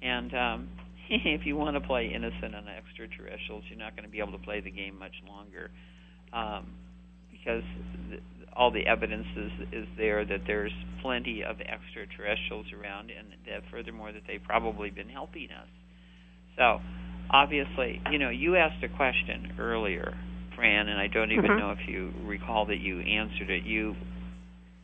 And 0.02 0.34
um, 0.34 0.68
if 1.10 1.46
you 1.46 1.56
want 1.56 1.76
to 1.76 1.80
play 1.80 2.12
innocent 2.14 2.54
on 2.54 2.64
extraterrestrials, 2.68 3.64
you're 3.68 3.78
not 3.78 3.96
going 3.96 4.04
to 4.04 4.10
be 4.10 4.20
able 4.20 4.32
to 4.32 4.44
play 4.44 4.60
the 4.60 4.70
game 4.70 4.98
much 4.98 5.14
longer 5.26 5.70
um, 6.32 6.66
because 7.30 7.62
the, 8.10 8.18
all 8.56 8.70
the 8.70 8.86
evidence 8.86 9.26
is, 9.36 9.52
is 9.72 9.86
there 9.96 10.24
that 10.24 10.40
there's 10.46 10.72
plenty 11.02 11.42
of 11.42 11.56
extraterrestrials 11.60 12.66
around, 12.72 13.10
and 13.10 13.28
that 13.46 13.62
furthermore 13.70 14.12
that 14.12 14.22
they've 14.26 14.42
probably 14.44 14.90
been 14.90 15.08
helping 15.08 15.48
us. 15.50 15.68
So, 16.56 16.80
obviously, 17.30 18.02
you 18.10 18.18
know, 18.18 18.30
you 18.30 18.56
asked 18.56 18.82
a 18.82 18.88
question 18.88 19.52
earlier, 19.58 20.14
Fran, 20.56 20.88
and 20.88 20.98
I 20.98 21.06
don't 21.06 21.30
even 21.30 21.52
Mhm. 21.52 21.58
know 21.58 21.70
if 21.70 21.86
you 21.86 22.12
recall 22.24 22.66
that 22.66 22.78
you 22.78 23.00
answered 23.00 23.48
it. 23.48 23.62
You 23.64 23.96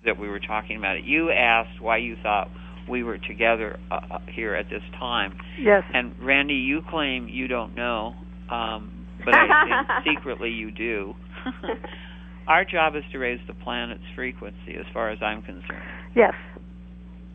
that 0.04 0.18
we 0.18 0.28
were 0.28 0.38
talking 0.38 0.76
about 0.76 0.96
it. 0.96 1.04
You 1.04 1.30
asked 1.30 1.80
why 1.80 1.96
you 1.96 2.16
thought 2.22 2.48
we 2.88 3.02
were 3.02 3.18
together 3.18 3.78
uh, 3.90 4.00
uh, 4.10 4.18
here 4.34 4.54
at 4.54 4.66
this 4.70 4.82
time, 4.98 5.36
Yes. 5.60 5.82
and 5.92 6.14
Randi, 6.20 6.54
you 6.54 6.82
claim 6.90 7.28
you 7.28 7.48
don't 7.48 7.74
know, 7.74 8.14
um, 8.50 9.06
but 9.24 9.34
I 9.34 9.84
think 10.04 10.16
secretly 10.18 10.50
you 10.50 10.70
do. 10.70 11.14
Our 12.46 12.64
job 12.64 12.94
is 12.94 13.02
to 13.12 13.18
raise 13.18 13.40
the 13.46 13.54
planet's 13.54 14.02
frequency, 14.14 14.74
as 14.78 14.84
far 14.92 15.10
as 15.10 15.18
I'm 15.22 15.42
concerned. 15.42 15.82
yes. 16.14 16.34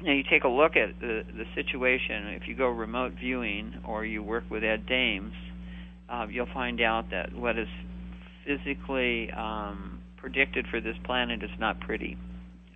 Now, 0.01 0.13
you 0.13 0.23
take 0.29 0.45
a 0.45 0.47
look 0.47 0.77
at 0.77 0.97
the 1.01 1.23
the 1.35 1.43
situation. 1.55 2.27
If 2.27 2.47
you 2.47 2.55
go 2.55 2.69
remote 2.69 3.13
viewing 3.19 3.73
or 3.85 4.05
you 4.05 4.23
work 4.23 4.45
with 4.49 4.63
Ed 4.63 4.85
Dames, 4.85 5.33
uh, 6.09 6.25
you'll 6.31 6.47
find 6.53 6.79
out 6.79 7.09
that 7.11 7.33
what 7.35 7.57
is 7.59 7.67
physically 8.47 9.29
um, 9.31 9.99
predicted 10.15 10.67
for 10.71 10.79
this 10.79 10.95
planet 11.03 11.43
is 11.43 11.49
not 11.59 11.81
pretty. 11.81 12.17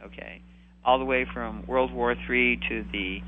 Okay, 0.06 0.42
all 0.86 1.00
the 1.00 1.06
way 1.06 1.26
from 1.32 1.66
World 1.68 1.94
War 1.94 2.12
III 2.12 2.60
to 2.70 2.86
the 2.92 3.20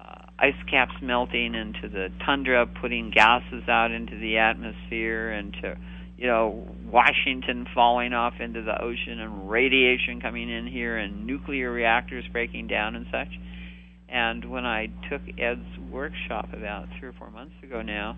uh, 0.00 0.26
ice 0.38 0.54
caps 0.70 0.92
melting 1.02 1.54
into 1.54 1.88
the 1.88 2.08
tundra, 2.24 2.66
putting 2.66 3.10
gases 3.10 3.68
out 3.68 3.90
into 3.90 4.18
the 4.18 4.38
atmosphere, 4.38 5.30
and 5.30 5.52
to 5.62 5.76
you 6.16 6.26
know 6.26 6.66
Washington 6.90 7.66
falling 7.74 8.12
off 8.12 8.34
into 8.40 8.62
the 8.62 8.80
ocean 8.82 9.20
and 9.20 9.48
radiation 9.48 10.20
coming 10.20 10.50
in 10.50 10.66
here 10.66 10.96
and 10.96 11.26
nuclear 11.26 11.70
reactors 11.70 12.24
breaking 12.32 12.66
down 12.66 12.96
and 12.96 13.06
such. 13.10 13.28
And 14.08 14.50
when 14.50 14.64
I 14.64 14.86
took 15.10 15.20
Ed's 15.38 15.78
workshop 15.90 16.48
about 16.54 16.86
three 16.98 17.10
or 17.10 17.12
four 17.12 17.30
months 17.30 17.54
ago 17.62 17.82
now, 17.82 18.16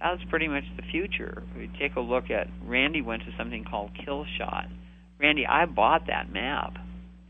that 0.00 0.12
was 0.12 0.20
pretty 0.28 0.48
much 0.48 0.64
the 0.76 0.82
future. 0.90 1.42
We 1.56 1.70
take 1.78 1.96
a 1.96 2.00
look 2.00 2.30
at 2.30 2.48
Randi 2.64 3.02
went 3.02 3.22
to 3.22 3.28
something 3.36 3.64
called 3.64 3.90
Killshot. 3.94 4.68
Randi, 5.20 5.46
I 5.46 5.66
bought 5.66 6.06
that 6.06 6.32
map. 6.32 6.74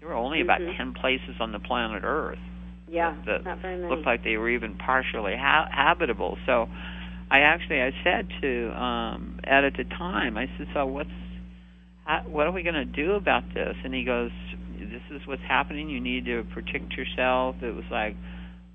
There 0.01 0.09
were 0.09 0.15
only 0.15 0.41
about 0.41 0.61
Mhm. 0.61 0.77
ten 0.77 0.93
places 0.95 1.41
on 1.41 1.53
the 1.53 1.59
planet 1.59 2.03
Earth 2.05 2.39
yeah, 2.91 3.15
that 3.27 3.45
not 3.45 3.59
very 3.59 3.77
many. 3.77 3.89
looked 3.91 4.07
like 4.07 4.23
they 4.23 4.37
were 4.37 4.49
even 4.49 4.75
partially 4.75 5.37
ha- 5.37 5.69
habitable. 5.71 6.39
So 6.47 6.69
I 7.31 7.41
actually 7.41 7.83
I 7.83 7.93
said 8.03 8.29
to 8.41 8.73
um 8.81 9.41
Ed 9.45 9.65
at 9.65 9.75
the 9.77 9.85
time, 9.85 10.37
I 10.37 10.49
said, 10.57 10.69
"So 10.73 10.87
what's 10.87 11.11
how, 12.05 12.21
what 12.27 12.47
are 12.47 12.53
we 12.53 12.63
going 12.63 12.75
to 12.75 12.85
do 12.85 13.13
about 13.13 13.53
this?" 13.55 13.77
And 13.85 13.93
he 13.95 14.05
goes, 14.05 14.31
"This 14.79 15.03
is 15.11 15.27
what's 15.27 15.43
happening. 15.43 15.91
You 15.91 16.01
need 16.01 16.25
to 16.27 16.45
protect 16.55 16.97
yourself." 16.97 17.57
It 17.63 17.75
was 17.75 17.85
like 17.91 18.17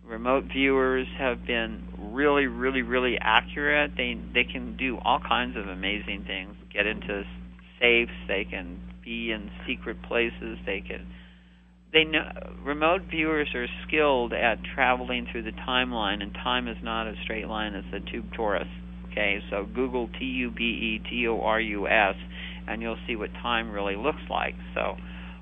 remote 0.05 0.45
viewers 0.45 1.07
have 1.17 1.45
been 1.45 1.82
really 1.97 2.45
really 2.47 2.82
really 2.82 3.17
accurate. 3.19 3.95
They 3.97 4.15
they 4.34 4.43
can 4.43 4.76
do 4.78 4.99
all 5.03 5.19
kinds 5.19 5.57
of 5.57 5.67
amazing 5.67 6.26
things. 6.26 6.55
Get 6.71 6.86
into 6.86 7.24
safes, 7.80 8.13
they 8.28 8.45
can 8.45 8.80
be 9.04 9.32
in 9.32 9.51
secret 9.68 10.01
places, 10.04 10.58
they 10.66 10.82
can 10.82 11.08
they 11.93 12.04
know 12.04 12.28
remote 12.64 13.04
viewers 13.10 13.54
are 13.54 13.68
skilled 13.88 14.34
at 14.34 14.58
traveling 14.74 15.28
through 15.32 15.43
the 15.43 15.51
timeline 15.51 16.24
and 16.24 16.34
time 16.34 16.68
is 16.68 16.78
not 16.82 17.06
a 17.08 17.14
straight 17.24 17.47
line 17.47 17.74
it's 17.76 17.88
a 17.93 18.12
tube 18.12 18.26
torus 18.34 18.68
okay? 19.12 19.39
So 19.49 19.66
google 19.66 20.10
t 20.20 20.26
u 20.26 20.49
b 20.49 20.64
e 20.64 21.10
t 21.10 21.28
o 21.28 21.39
r 21.41 21.62
u 21.62 21.88
s 21.88 22.16
and 22.68 22.82
you'll 22.82 22.97
see 23.06 23.16
what 23.16 23.32
time 23.34 23.72
really 23.72 23.95
looks 23.95 24.24
like. 24.30 24.56
So 24.74 24.97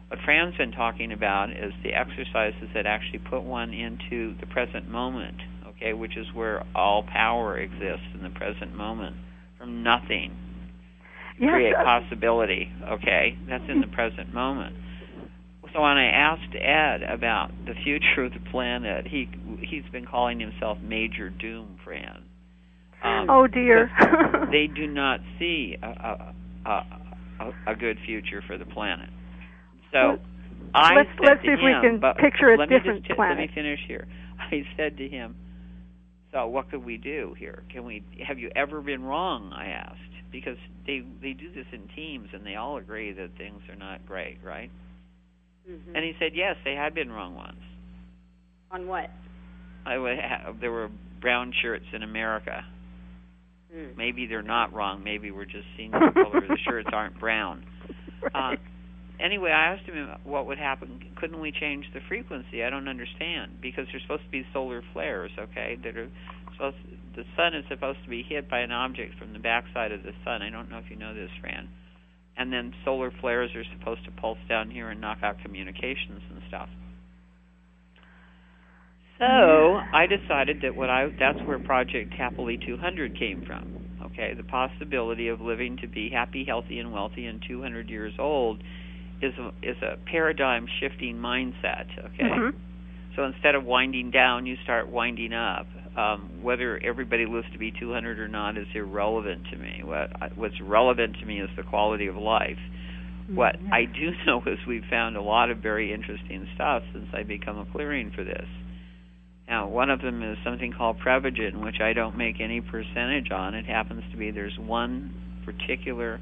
what 0.09 0.19
fran's 0.25 0.57
been 0.57 0.73
talking 0.73 1.13
about 1.13 1.51
is 1.51 1.71
the 1.83 1.93
exercises 1.93 2.67
that 2.73 2.85
actually 2.85 3.19
put 3.19 3.43
one 3.43 3.73
into 3.73 4.35
the 4.41 4.45
present 4.47 4.89
moment 4.89 5.37
okay? 5.69 5.93
Which 5.93 6.17
is 6.17 6.27
where 6.33 6.65
all 6.75 7.03
power 7.03 7.57
exists 7.57 8.07
in 8.13 8.23
the 8.23 8.29
present 8.29 8.75
moment 8.75 9.15
from 9.57 9.83
nothing 9.83 10.35
Yes. 11.41 11.51
create 11.53 11.73
possibility. 11.73 12.71
Okay, 12.87 13.35
that's 13.49 13.63
in 13.67 13.81
the 13.81 13.87
present 13.87 14.31
moment. 14.33 14.75
So 15.73 15.81
when 15.81 15.97
I 15.97 16.05
asked 16.05 16.53
Ed 16.53 17.01
about 17.01 17.49
the 17.65 17.73
future 17.83 18.25
of 18.25 18.33
the 18.33 18.49
planet, 18.51 19.07
he 19.07 19.27
he's 19.61 19.89
been 19.91 20.05
calling 20.05 20.39
himself 20.39 20.77
Major 20.83 21.29
Doom, 21.29 21.79
Fran. 21.83 22.23
Um, 23.03 23.27
oh 23.29 23.47
dear. 23.47 23.89
they 24.51 24.67
do 24.67 24.85
not 24.85 25.21
see 25.39 25.77
a, 25.81 25.87
a, 25.87 26.33
a, 26.69 27.51
a, 27.71 27.75
good 27.75 27.97
future 28.05 28.43
for 28.45 28.57
the 28.59 28.65
planet. 28.65 29.09
So 29.91 29.97
Well, 29.97 30.19
I 30.75 30.95
let's- 30.95 31.09
said 31.15 31.25
let's 31.25 31.41
to 31.41 31.47
see 31.47 31.53
if 31.53 31.59
we 31.63 31.73
can 31.81 31.99
picture 32.21 32.53
a 32.53 32.57
let 32.57 32.69
different 32.69 33.01
me 33.01 33.07
just, 33.07 33.15
planet. 33.15 33.37
Let 33.39 33.49
me 33.49 33.55
finish 33.55 33.79
here. 33.87 34.07
I 34.39 34.61
said 34.77 34.97
to 34.97 35.07
him, 35.07 35.35
"So 36.31 36.45
what 36.47 36.69
could 36.69 36.85
we 36.85 36.97
do 36.97 37.33
here? 37.39 37.63
Can 37.71 37.85
we? 37.85 38.03
Have 38.27 38.37
you 38.37 38.51
ever 38.55 38.81
been 38.81 39.01
wrong?" 39.03 39.51
I 39.55 39.67
asked 39.69 40.10
because 40.31 40.57
they 40.85 41.03
they 41.21 41.33
do 41.33 41.51
this 41.53 41.65
in 41.71 41.87
teams 41.95 42.29
and 42.33 42.45
they 42.45 42.55
all 42.55 42.77
agree 42.77 43.11
that 43.13 43.29
things 43.37 43.61
are 43.69 43.75
not 43.75 44.05
great, 44.05 44.37
right? 44.43 44.71
Mhm. 45.69 45.95
And 45.95 46.03
he 46.03 46.13
said, 46.19 46.33
"Yes, 46.33 46.57
they 46.63 46.73
had 46.75 46.93
been 46.93 47.11
wrong 47.11 47.35
once. 47.35 47.61
On 48.71 48.87
what? 48.87 49.09
I 49.85 49.97
would 49.97 50.17
have, 50.17 50.59
there 50.59 50.71
were 50.71 50.89
brown 51.19 51.51
shirts 51.61 51.85
in 51.93 52.03
America. 52.03 52.65
Mm. 53.73 53.95
Maybe 53.97 54.25
they're 54.25 54.41
not 54.41 54.73
wrong. 54.73 55.03
Maybe 55.03 55.31
we're 55.31 55.45
just 55.45 55.67
seeing 55.75 55.91
the 55.91 56.11
color 56.13 56.37
of 56.37 56.47
the 56.47 56.57
shirts 56.57 56.89
aren't 56.91 57.19
brown." 57.19 57.65
Right. 58.33 58.59
Anyway, 59.21 59.51
I 59.51 59.73
asked 59.73 59.85
him 59.85 60.07
what 60.23 60.47
would 60.47 60.57
happen. 60.57 60.99
Couldn't 61.15 61.39
we 61.39 61.51
change 61.51 61.85
the 61.93 61.99
frequency? 62.07 62.63
I 62.63 62.69
don't 62.69 62.87
understand 62.87 63.61
because 63.61 63.85
there's 63.91 64.01
supposed 64.03 64.25
to 64.25 64.31
be 64.31 64.45
solar 64.53 64.81
flares, 64.93 65.31
okay? 65.37 65.77
That 65.83 65.97
are 65.97 66.09
supposed. 66.53 66.77
The 67.15 67.23
sun 67.35 67.55
is 67.55 67.65
supposed 67.69 67.99
to 68.03 68.09
be 68.09 68.23
hit 68.23 68.49
by 68.49 68.59
an 68.59 68.71
object 68.71 69.17
from 69.19 69.33
the 69.33 69.39
backside 69.39 69.91
of 69.91 70.03
the 70.03 70.13
sun. 70.23 70.41
I 70.41 70.49
don't 70.49 70.69
know 70.69 70.77
if 70.77 70.89
you 70.89 70.95
know 70.95 71.13
this, 71.13 71.29
Fran. 71.39 71.69
And 72.37 72.51
then 72.51 72.73
solar 72.85 73.11
flares 73.21 73.51
are 73.55 73.63
supposed 73.77 74.05
to 74.05 74.11
pulse 74.11 74.39
down 74.47 74.71
here 74.71 74.89
and 74.89 75.01
knock 75.01 75.19
out 75.21 75.35
communications 75.43 76.21
and 76.29 76.41
stuff. 76.47 76.69
So 79.19 79.25
I 79.93 80.07
decided 80.07 80.61
that 80.63 80.75
what 80.75 80.89
I 80.89 81.07
that's 81.19 81.37
where 81.45 81.59
Project 81.59 82.13
Happily 82.17 82.57
200 82.65 83.19
came 83.19 83.43
from. 83.45 83.77
Okay, 84.03 84.33
the 84.35 84.43
possibility 84.43 85.27
of 85.27 85.41
living 85.41 85.77
to 85.81 85.87
be 85.87 86.09
happy, 86.09 86.43
healthy, 86.43 86.79
and 86.79 86.91
wealthy 86.91 87.27
and 87.27 87.43
200 87.47 87.87
years 87.87 88.13
old 88.17 88.63
is 89.21 89.33
a, 89.37 89.51
is 89.61 89.77
a 89.81 89.97
paradigm 90.09 90.65
shifting 90.79 91.17
mindset. 91.17 91.85
Okay, 91.97 92.23
Mhm. 92.23 92.53
so 93.15 93.23
instead 93.25 93.55
of 93.55 93.63
winding 93.65 94.11
down, 94.11 94.45
you 94.45 94.55
start 94.63 94.87
winding 94.87 95.33
up. 95.33 95.67
Um, 95.95 96.29
whether 96.41 96.79
everybody 96.81 97.25
lives 97.25 97.47
to 97.51 97.57
be 97.57 97.71
200 97.71 98.17
or 98.19 98.29
not 98.29 98.57
is 98.57 98.67
irrelevant 98.73 99.47
to 99.51 99.57
me. 99.57 99.81
What 99.83 100.35
what's 100.37 100.59
relevant 100.61 101.17
to 101.19 101.25
me 101.25 101.39
is 101.41 101.49
the 101.57 101.63
quality 101.63 102.07
of 102.07 102.15
life. 102.15 102.59
What 103.27 103.61
Mhm. 103.61 103.73
I 103.73 103.85
do 103.85 104.13
know 104.25 104.41
is 104.45 104.65
we've 104.65 104.85
found 104.85 105.15
a 105.17 105.21
lot 105.21 105.49
of 105.49 105.57
very 105.57 105.91
interesting 105.93 106.47
stuff 106.55 106.83
since 106.93 107.13
I 107.13 107.23
become 107.23 107.57
a 107.59 107.65
clearing 107.65 108.11
for 108.11 108.23
this. 108.23 108.47
Now, 109.47 109.67
one 109.67 109.89
of 109.89 109.99
them 110.01 110.23
is 110.23 110.37
something 110.45 110.71
called 110.71 110.99
Prevagen, 110.99 111.55
which 111.61 111.81
I 111.81 111.91
don't 111.91 112.15
make 112.15 112.39
any 112.39 112.61
percentage 112.61 113.31
on. 113.31 113.53
It 113.53 113.65
happens 113.65 114.03
to 114.11 114.17
be 114.17 114.31
there's 114.31 114.57
one 114.57 115.13
particular 115.43 116.21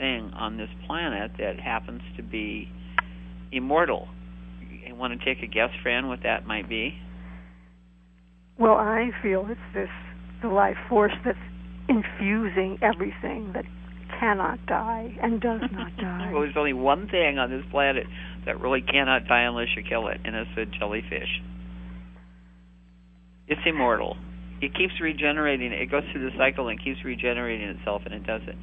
thing 0.00 0.32
on 0.34 0.56
this 0.56 0.70
planet 0.86 1.32
that 1.38 1.60
happens 1.60 2.00
to 2.16 2.22
be 2.22 2.68
immortal. 3.52 4.08
You 4.86 4.94
want 4.96 5.12
to 5.18 5.24
take 5.24 5.42
a 5.44 5.46
guess, 5.46 5.70
Fran, 5.82 6.08
what 6.08 6.20
that 6.24 6.46
might 6.46 6.68
be? 6.68 6.94
Well, 8.58 8.74
I 8.74 9.10
feel 9.22 9.46
it's 9.48 9.60
this 9.74 9.88
the 10.42 10.48
life 10.48 10.76
force 10.88 11.12
that's 11.24 11.38
infusing 11.88 12.78
everything 12.82 13.52
that 13.54 13.64
cannot 14.18 14.58
die 14.66 15.14
and 15.22 15.40
does 15.40 15.60
not 15.72 15.96
die. 16.00 16.30
well, 16.32 16.42
there's 16.42 16.56
only 16.56 16.72
one 16.72 17.08
thing 17.08 17.38
on 17.38 17.50
this 17.50 17.64
planet 17.70 18.06
that 18.46 18.60
really 18.60 18.80
cannot 18.80 19.26
die 19.28 19.42
unless 19.42 19.68
you 19.76 19.82
kill 19.88 20.08
it, 20.08 20.18
and 20.24 20.34
it's 20.34 20.50
a 20.56 20.64
jellyfish. 20.78 21.28
It's 23.48 23.60
immortal. 23.66 24.16
it 24.62 24.74
keeps 24.74 24.92
regenerating. 25.00 25.72
It 25.72 25.90
goes 25.90 26.02
through 26.12 26.30
the 26.30 26.36
cycle 26.38 26.68
and 26.68 26.82
keeps 26.82 27.04
regenerating 27.04 27.68
itself, 27.70 28.02
and 28.04 28.14
it 28.14 28.24
does 28.26 28.42
it. 28.46 28.56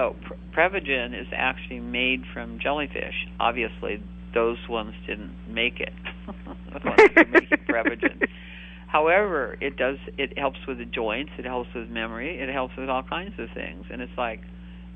So 0.00 0.16
Prevagen 0.56 1.20
is 1.20 1.26
actually 1.36 1.80
made 1.80 2.22
from 2.32 2.58
jellyfish. 2.58 3.26
Obviously, 3.38 4.02
those 4.32 4.56
ones 4.66 4.94
didn't 5.06 5.34
make 5.46 5.78
it. 5.78 5.92
the 6.26 6.88
ones 6.88 7.10
that 7.16 7.30
make 7.30 7.50
Prevagen. 7.66 8.26
However, 8.88 9.58
it 9.60 9.76
does. 9.76 9.98
It 10.16 10.38
helps 10.38 10.58
with 10.66 10.78
the 10.78 10.86
joints. 10.86 11.32
It 11.38 11.44
helps 11.44 11.68
with 11.74 11.90
memory. 11.90 12.40
It 12.40 12.48
helps 12.48 12.74
with 12.78 12.88
all 12.88 13.02
kinds 13.02 13.34
of 13.38 13.48
things. 13.54 13.84
And 13.92 14.00
it's 14.00 14.16
like, 14.16 14.40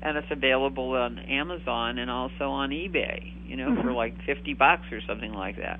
and 0.01 0.17
it's 0.17 0.27
available 0.31 0.93
on 0.93 1.19
Amazon 1.19 1.99
and 1.99 2.09
also 2.09 2.49
on 2.49 2.71
eBay. 2.71 3.31
You 3.47 3.57
know, 3.57 3.69
mm-hmm. 3.69 3.81
for 3.83 3.93
like 3.93 4.15
fifty 4.25 4.55
bucks 4.55 4.91
or 4.91 5.01
something 5.07 5.33
like 5.33 5.57
that. 5.57 5.79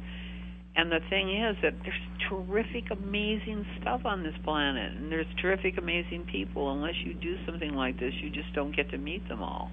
And 0.77 0.91
the 0.91 0.99
thing 1.09 1.29
is 1.29 1.55
that 1.61 1.73
there's 1.83 1.95
terrific, 2.29 2.91
amazing 2.91 3.65
stuff 3.79 4.01
on 4.03 4.23
this 4.23 4.35
planet, 4.43 4.91
and 4.91 5.09
there's 5.09 5.27
terrific, 5.41 5.77
amazing 5.77 6.27
people. 6.29 6.71
Unless 6.71 6.95
you 7.05 7.13
do 7.13 7.37
something 7.45 7.73
like 7.75 7.97
this, 7.99 8.13
you 8.21 8.29
just 8.29 8.53
don't 8.53 8.75
get 8.75 8.89
to 8.91 8.97
meet 8.97 9.27
them 9.29 9.41
all. 9.41 9.71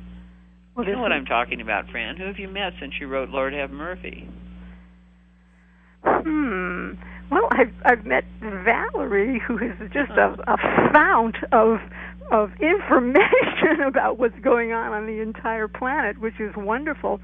Well, 0.76 0.86
you 0.86 0.92
know 0.92 1.02
what 1.02 1.12
I'm 1.12 1.26
talking 1.26 1.60
about, 1.60 1.90
Fran. 1.90 2.16
Who 2.16 2.24
have 2.24 2.38
you 2.38 2.48
met 2.48 2.72
since 2.80 2.94
you 3.00 3.08
wrote 3.08 3.30
Lord 3.30 3.52
Have 3.52 3.70
Murphy? 3.70 4.28
Hmm. 6.04 6.92
Well, 7.30 7.48
I've 7.50 7.72
I've 7.84 8.06
met 8.06 8.24
Valerie, 8.40 9.40
who 9.46 9.58
is 9.58 9.72
just 9.92 10.10
a, 10.12 10.36
a 10.46 10.90
fount 10.92 11.36
of 11.52 11.78
of 12.30 12.50
information 12.60 13.82
about 13.86 14.18
what's 14.18 14.38
going 14.40 14.72
on 14.72 14.92
on 14.92 15.06
the 15.06 15.20
entire 15.20 15.68
planet, 15.68 16.18
which 16.20 16.40
is 16.40 16.52
wonderful. 16.56 17.20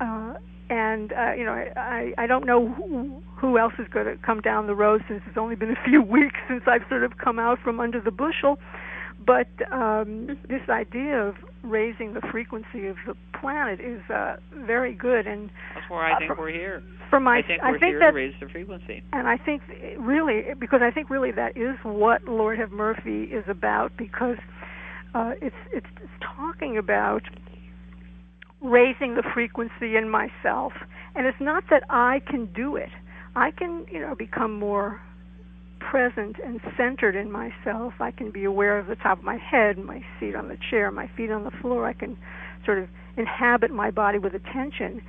Uh, 0.00 0.34
and 0.68 1.12
uh, 1.12 1.32
you 1.32 1.44
know, 1.44 1.52
I 1.76 2.12
I 2.18 2.26
don't 2.26 2.46
know 2.46 2.68
who, 2.68 3.22
who 3.36 3.58
else 3.58 3.74
is 3.78 3.86
going 3.88 4.06
to 4.06 4.16
come 4.24 4.40
down 4.40 4.66
the 4.66 4.74
road 4.74 5.04
since 5.08 5.22
it's 5.26 5.38
only 5.38 5.54
been 5.54 5.70
a 5.70 5.84
few 5.88 6.02
weeks 6.02 6.38
since 6.48 6.62
I've 6.66 6.82
sort 6.88 7.04
of 7.04 7.18
come 7.18 7.38
out 7.38 7.58
from 7.62 7.80
under 7.80 8.00
the 8.00 8.10
bushel. 8.10 8.58
But 9.24 9.48
um, 9.72 10.38
this 10.48 10.68
idea 10.68 11.20
of 11.20 11.36
raising 11.62 12.14
the 12.14 12.20
frequency 12.30 12.86
of 12.86 12.96
the 13.06 13.14
planet 13.40 13.80
is 13.80 14.00
uh, 14.10 14.36
very 14.54 14.94
good, 14.94 15.26
and 15.26 15.50
that's 15.74 15.90
where 15.90 16.00
I 16.00 16.18
think 16.18 16.30
uh, 16.30 16.34
we're 16.38 16.50
here. 16.50 16.82
For 17.10 17.18
my, 17.18 17.38
I 17.38 17.42
think 17.42 17.62
we're 17.62 17.68
I 17.68 17.72
think 17.72 17.82
here 17.84 17.98
that, 18.00 18.10
to 18.10 18.16
raise 18.16 18.34
the 18.40 18.48
frequency. 18.48 19.02
And 19.12 19.26
I 19.26 19.36
think 19.36 19.62
really, 19.98 20.54
because 20.58 20.80
I 20.82 20.90
think 20.90 21.10
really 21.10 21.32
that 21.32 21.56
is 21.56 21.76
what 21.82 22.24
Lord 22.24 22.58
Have 22.58 22.72
Murphy 22.72 23.24
is 23.24 23.44
about, 23.48 23.96
because 23.96 24.36
uh, 25.14 25.32
it's, 25.40 25.56
it's 25.72 25.86
it's 26.02 26.12
talking 26.20 26.76
about 26.76 27.22
raising 28.62 29.14
the 29.14 29.22
frequency 29.34 29.96
in 29.96 30.08
myself, 30.08 30.72
and 31.14 31.26
it's 31.26 31.40
not 31.40 31.64
that 31.70 31.82
I 31.90 32.20
can 32.26 32.46
do 32.46 32.76
it. 32.76 32.90
I 33.34 33.50
can, 33.50 33.86
you 33.90 34.00
know, 34.00 34.14
become 34.14 34.58
more 34.58 35.00
present 35.78 36.36
and 36.44 36.60
centered 36.76 37.14
in 37.14 37.30
myself. 37.30 37.94
I 38.00 38.10
can 38.10 38.30
be 38.30 38.44
aware 38.44 38.78
of 38.78 38.86
the 38.86 38.96
top 38.96 39.18
of 39.18 39.24
my 39.24 39.36
head, 39.36 39.78
my 39.78 40.04
seat 40.18 40.34
on 40.34 40.48
the 40.48 40.58
chair, 40.70 40.90
my 40.90 41.08
feet 41.16 41.30
on 41.30 41.44
the 41.44 41.50
floor. 41.50 41.86
I 41.86 41.92
can 41.92 42.16
sort 42.64 42.78
of 42.78 42.88
inhabit 43.16 43.70
my 43.70 43.90
body 43.90 44.18
with 44.18 44.34
attention. 44.34 45.02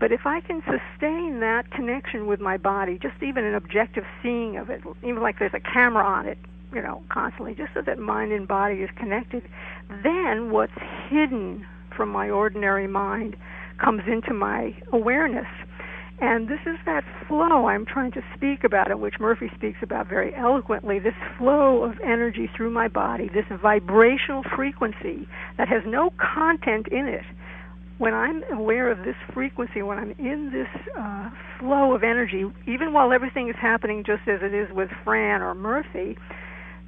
But 0.00 0.10
if 0.10 0.22
I 0.24 0.40
can 0.40 0.62
sustain 0.62 1.40
that 1.40 1.70
connection 1.70 2.26
with 2.26 2.40
my 2.40 2.56
body, 2.56 2.98
just 3.00 3.22
even 3.22 3.44
an 3.44 3.54
objective 3.54 4.04
seeing 4.22 4.56
of 4.56 4.70
it, 4.70 4.80
even 5.04 5.20
like 5.20 5.38
there's 5.38 5.54
a 5.54 5.60
camera 5.60 6.04
on 6.04 6.26
it, 6.26 6.38
you 6.72 6.82
know, 6.82 7.02
constantly, 7.08 7.54
just 7.54 7.74
so 7.74 7.82
that 7.82 7.98
mind 7.98 8.32
and 8.32 8.48
body 8.48 8.76
is 8.76 8.90
connected, 8.96 9.42
then 10.02 10.50
what's 10.50 10.72
hidden 11.08 11.66
from 11.96 12.08
my 12.08 12.30
ordinary 12.30 12.86
mind 12.86 13.36
comes 13.82 14.02
into 14.06 14.32
my 14.32 14.74
awareness. 14.92 15.46
And 16.20 16.46
this 16.46 16.60
is 16.66 16.78
that 16.86 17.02
flow 17.26 17.66
I'm 17.66 17.84
trying 17.84 18.12
to 18.12 18.22
speak 18.36 18.62
about, 18.62 18.92
it, 18.92 19.00
which 19.00 19.14
Murphy 19.18 19.50
speaks 19.56 19.78
about 19.82 20.08
very 20.08 20.32
eloquently. 20.36 21.00
This 21.00 21.18
flow 21.36 21.82
of 21.82 21.94
energy 22.00 22.48
through 22.56 22.70
my 22.70 22.86
body, 22.86 23.28
this 23.28 23.46
vibrational 23.60 24.44
frequency 24.54 25.26
that 25.58 25.68
has 25.68 25.82
no 25.84 26.10
content 26.34 26.86
in 26.92 27.08
it. 27.08 27.24
When 27.98 28.14
I'm 28.14 28.44
aware 28.52 28.90
of 28.90 28.98
this 28.98 29.16
frequency, 29.34 29.82
when 29.82 29.98
I'm 29.98 30.12
in 30.12 30.50
this 30.52 30.94
uh, 30.96 31.30
flow 31.58 31.92
of 31.92 32.04
energy, 32.04 32.44
even 32.68 32.92
while 32.92 33.12
everything 33.12 33.48
is 33.48 33.56
happening 33.60 34.04
just 34.06 34.22
as 34.28 34.40
it 34.42 34.54
is 34.54 34.68
with 34.72 34.90
Fran 35.04 35.42
or 35.42 35.54
Murphy, 35.56 36.16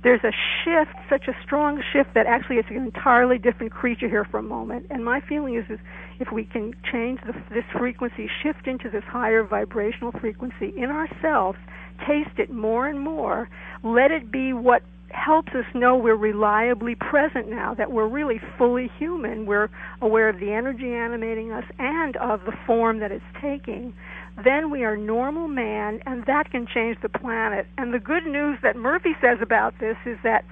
there's 0.04 0.20
a 0.22 0.32
shift, 0.62 0.94
such 1.08 1.26
a 1.28 1.32
strong 1.42 1.82
shift 1.92 2.10
that 2.14 2.26
actually 2.26 2.56
it's 2.56 2.68
an 2.68 2.76
entirely 2.76 3.38
different 3.38 3.72
creature 3.72 4.08
here 4.08 4.26
for 4.30 4.38
a 4.38 4.42
moment. 4.42 4.86
And 4.90 5.02
my 5.02 5.20
feeling 5.26 5.56
is, 5.56 5.64
is 5.70 5.78
if 6.20 6.28
we 6.30 6.44
can 6.44 6.74
change 6.92 7.20
the, 7.26 7.32
this 7.52 7.64
frequency, 7.76 8.28
shift 8.42 8.66
into 8.66 8.90
this 8.90 9.02
higher 9.06 9.42
vibrational 9.42 10.12
frequency 10.20 10.74
in 10.76 10.90
ourselves, 10.90 11.58
taste 12.06 12.38
it 12.38 12.50
more 12.50 12.86
and 12.86 13.00
more, 13.00 13.48
let 13.82 14.10
it 14.10 14.30
be 14.30 14.52
what 14.52 14.82
helps 15.08 15.52
us 15.54 15.64
know 15.74 15.96
we're 15.96 16.16
reliably 16.16 16.94
present 16.96 17.48
now, 17.48 17.72
that 17.72 17.90
we're 17.90 18.08
really 18.08 18.40
fully 18.58 18.90
human. 18.98 19.46
We're 19.46 19.70
aware 20.02 20.28
of 20.28 20.38
the 20.38 20.52
energy 20.52 20.92
animating 20.92 21.50
us 21.50 21.64
and 21.78 22.16
of 22.16 22.40
the 22.44 22.52
form 22.66 23.00
that 23.00 23.10
it's 23.10 23.24
taking 23.40 23.94
then 24.42 24.70
we 24.70 24.82
are 24.82 24.96
normal 24.96 25.46
man, 25.46 26.00
and 26.06 26.24
that 26.26 26.50
can 26.50 26.66
change 26.66 26.98
the 27.02 27.08
planet. 27.08 27.66
And 27.78 27.94
the 27.94 28.00
good 28.00 28.26
news 28.26 28.58
that 28.62 28.76
Murphy 28.76 29.12
says 29.20 29.38
about 29.40 29.74
this 29.78 29.96
is 30.04 30.18
that 30.24 30.44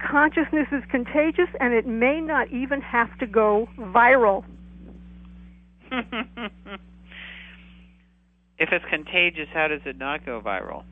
consciousness 0.00 0.68
is 0.72 0.82
contagious, 0.90 1.48
and 1.60 1.74
it 1.74 1.86
may 1.86 2.20
not 2.20 2.50
even 2.50 2.80
have 2.80 3.16
to 3.18 3.26
go 3.26 3.68
viral. 3.78 4.44
if 5.92 6.00
it's 8.72 8.84
contagious, 8.88 9.48
how 9.52 9.68
does 9.68 9.80
it 9.84 9.98
not 9.98 10.24
go 10.24 10.40
viral? 10.40 10.84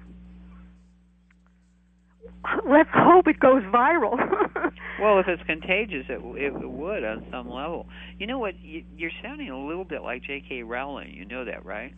Let's 2.69 2.91
hope 2.93 3.27
it 3.27 3.41
goes 3.41 3.63
viral. 3.65 4.17
well, 5.01 5.19
if 5.19 5.27
it's 5.29 5.43
contagious, 5.45 6.05
it 6.09 6.21
it 6.37 6.53
would 6.53 7.05
on 7.05 7.27
some 7.31 7.49
level. 7.49 7.87
You 8.19 8.27
know 8.27 8.39
what? 8.39 8.55
You're 8.63 9.11
sounding 9.23 9.51
a 9.51 9.67
little 9.67 9.85
bit 9.85 10.03
like 10.03 10.23
J.K. 10.23 10.63
Rowling. 10.63 11.15
You 11.15 11.25
know 11.25 11.45
that, 11.45 11.65
right? 11.65 11.95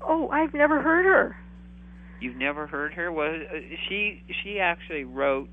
Oh, 0.00 0.28
I've 0.28 0.54
never 0.54 0.80
heard 0.80 1.04
her. 1.04 1.36
You've 2.20 2.36
never 2.36 2.66
heard 2.66 2.94
her? 2.94 3.10
Well, 3.10 3.34
uh, 3.34 3.58
she 3.88 4.22
she 4.42 4.58
actually 4.60 5.04
wrote. 5.04 5.48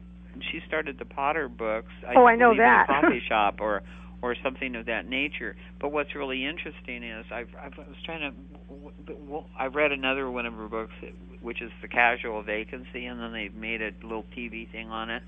She 0.52 0.60
started 0.68 1.00
the 1.00 1.06
Potter 1.06 1.50
books. 1.50 1.92
I 2.08 2.14
oh, 2.16 2.26
I 2.26 2.36
know 2.36 2.56
that. 2.56 2.86
A 2.88 3.02
coffee 3.02 3.22
shop 3.28 3.58
or 3.60 3.82
or 4.22 4.36
something 4.44 4.76
of 4.76 4.86
that 4.86 5.08
nature. 5.08 5.56
But 5.80 5.92
what's 5.92 6.14
really 6.16 6.46
interesting 6.46 7.04
is 7.04 7.26
I've, 7.34 7.50
I've 7.60 7.74
I 7.74 7.88
was 7.88 7.98
trying 8.06 8.32
to. 8.32 9.16
Well, 9.28 9.48
I 9.58 9.66
read 9.66 9.92
another 9.92 10.30
one 10.30 10.46
of 10.46 10.54
her 10.54 10.68
books, 10.68 10.94
which 11.42 11.62
is 11.62 11.72
the 11.82 11.88
Casual 11.88 12.44
Vacancy, 12.44 13.06
and 13.06 13.20
then 13.20 13.34
they've 13.34 13.54
made 13.54 13.82
a 13.82 13.92
little 14.04 14.26
TV 14.38 14.72
thing 14.72 14.90
on 14.90 15.10
it, 15.10 15.24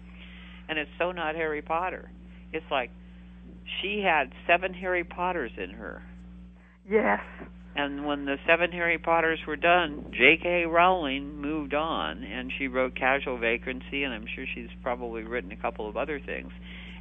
and 0.70 0.78
it's 0.78 0.91
so 0.99 1.12
not 1.12 1.36
Harry 1.36 1.62
Potter. 1.62 2.12
It's 2.53 2.66
like 2.70 2.91
she 3.82 4.03
had 4.05 4.32
seven 4.47 4.74
Harry 4.74 5.03
Potters 5.03 5.51
in 5.57 5.72
her. 5.72 6.03
Yes. 6.89 7.22
And 7.76 8.06
when 8.06 8.26
the 8.26 8.36
seven 8.46 8.72
Harry 8.72 8.98
Potters 8.98 9.40
were 9.48 9.56
done, 9.56 10.12
J.K. 10.12 10.66
Rowling 10.66 11.40
moved 11.40 11.74
on, 11.74 12.24
and 12.24 12.52
she 12.58 12.68
wrote 12.68 12.96
Casual 12.96 13.38
Vacancy, 13.38 14.04
and 14.04 14.14
I'm 14.14 14.26
sure 14.36 14.46
she's 14.54 14.70
probably 14.84 15.24
written 15.24 15.52
a 15.52 15.56
couple 15.56 15.88
of 15.88 15.96
other 15.96 16.20
things. 16.20 16.52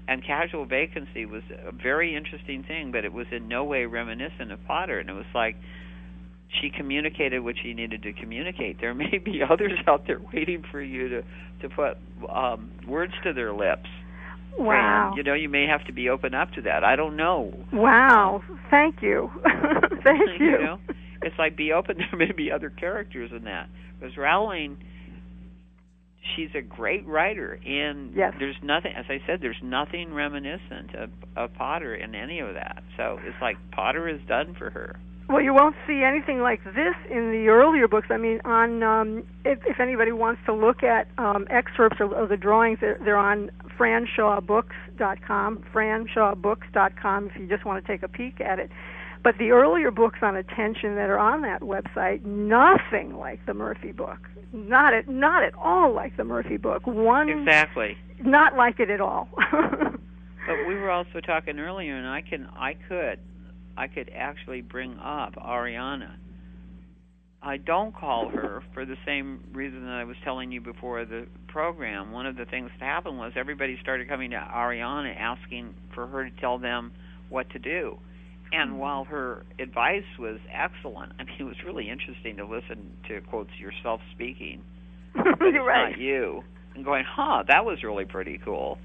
And 0.06 0.24
Casual 0.24 0.66
Vacancy 0.66 1.26
was 1.26 1.42
a 1.50 1.72
very 1.72 2.16
interesting 2.16 2.62
thing, 2.62 2.92
but 2.92 3.04
it 3.04 3.12
was 3.12 3.26
in 3.32 3.48
no 3.48 3.64
way 3.64 3.84
reminiscent 3.84 4.52
of 4.52 4.64
Potter, 4.66 5.00
and 5.00 5.10
it 5.10 5.12
was 5.12 5.26
like 5.34 5.56
she 6.60 6.70
communicated 6.70 7.40
what 7.40 7.56
she 7.62 7.74
needed 7.74 8.02
to 8.02 8.12
communicate. 8.12 8.80
There 8.80 8.94
may 8.94 9.18
be 9.18 9.40
others 9.48 9.78
out 9.86 10.06
there 10.06 10.20
waiting 10.32 10.64
for 10.70 10.80
you 10.80 11.08
to 11.08 11.22
to 11.62 11.68
put 11.68 11.98
um, 12.32 12.70
words 12.88 13.12
to 13.22 13.32
their 13.34 13.52
lips 13.52 13.88
Wow. 14.58 15.14
You 15.16 15.22
know, 15.22 15.34
you 15.34 15.48
may 15.48 15.66
have 15.66 15.86
to 15.86 15.92
be 15.92 16.08
open 16.08 16.34
up 16.34 16.52
to 16.52 16.62
that. 16.62 16.84
I 16.84 16.96
don't 16.96 17.16
know. 17.16 17.52
Wow. 17.72 18.42
Thank 18.70 19.02
you. 19.02 19.30
Thank 20.04 20.40
you. 20.40 20.46
you 20.46 20.58
know, 20.58 20.78
it's 21.22 21.38
like 21.38 21.56
be 21.56 21.72
open. 21.72 21.96
There 22.10 22.18
may 22.18 22.32
be 22.32 22.50
other 22.50 22.70
characters 22.70 23.30
in 23.34 23.44
that. 23.44 23.68
Because 23.98 24.16
Rowling, 24.16 24.78
she's 26.34 26.50
a 26.54 26.62
great 26.62 27.06
writer, 27.06 27.60
and 27.64 28.14
yes. 28.14 28.32
there's 28.38 28.56
nothing. 28.62 28.92
As 28.96 29.04
I 29.08 29.18
said, 29.26 29.40
there's 29.42 29.60
nothing 29.62 30.14
reminiscent 30.14 30.94
of, 30.94 31.10
of 31.36 31.54
Potter 31.54 31.94
in 31.94 32.14
any 32.14 32.40
of 32.40 32.54
that. 32.54 32.82
So 32.96 33.18
it's 33.24 33.36
like 33.40 33.56
Potter 33.72 34.08
is 34.08 34.20
done 34.26 34.54
for 34.58 34.70
her. 34.70 34.98
Well, 35.28 35.42
you 35.42 35.54
won't 35.54 35.76
see 35.86 36.02
anything 36.02 36.40
like 36.40 36.64
this 36.64 36.96
in 37.08 37.30
the 37.30 37.46
earlier 37.50 37.86
books. 37.86 38.08
I 38.10 38.16
mean, 38.16 38.40
on 38.44 38.82
um, 38.82 39.22
if, 39.44 39.60
if 39.64 39.78
anybody 39.78 40.10
wants 40.10 40.40
to 40.46 40.52
look 40.52 40.82
at 40.82 41.06
um, 41.18 41.46
excerpts 41.50 41.98
of, 42.00 42.12
of 42.12 42.28
the 42.30 42.36
drawings, 42.36 42.78
they're, 42.80 42.98
they're 43.04 43.16
on 43.16 43.50
franshawbooks.com, 43.80 45.64
franshawbooks.com, 45.72 47.30
if 47.30 47.36
you 47.40 47.48
just 47.48 47.64
want 47.64 47.84
to 47.84 47.90
take 47.90 48.02
a 48.02 48.08
peek 48.08 48.40
at 48.40 48.58
it. 48.58 48.70
But 49.22 49.38
the 49.38 49.50
earlier 49.50 49.90
books 49.90 50.18
on 50.22 50.36
attention 50.36 50.96
that 50.96 51.08
are 51.10 51.18
on 51.18 51.42
that 51.42 51.62
website, 51.62 52.24
nothing 52.24 53.16
like 53.16 53.44
the 53.46 53.54
Murphy 53.54 53.92
book. 53.92 54.18
Not 54.52 54.94
at 54.94 55.08
not 55.08 55.42
at 55.44 55.54
all 55.54 55.94
like 55.94 56.16
the 56.16 56.24
Murphy 56.24 56.56
book. 56.56 56.86
One 56.86 57.28
exactly 57.28 57.96
not 58.22 58.56
like 58.56 58.80
it 58.80 58.90
at 58.90 59.00
all. 59.00 59.28
but 59.52 60.66
we 60.66 60.74
were 60.74 60.90
also 60.90 61.20
talking 61.20 61.58
earlier, 61.58 61.96
and 61.96 62.06
I 62.06 62.22
can 62.22 62.48
I 62.56 62.74
could 62.88 63.18
I 63.76 63.86
could 63.86 64.10
actually 64.14 64.60
bring 64.60 64.98
up 64.98 65.34
Ariana. 65.36 66.12
I 67.42 67.56
don't 67.56 67.94
call 67.94 68.28
her 68.28 68.62
for 68.74 68.84
the 68.84 68.96
same 69.06 69.42
reason 69.52 69.82
that 69.84 69.92
I 69.94 70.04
was 70.04 70.16
telling 70.24 70.52
you 70.52 70.60
before 70.60 71.04
the 71.06 71.26
program. 71.48 72.12
One 72.12 72.26
of 72.26 72.36
the 72.36 72.44
things 72.44 72.70
that 72.78 72.84
happened 72.84 73.16
was 73.18 73.32
everybody 73.34 73.78
started 73.80 74.08
coming 74.08 74.30
to 74.32 74.36
Ariana 74.36 75.16
asking 75.18 75.74
for 75.94 76.06
her 76.06 76.28
to 76.28 76.40
tell 76.40 76.58
them 76.58 76.92
what 77.30 77.48
to 77.50 77.58
do. 77.58 77.98
And 78.52 78.72
hmm. 78.72 78.78
while 78.78 79.04
her 79.04 79.44
advice 79.58 80.04
was 80.18 80.38
excellent, 80.52 81.12
I 81.18 81.24
mean, 81.24 81.36
it 81.38 81.44
was 81.44 81.56
really 81.64 81.88
interesting 81.88 82.36
to 82.36 82.44
listen 82.44 82.92
to 83.08 83.20
quotes 83.22 83.50
yourself 83.58 84.00
speaking. 84.14 84.62
You're 85.14 85.64
right. 85.64 85.90
Not 85.92 85.98
you. 85.98 86.42
And 86.74 86.84
going, 86.84 87.04
huh, 87.08 87.44
that 87.48 87.64
was 87.64 87.82
really 87.82 88.04
pretty 88.04 88.38
cool. 88.44 88.78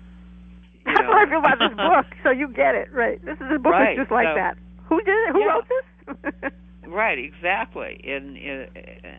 You 0.86 0.94
That's 0.94 1.02
know? 1.02 1.10
what 1.10 1.28
I 1.28 1.30
feel 1.30 1.40
about 1.40 1.60
this 1.60 1.78
book. 1.78 2.06
So 2.24 2.30
you 2.32 2.48
get 2.48 2.76
it, 2.76 2.94
right? 2.94 3.24
This 3.24 3.36
is 3.36 3.48
a 3.54 3.60
book 3.60 3.74
Right, 3.74 3.98
that's 3.98 4.08
just 4.08 4.12
like 4.12 4.28
so- 4.28 4.36
that. 4.36 4.58
Who 4.88 5.02
did 5.02 5.12
it? 5.12 5.32
Who 5.34 5.40
Yeah. 5.40 5.46
wrote 5.48 5.66
this? 5.68 6.52
Right, 6.88 7.18
exactly, 7.18 8.00
and 8.04 8.38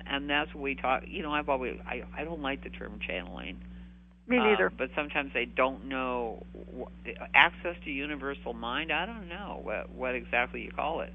and 0.06 0.30
that's 0.30 0.54
what 0.54 0.62
we 0.62 0.74
talk. 0.74 1.02
You 1.06 1.22
know, 1.22 1.32
I've 1.32 1.48
always 1.48 1.76
I 1.86 2.02
I 2.16 2.24
don't 2.24 2.42
like 2.42 2.62
the 2.62 2.70
term 2.70 2.98
channeling. 3.06 3.58
Me 4.28 4.38
neither. 4.38 4.72
but 4.76 4.90
sometimes 4.96 5.30
they 5.34 5.44
don't 5.44 5.86
know 5.86 6.44
access 7.34 7.76
to 7.84 7.90
universal 7.90 8.52
mind. 8.52 8.92
I 8.92 9.06
don't 9.06 9.28
know 9.28 9.60
what 9.62 9.90
what 9.90 10.14
exactly 10.14 10.62
you 10.62 10.70
call 10.70 11.00
it. 11.00 11.12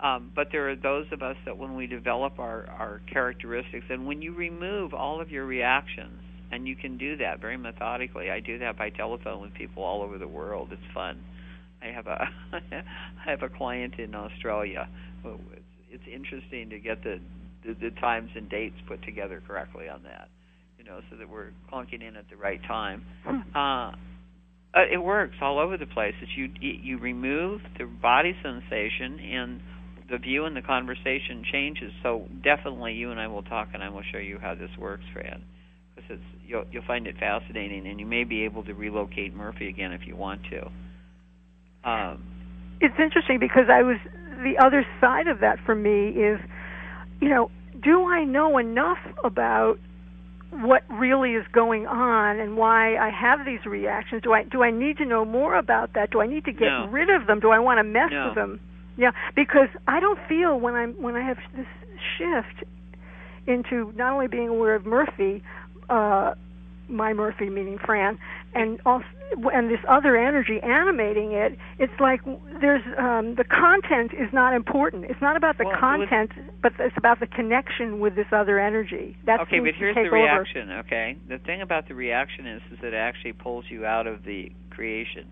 Um, 0.00 0.32
but 0.34 0.48
there 0.50 0.68
are 0.68 0.76
those 0.76 1.06
of 1.12 1.22
us 1.22 1.36
that 1.44 1.56
when 1.56 1.76
we 1.76 1.86
develop 1.86 2.38
our 2.38 2.66
our 2.66 3.00
characteristics, 3.12 3.86
and 3.88 4.06
when 4.06 4.20
you 4.22 4.34
remove 4.34 4.92
all 4.94 5.20
of 5.20 5.30
your 5.30 5.46
reactions, 5.46 6.20
and 6.50 6.66
you 6.68 6.76
can 6.76 6.98
do 6.98 7.16
that 7.16 7.40
very 7.40 7.56
methodically. 7.56 8.30
I 8.30 8.40
do 8.40 8.58
that 8.58 8.76
by 8.76 8.90
telephone 8.90 9.42
with 9.42 9.54
people 9.54 9.82
all 9.82 10.02
over 10.02 10.18
the 10.18 10.28
world. 10.28 10.68
It's 10.72 10.92
fun. 10.92 11.18
I 11.82 11.86
have 11.88 12.06
a 12.06 12.28
I 12.52 13.30
have 13.30 13.42
a 13.42 13.48
client 13.48 13.94
in 13.98 14.14
Australia. 14.14 14.88
It's, 15.94 16.02
interesting 16.12 16.70
to 16.70 16.78
get 16.78 17.02
the, 17.02 17.20
the 17.64 17.74
the 17.74 17.90
times 18.00 18.30
and 18.34 18.48
dates 18.48 18.76
put 18.86 19.02
together 19.04 19.42
correctly 19.46 19.88
on 19.88 20.02
that, 20.02 20.28
you 20.78 20.84
know, 20.84 21.00
so 21.10 21.16
that 21.16 21.28
we're 21.28 21.50
clunking 21.72 22.06
in 22.06 22.16
at 22.16 22.28
the 22.30 22.36
right 22.36 22.60
time. 22.66 23.04
Uh, 23.54 23.92
uh, 24.74 24.82
it 24.92 25.02
works 25.02 25.36
all 25.40 25.58
over 25.58 25.76
the 25.76 25.86
place. 25.86 26.14
It's 26.20 26.32
you 26.36 26.50
you 26.60 26.98
remove 26.98 27.60
the 27.78 27.84
body 27.84 28.34
sensation 28.42 29.20
and 29.20 29.60
the 30.10 30.18
view 30.18 30.44
and 30.44 30.56
the 30.56 30.62
conversation 30.62 31.44
changes. 31.50 31.92
So 32.02 32.26
definitely, 32.42 32.94
you 32.94 33.10
and 33.10 33.20
I 33.20 33.28
will 33.28 33.42
talk, 33.42 33.68
and 33.72 33.82
I 33.82 33.88
will 33.88 34.02
show 34.12 34.18
you 34.18 34.38
how 34.40 34.54
this 34.54 34.70
works, 34.78 35.04
Fran. 35.12 35.42
Because 35.94 36.10
it's 36.10 36.42
you'll 36.46 36.64
you'll 36.70 36.84
find 36.86 37.06
it 37.06 37.16
fascinating, 37.18 37.86
and 37.86 38.00
you 38.00 38.06
may 38.06 38.24
be 38.24 38.44
able 38.44 38.64
to 38.64 38.74
relocate 38.74 39.34
Murphy 39.34 39.68
again 39.68 39.92
if 39.92 40.06
you 40.06 40.16
want 40.16 40.42
to. 40.50 40.70
Um, 41.88 42.22
it's 42.80 42.94
interesting 42.98 43.38
because 43.38 43.66
I 43.70 43.82
was 43.82 43.98
the 44.42 44.64
other 44.64 44.84
side 45.00 45.26
of 45.26 45.40
that 45.40 45.58
for 45.64 45.74
me 45.74 46.08
is, 46.08 46.40
you 47.20 47.28
know, 47.28 47.50
do 47.82 48.04
I 48.06 48.24
know 48.24 48.58
enough 48.58 48.98
about 49.24 49.78
what 50.50 50.82
really 50.88 51.32
is 51.32 51.44
going 51.52 51.86
on 51.86 52.38
and 52.38 52.56
why 52.56 52.96
I 52.96 53.10
have 53.10 53.44
these 53.44 53.64
reactions? 53.66 54.22
Do 54.22 54.32
I 54.32 54.44
do 54.44 54.62
I 54.62 54.70
need 54.70 54.98
to 54.98 55.04
know 55.04 55.24
more 55.24 55.56
about 55.56 55.94
that? 55.94 56.10
Do 56.10 56.20
I 56.20 56.26
need 56.26 56.44
to 56.44 56.52
get 56.52 56.68
No. 56.68 56.86
rid 56.90 57.10
of 57.10 57.26
them? 57.26 57.40
Do 57.40 57.50
I 57.50 57.58
want 57.58 57.78
to 57.78 57.84
mess 57.84 58.10
No. 58.12 58.26
with 58.26 58.34
them? 58.36 58.60
Yeah, 58.96 59.10
because 59.34 59.68
I 59.88 59.98
don't 59.98 60.18
feel 60.28 60.58
when 60.60 60.74
I'm 60.74 60.92
when 61.02 61.16
I 61.16 61.22
have 61.26 61.38
this 61.56 61.66
shift 62.16 62.64
into 63.46 63.92
not 63.96 64.12
only 64.12 64.28
being 64.28 64.48
aware 64.48 64.74
of 64.76 64.86
Murphy, 64.86 65.42
uh, 65.90 66.34
my 66.88 67.12
Murphy 67.12 67.48
meaning 67.50 67.78
Fran, 67.78 68.18
and 68.54 68.80
also 68.86 69.04
and 69.52 69.68
this 69.70 69.80
other 69.88 70.16
energy 70.16 70.60
animating 70.62 71.32
it. 71.32 71.58
It's 71.78 71.98
like 71.98 72.20
there's 72.60 72.82
um, 72.98 73.34
the 73.34 73.44
content 73.44 74.12
is 74.12 74.32
not 74.32 74.54
important. 74.54 75.06
It's 75.06 75.20
not 75.20 75.36
about 75.36 75.58
the 75.58 75.64
Well, 75.64 75.72
it 75.74 75.98
was- 75.98 76.08
content, 76.08 76.32
but 76.62 76.72
it's 76.78 76.96
about 76.96 77.20
the 77.20 77.26
connection 77.26 78.00
with 78.00 78.14
this 78.14 78.26
other 78.32 78.58
energy. 78.60 79.16
Okay, 79.28 79.60
but 79.60 79.74
here's 79.74 79.94
the 79.94 80.02
over. 80.02 80.10
reaction. 80.12 80.70
Okay, 80.70 81.16
the 81.28 81.38
thing 81.38 81.62
about 81.62 81.88
the 81.88 81.94
reaction 81.94 82.46
is, 82.46 82.62
is 82.72 82.78
that 82.82 82.88
it 82.88 82.94
actually 82.96 83.32
pulls 83.32 83.64
you 83.68 83.84
out 83.86 84.06
of 84.06 84.24
the 84.24 84.52
creation. 84.70 85.26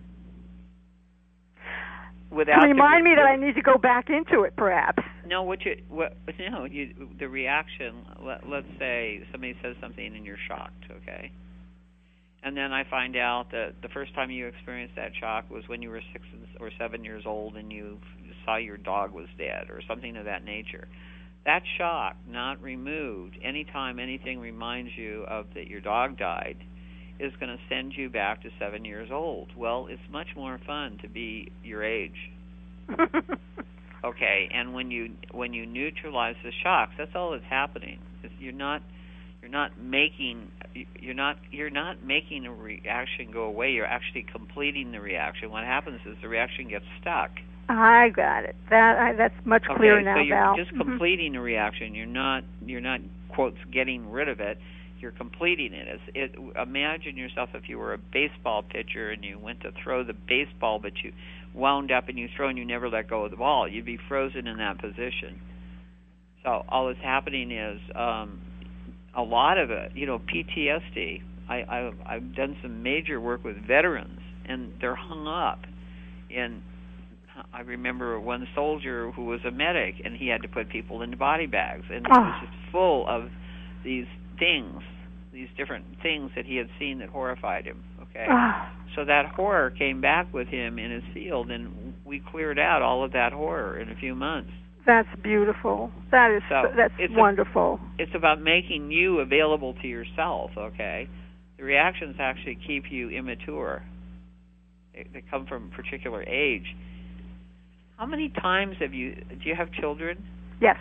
Without 2.31 2.63
the 2.63 2.69
remind 2.69 3.05
re- 3.05 3.11
me 3.11 3.17
that 3.17 3.27
I 3.27 3.37
need 3.37 3.55
to 3.57 3.63
go 3.63 3.77
back 3.77 4.09
into 4.09 4.43
it, 4.43 4.57
perhaps. 4.57 5.03
No, 5.27 5.43
what 5.43 5.65
you 5.65 5.77
what 5.89 6.17
no, 6.51 6.65
you 6.65 7.09
the 7.19 7.29
reaction. 7.29 8.05
Let, 8.25 8.49
let's 8.49 8.67
say 8.79 9.21
somebody 9.31 9.55
says 9.63 9.77
something 9.81 10.05
and 10.05 10.25
you're 10.27 10.37
shocked, 10.49 10.85
okay? 10.91 11.31
And 12.45 12.57
then 12.57 12.73
I 12.73 12.83
find 12.91 13.17
out 13.17 13.47
that 13.53 13.75
the 13.83 13.89
first 13.89 14.15
time 14.15 14.31
you 14.31 14.47
experienced 14.49 14.97
that 14.97 15.13
shock 15.21 15.49
was 15.49 15.63
when 15.69 15.81
you 15.81 15.91
were 15.91 16.01
six 16.13 16.25
or 16.59 16.71
seven 16.77 17.05
years 17.05 17.23
old 17.25 17.57
and 17.57 17.71
you 17.71 17.99
saw 18.45 18.57
your 18.57 18.77
dog 18.77 19.13
was 19.13 19.29
dead 19.39 19.71
or 19.71 19.81
something 19.87 20.17
of 20.17 20.25
that 20.25 20.45
nature. 20.45 20.89
That 21.45 21.63
shock, 21.79 22.17
not 22.29 22.61
removed, 22.61 23.39
anytime 23.45 23.99
anything 23.99 24.41
reminds 24.41 24.91
you 24.97 25.25
of 25.29 25.47
that 25.55 25.69
your 25.69 25.81
dog 25.81 26.19
died, 26.19 26.57
is 27.21 27.33
going 27.39 27.57
to 27.57 27.63
send 27.69 27.93
you 27.97 28.11
back 28.11 28.43
to 28.43 28.49
seven 28.59 28.85
years 28.85 29.11
old. 29.13 29.51
Well, 29.57 29.87
it's 29.89 30.03
much 30.11 30.29
more 30.37 30.61
fun 30.67 30.99
to 31.03 31.09
be 31.09 31.53
your 31.63 31.85
age 31.85 32.31
okay 34.05 34.49
and 34.53 34.75
when 34.75 34.91
you 34.91 35.11
when 35.33 35.53
you 35.53 35.67
neutralize 35.67 36.37
the 36.45 36.53
shocks 36.63 36.93
that's 36.99 37.13
all 37.15 37.31
that's 37.33 37.45
happening 37.49 37.99
It's- 38.23 38.39
you're 38.41 38.53
not 38.53 38.83
you're 39.41 39.51
not 39.51 39.79
making 39.81 40.51
you're 41.01 41.15
not 41.15 41.37
you're 41.51 41.71
not 41.71 42.03
making 42.05 42.47
a 42.47 42.53
reaction 42.53 43.31
go 43.33 43.45
away 43.45 43.71
you're 43.73 43.87
actually 43.87 44.23
completing 44.31 44.93
the 44.93 45.01
reaction 45.01 45.51
what 45.51 45.65
happens 45.65 46.01
is 46.07 46.17
the 46.23 46.29
reaction 46.29 46.69
gets 46.69 46.85
stuck 47.01 47.31
I 47.69 48.11
got 48.11 48.45
it. 48.45 48.57
That 48.71 48.99
I, 48.99 49.13
that's 49.15 49.35
much 49.47 49.63
okay 49.71 49.77
clearer 49.79 50.03
now, 50.03 50.17
so 50.17 50.21
you're 50.21 50.37
Val. 50.37 50.57
just 50.57 50.73
Mhm. 50.73 50.79
completing 50.79 51.33
the 51.33 51.41
reaction 51.41 51.95
you're 51.95 52.07
not 52.07 52.45
you're 52.67 52.81
not 52.81 53.01
quotes 53.29 53.57
getting 53.73 54.11
rid 54.11 54.29
of 54.29 54.41
it 54.41 54.59
you're 55.03 55.11
completing 55.13 55.73
it. 55.75 55.87
It's, 55.89 56.03
it 56.35 56.59
imagine 56.63 57.17
yourself 57.17 57.51
if 57.55 57.69
you 57.69 57.79
were 57.79 57.93
a 57.93 57.99
baseball 57.99 58.63
pitcher 58.63 59.11
and 59.11 59.23
you 59.25 59.39
went 59.39 59.61
to 59.63 59.71
throw 59.83 60.05
the 60.05 60.15
baseball 60.15 60.79
but 60.79 60.93
you 61.03 61.13
wound 61.55 61.91
up 61.91 62.09
and 62.09 62.19
you 62.19 62.29
throw 62.37 62.49
and 62.49 62.57
you 62.57 62.65
never 62.65 62.89
let 62.89 63.11
go 63.11 63.25
of 63.25 63.31
the 63.33 63.37
ball. 63.37 63.69
You'd 63.69 63.85
be 63.85 63.99
frozen 64.09 64.47
in 64.47 64.59
that 64.59 64.81
position. 64.81 65.41
So 66.45 66.65
all 66.69 66.87
that's 66.87 67.01
happening 67.03 67.51
is 67.51 67.81
um 67.95 68.41
a 69.15 69.23
lot 69.23 69.59
of 69.59 69.71
it 69.71 69.93
you 69.95 70.07
know 70.07 70.19
PTSD 70.21 71.23
I 71.49 71.65
I've, 71.69 71.95
I've 72.07 72.35
done 72.35 72.57
some 72.63 72.83
major 72.83 73.21
work 73.21 73.45
with 73.45 73.57
veterans 73.67 74.21
and 74.49 74.73
they're 74.81 74.95
hung 74.97 75.27
up. 75.27 75.61
In 76.31 76.63
I 77.53 77.61
remember 77.61 78.21
one 78.21 78.47
soldier 78.55 79.11
who 79.11 79.25
was 79.25 79.41
a 79.47 79.51
medic 79.51 79.97
and 80.05 80.17
he 80.17 80.29
had 80.29 80.43
to 80.43 80.49
put 80.49 80.69
people 80.69 81.03
into 81.03 81.17
body 81.17 81.47
bags 81.47 81.85
and 81.89 82.05
it 82.07 82.11
was 82.11 82.19
Ah. 82.21 82.41
just 82.41 82.73
full 82.73 83.07
of 83.09 83.31
these 83.85 84.07
things 84.39 84.83
these 85.33 85.49
different 85.57 85.85
things 86.03 86.31
that 86.37 86.45
he 86.45 86.57
had 86.57 86.69
seen 86.79 86.99
that 86.99 87.09
horrified 87.09 87.65
him 87.65 87.83
okay? 88.03 88.27
Ah, 88.29 88.71
so 88.95 89.05
that 89.05 89.27
horror 89.35 89.71
came 89.71 90.01
back 90.01 90.33
with 90.35 90.49
him 90.49 90.79
in 90.79 90.91
his 90.91 91.03
field 91.15 91.51
and 91.51 91.95
we 92.05 92.21
cleared 92.31 92.59
out 92.59 92.83
all 92.83 93.03
of 93.05 93.13
that 93.13 93.33
horror 93.33 93.79
in 93.81 93.89
a 93.91 93.95
few 93.97 94.15
months. 94.15 94.51
That's 94.85 95.09
beautiful. 95.23 95.91
That 96.11 96.33
is 96.33 96.43
So, 96.49 96.65
that's 96.77 96.93
it's 96.99 97.15
a- 97.15 97.19
wonderful. 97.19 97.81
it's 97.99 98.15
about 98.15 98.41
making 98.43 98.91
you 98.91 99.21
available 99.21 99.75
to 99.81 99.89
yourself 99.89 100.51
okay? 100.57 101.09
The 101.57 101.65
reactions 101.65 102.17
actually 102.19 102.59
keep 102.67 102.91
you 102.91 103.09
immature. 103.11 103.83
They, 104.95 105.07
they 105.15 105.23
come 105.31 105.47
from 105.47 105.71
a 105.73 105.77
particular 105.77 106.23
age. 106.25 106.67
How 107.97 108.07
many 108.07 108.29
times 108.31 108.77
have 108.81 108.93
you 108.93 109.15
do 109.15 109.49
you 109.49 109.55
have 109.55 109.71
children? 109.73 110.23
Yes. 110.61 110.77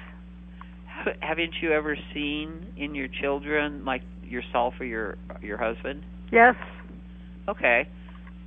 Haven't 1.22 1.54
you 1.62 1.72
ever 1.72 1.96
seen 2.14 2.74
in 2.78 2.94
your 2.96 3.08
children 3.22 3.86
like 3.86 4.02
yourself 4.32 4.74
or 4.80 4.86
your 4.86 5.18
your 5.42 5.58
husband? 5.58 6.04
Yes. 6.32 6.56
okay. 7.48 7.88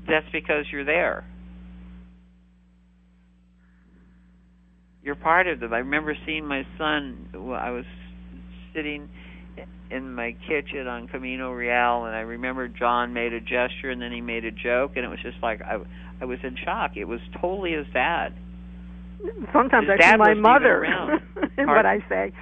That's 0.08 0.26
because 0.32 0.64
you're 0.72 0.84
there. 0.84 1.24
You're 5.02 5.14
part 5.16 5.46
of 5.46 5.60
them. 5.60 5.72
I 5.72 5.78
remember 5.78 6.16
seeing 6.26 6.46
my 6.46 6.62
son 6.78 7.28
i 7.58 7.70
was 7.70 7.84
sitting 8.74 9.08
in 9.90 10.14
my 10.14 10.34
kitchen 10.48 10.86
on 10.86 11.06
camino 11.08 11.52
real 11.52 12.06
and 12.06 12.16
i 12.16 12.20
remember 12.20 12.66
john 12.66 13.12
made 13.12 13.32
a 13.32 13.40
gesture 13.40 13.90
and 13.90 14.02
then 14.02 14.10
he 14.10 14.20
made 14.20 14.44
a 14.44 14.50
joke 14.50 14.92
and 14.96 15.04
it 15.04 15.08
was 15.08 15.20
just 15.22 15.36
like 15.42 15.60
i 15.62 15.76
i 16.20 16.24
was 16.24 16.38
in 16.42 16.56
shock. 16.64 16.92
It 16.96 17.04
was 17.04 17.20
totally 17.40 17.72
his 17.72 17.86
dad 17.92 18.34
Sometimes 19.52 19.88
I 19.90 20.12
see 20.12 20.16
my 20.16 20.34
mother 20.34 20.84
in 21.56 21.66
what 21.66 21.86
I 21.86 21.98
say. 22.08 22.32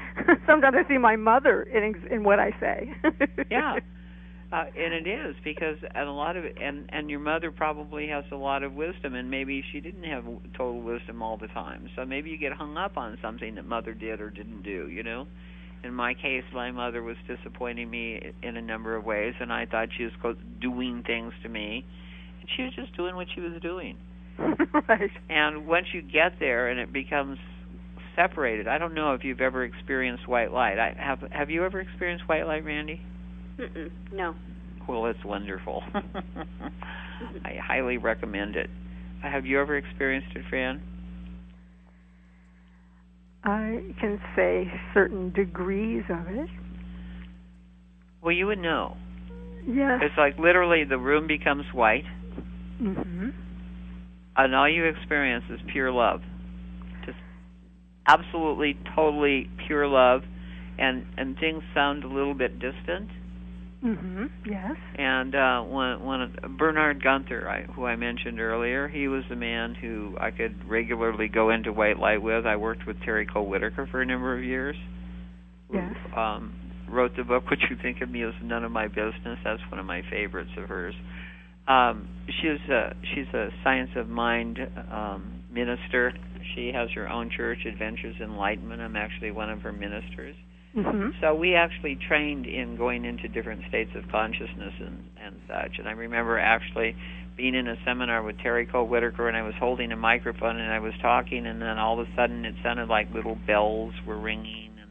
Sometimes 0.47 0.77
I 0.79 0.89
see 0.89 0.99
my 0.99 1.17
mother 1.17 1.63
in 1.63 1.95
in 2.11 2.25
what 2.25 2.39
I 2.39 2.51
say. 2.61 2.93
yeah. 3.51 3.77
Uh, 4.53 4.67
and 4.77 4.93
it 4.93 5.09
is 5.09 5.35
because 5.43 5.79
and 5.95 6.07
a 6.07 6.13
lot 6.13 6.37
of 6.37 6.45
it 6.45 6.59
and 6.61 6.85
and 6.91 7.09
your 7.09 7.21
mother 7.21 7.51
probably 7.51 8.09
has 8.09 8.23
a 8.33 8.37
lot 8.37 8.63
of 8.63 8.75
wisdom 8.75 9.15
and 9.15 9.31
maybe 9.31 9.65
she 9.73 9.81
didn't 9.81 10.05
have 10.05 10.27
total 10.55 10.83
wisdom 10.83 11.23
all 11.23 11.39
the 11.39 11.47
time. 11.47 11.89
So 11.97 12.05
maybe 12.05 12.29
you 12.29 12.37
get 12.37 12.53
hung 12.53 12.77
up 12.77 12.99
on 12.99 13.17
something 13.23 13.55
that 13.55 13.65
mother 13.65 13.95
did 13.95 14.21
or 14.21 14.29
didn't 14.29 14.63
do 14.63 14.91
you 14.91 15.03
know? 15.03 15.27
In 15.83 15.95
my 15.95 16.13
case 16.13 16.45
my 16.53 16.71
mother 16.71 17.03
was 17.03 17.17
disappointing 17.27 17.89
me 17.89 18.35
in 18.43 18.59
a 18.59 18.61
number 18.61 18.95
of 18.95 19.07
ways 19.07 19.33
and 19.41 19.51
i 19.51 19.65
thought 19.65 19.89
she 19.97 20.05
was 20.05 20.37
doing 20.61 21.03
things 21.07 21.33
to 21.43 21.49
me. 21.49 21.87
And 22.41 22.51
she 22.55 22.65
was 22.65 22.75
just 22.75 22.95
doing 22.95 23.17
what 23.17 23.29
she 23.35 23.41
was 23.41 23.55
doing 23.63 23.97
right. 24.89 25.11
and 25.29 25.67
once 25.67 25.87
you 25.93 26.03
get 26.03 26.39
there 26.41 26.69
and 26.69 26.81
it 26.81 26.93
becomes 26.93 27.39
separated. 28.17 28.69
I 28.69 28.79
don't 28.79 28.95
know 28.95 29.15
if 29.15 29.25
you've 29.25 29.41
ever 29.41 29.65
experienced 29.65 30.29
white 30.29 30.53
light. 30.53 30.79
I 30.79 30.95
have. 30.99 31.21
Have 31.31 31.51
you 31.51 31.65
ever 31.65 31.81
experienced 31.81 32.29
white 32.29 32.47
light, 32.47 32.65
Randi? 32.65 33.01
Mm-mm, 33.59 33.91
no. 34.13 34.35
Well, 34.89 35.07
it's 35.07 35.25
wonderful. 35.25 35.83
I 37.45 37.55
highly 37.63 37.99
recommend 37.99 38.57
it. 38.57 38.69
Have 39.23 39.47
you 39.47 39.61
ever 39.61 39.77
experienced 39.77 40.35
it, 40.35 40.43
Fran? 40.51 40.83
I 43.45 43.81
can 44.01 44.21
say 44.37 44.71
certain 44.95 45.33
degrees 45.33 46.03
of 46.09 46.27
it. 46.29 46.49
Well, 48.23 48.33
you 48.33 48.47
would 48.47 48.59
know. 48.59 48.97
Yes. 49.67 50.01
It's 50.03 50.15
like 50.17 50.39
literally 50.39 50.85
the 50.85 50.99
room 50.99 51.27
becomes 51.27 51.65
white, 51.73 52.05
hmm 52.79 53.31
and 54.37 54.55
all 54.55 54.69
you 54.69 54.85
experience 54.87 55.45
is 55.51 55.61
pure 55.73 55.91
love. 55.91 56.21
Just 57.05 57.19
absolutely, 58.07 58.77
totally 58.95 59.49
pure 59.67 59.87
love, 59.87 60.23
and 60.79 61.05
and 61.17 61.37
things 61.39 61.63
sound 61.75 62.05
a 62.05 62.09
little 62.09 62.35
bit 62.35 62.59
distant. 62.59 63.11
hmm 63.83 64.25
Yes. 64.47 64.77
And 64.97 65.35
uh, 65.35 65.63
when 65.63 66.05
when 66.05 66.57
Bernard 66.59 67.03
Gunther, 67.03 67.49
I, 67.49 67.73
who 67.73 67.85
I 67.85 67.97
mentioned 67.97 68.41
earlier, 68.41 68.89
he 68.89 69.09
was 69.09 69.25
the 69.29 69.37
man 69.37 69.75
who 69.75 70.17
I 70.21 70.31
could 70.31 70.69
regularly 70.69 71.29
go 71.29 71.51
into 71.51 71.73
white 71.73 71.99
light 71.99 72.23
with. 72.23 72.47
I 72.47 72.57
worked 72.57 72.87
with 72.87 72.97
Terry 73.05 73.27
Cole 73.27 73.47
Whittaker 73.47 73.89
for 73.91 74.01
a 74.03 74.07
number 74.07 74.37
of 74.37 74.45
years. 74.45 74.77
who, 75.69 75.77
Yes. 75.79 75.95
Um, 76.17 76.55
wrote 76.89 77.17
the 77.17 77.25
book 77.25 77.45
"What 77.51 77.59
You 77.71 77.77
Think 77.81 78.03
of 78.03 78.11
Me 78.11 78.23
Is 78.23 78.35
None 78.43 78.65
of 78.65 78.71
My 78.71 78.87
Business." 78.89 79.39
That's 79.45 79.63
one 79.71 79.81
of 79.81 79.87
my 79.87 80.03
favorites 80.11 80.51
of 80.59 80.69
hers. 80.69 80.95
Um, 81.69 82.09
she's 82.27 82.61
a 82.71 82.95
she's 83.15 83.29
a 83.35 83.49
science 83.63 83.91
of 83.97 84.09
mind 84.09 84.59
um, 84.91 85.43
minister. 85.51 86.13
She 86.55 86.73
has 86.75 86.89
her 86.95 87.09
own 87.09 87.31
church, 87.31 87.59
Adventures 87.67 88.17
Enlightenment. 88.21 88.81
I'm 88.83 88.97
actually 88.97 89.31
one 89.31 89.49
of 89.51 89.61
her 89.63 89.73
ministers. 89.73 90.35
hmm 90.75 91.11
So 91.21 91.35
we 91.35 91.55
actually 91.55 91.97
trained 92.09 92.47
in 92.47 92.77
going 92.77 93.05
into 93.05 93.29
different 93.29 93.63
states 93.69 93.91
of 93.95 94.11
consciousness 94.11 94.73
and, 94.81 95.05
and 95.23 95.37
such. 95.47 95.79
And 95.79 95.87
I 95.87 95.93
remember 95.93 96.39
actually 96.39 96.97
being 97.37 97.55
in 97.55 97.69
a 97.69 97.77
seminar 97.87 98.23
with 98.23 98.39
Terry 98.43 98.67
Cole 98.67 98.87
Whittaker, 98.89 99.29
and 99.29 99.37
I 99.37 99.43
was 99.43 99.55
holding 99.59 99.93
a 99.93 99.97
microphone 99.97 100.57
and 100.59 100.73
I 100.73 100.81
was 100.81 100.93
talking, 101.01 101.47
and 101.47 101.63
then 101.63 101.79
all 101.79 102.01
of 102.01 102.07
a 102.07 102.11
sudden 102.17 102.45
it 102.45 102.55
sounded 102.63 102.89
like 102.89 103.09
little 103.15 103.37
bells 103.47 103.95
were 104.07 104.19
ringing, 104.19 104.71
and 104.81 104.91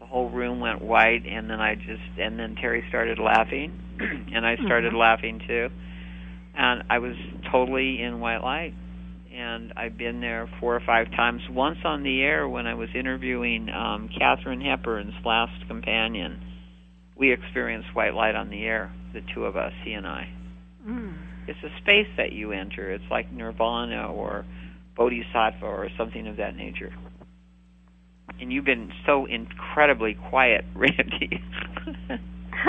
the 0.00 0.06
whole 0.06 0.30
room 0.30 0.60
went 0.60 0.82
white. 0.82 1.22
And 1.26 1.48
then 1.48 1.60
I 1.60 1.76
just, 1.76 2.18
and 2.18 2.38
then 2.38 2.56
Terry 2.60 2.84
started 2.88 3.18
laughing, 3.18 3.72
and 4.34 4.44
I 4.44 4.56
started 4.64 4.92
Mhm. 4.92 4.98
laughing 4.98 5.40
too. 5.46 5.68
And 6.54 6.84
I 6.90 6.98
was 6.98 7.14
totally 7.50 8.02
in 8.02 8.20
white 8.20 8.42
light 8.42 8.74
and 9.34 9.72
I've 9.76 9.96
been 9.96 10.20
there 10.20 10.48
four 10.60 10.76
or 10.76 10.82
five 10.84 11.10
times. 11.12 11.40
Once 11.50 11.78
on 11.84 12.02
the 12.02 12.20
air 12.22 12.48
when 12.48 12.66
I 12.66 12.74
was 12.74 12.88
interviewing 12.94 13.68
um, 13.70 14.08
Katharine 14.18 14.60
Hepburn's 14.60 15.14
last 15.24 15.66
companion, 15.68 16.40
we 17.16 17.32
experienced 17.32 17.88
white 17.94 18.14
light 18.14 18.34
on 18.34 18.50
the 18.50 18.62
air, 18.64 18.92
the 19.14 19.20
two 19.34 19.44
of 19.44 19.56
us, 19.56 19.72
he 19.84 19.92
and 19.92 20.06
I. 20.06 20.28
Mm. 20.86 21.14
It's 21.48 21.58
a 21.64 21.70
space 21.80 22.08
that 22.16 22.32
you 22.32 22.52
enter. 22.52 22.92
It's 22.92 23.04
like 23.10 23.32
nirvana 23.32 24.12
or 24.12 24.44
bodhisattva 24.96 25.64
or 25.64 25.88
something 25.96 26.26
of 26.26 26.36
that 26.36 26.54
nature. 26.54 26.92
And 28.40 28.52
you've 28.52 28.64
been 28.64 28.90
so 29.06 29.26
incredibly 29.26 30.16
quiet, 30.30 30.64
Randi. 30.74 31.42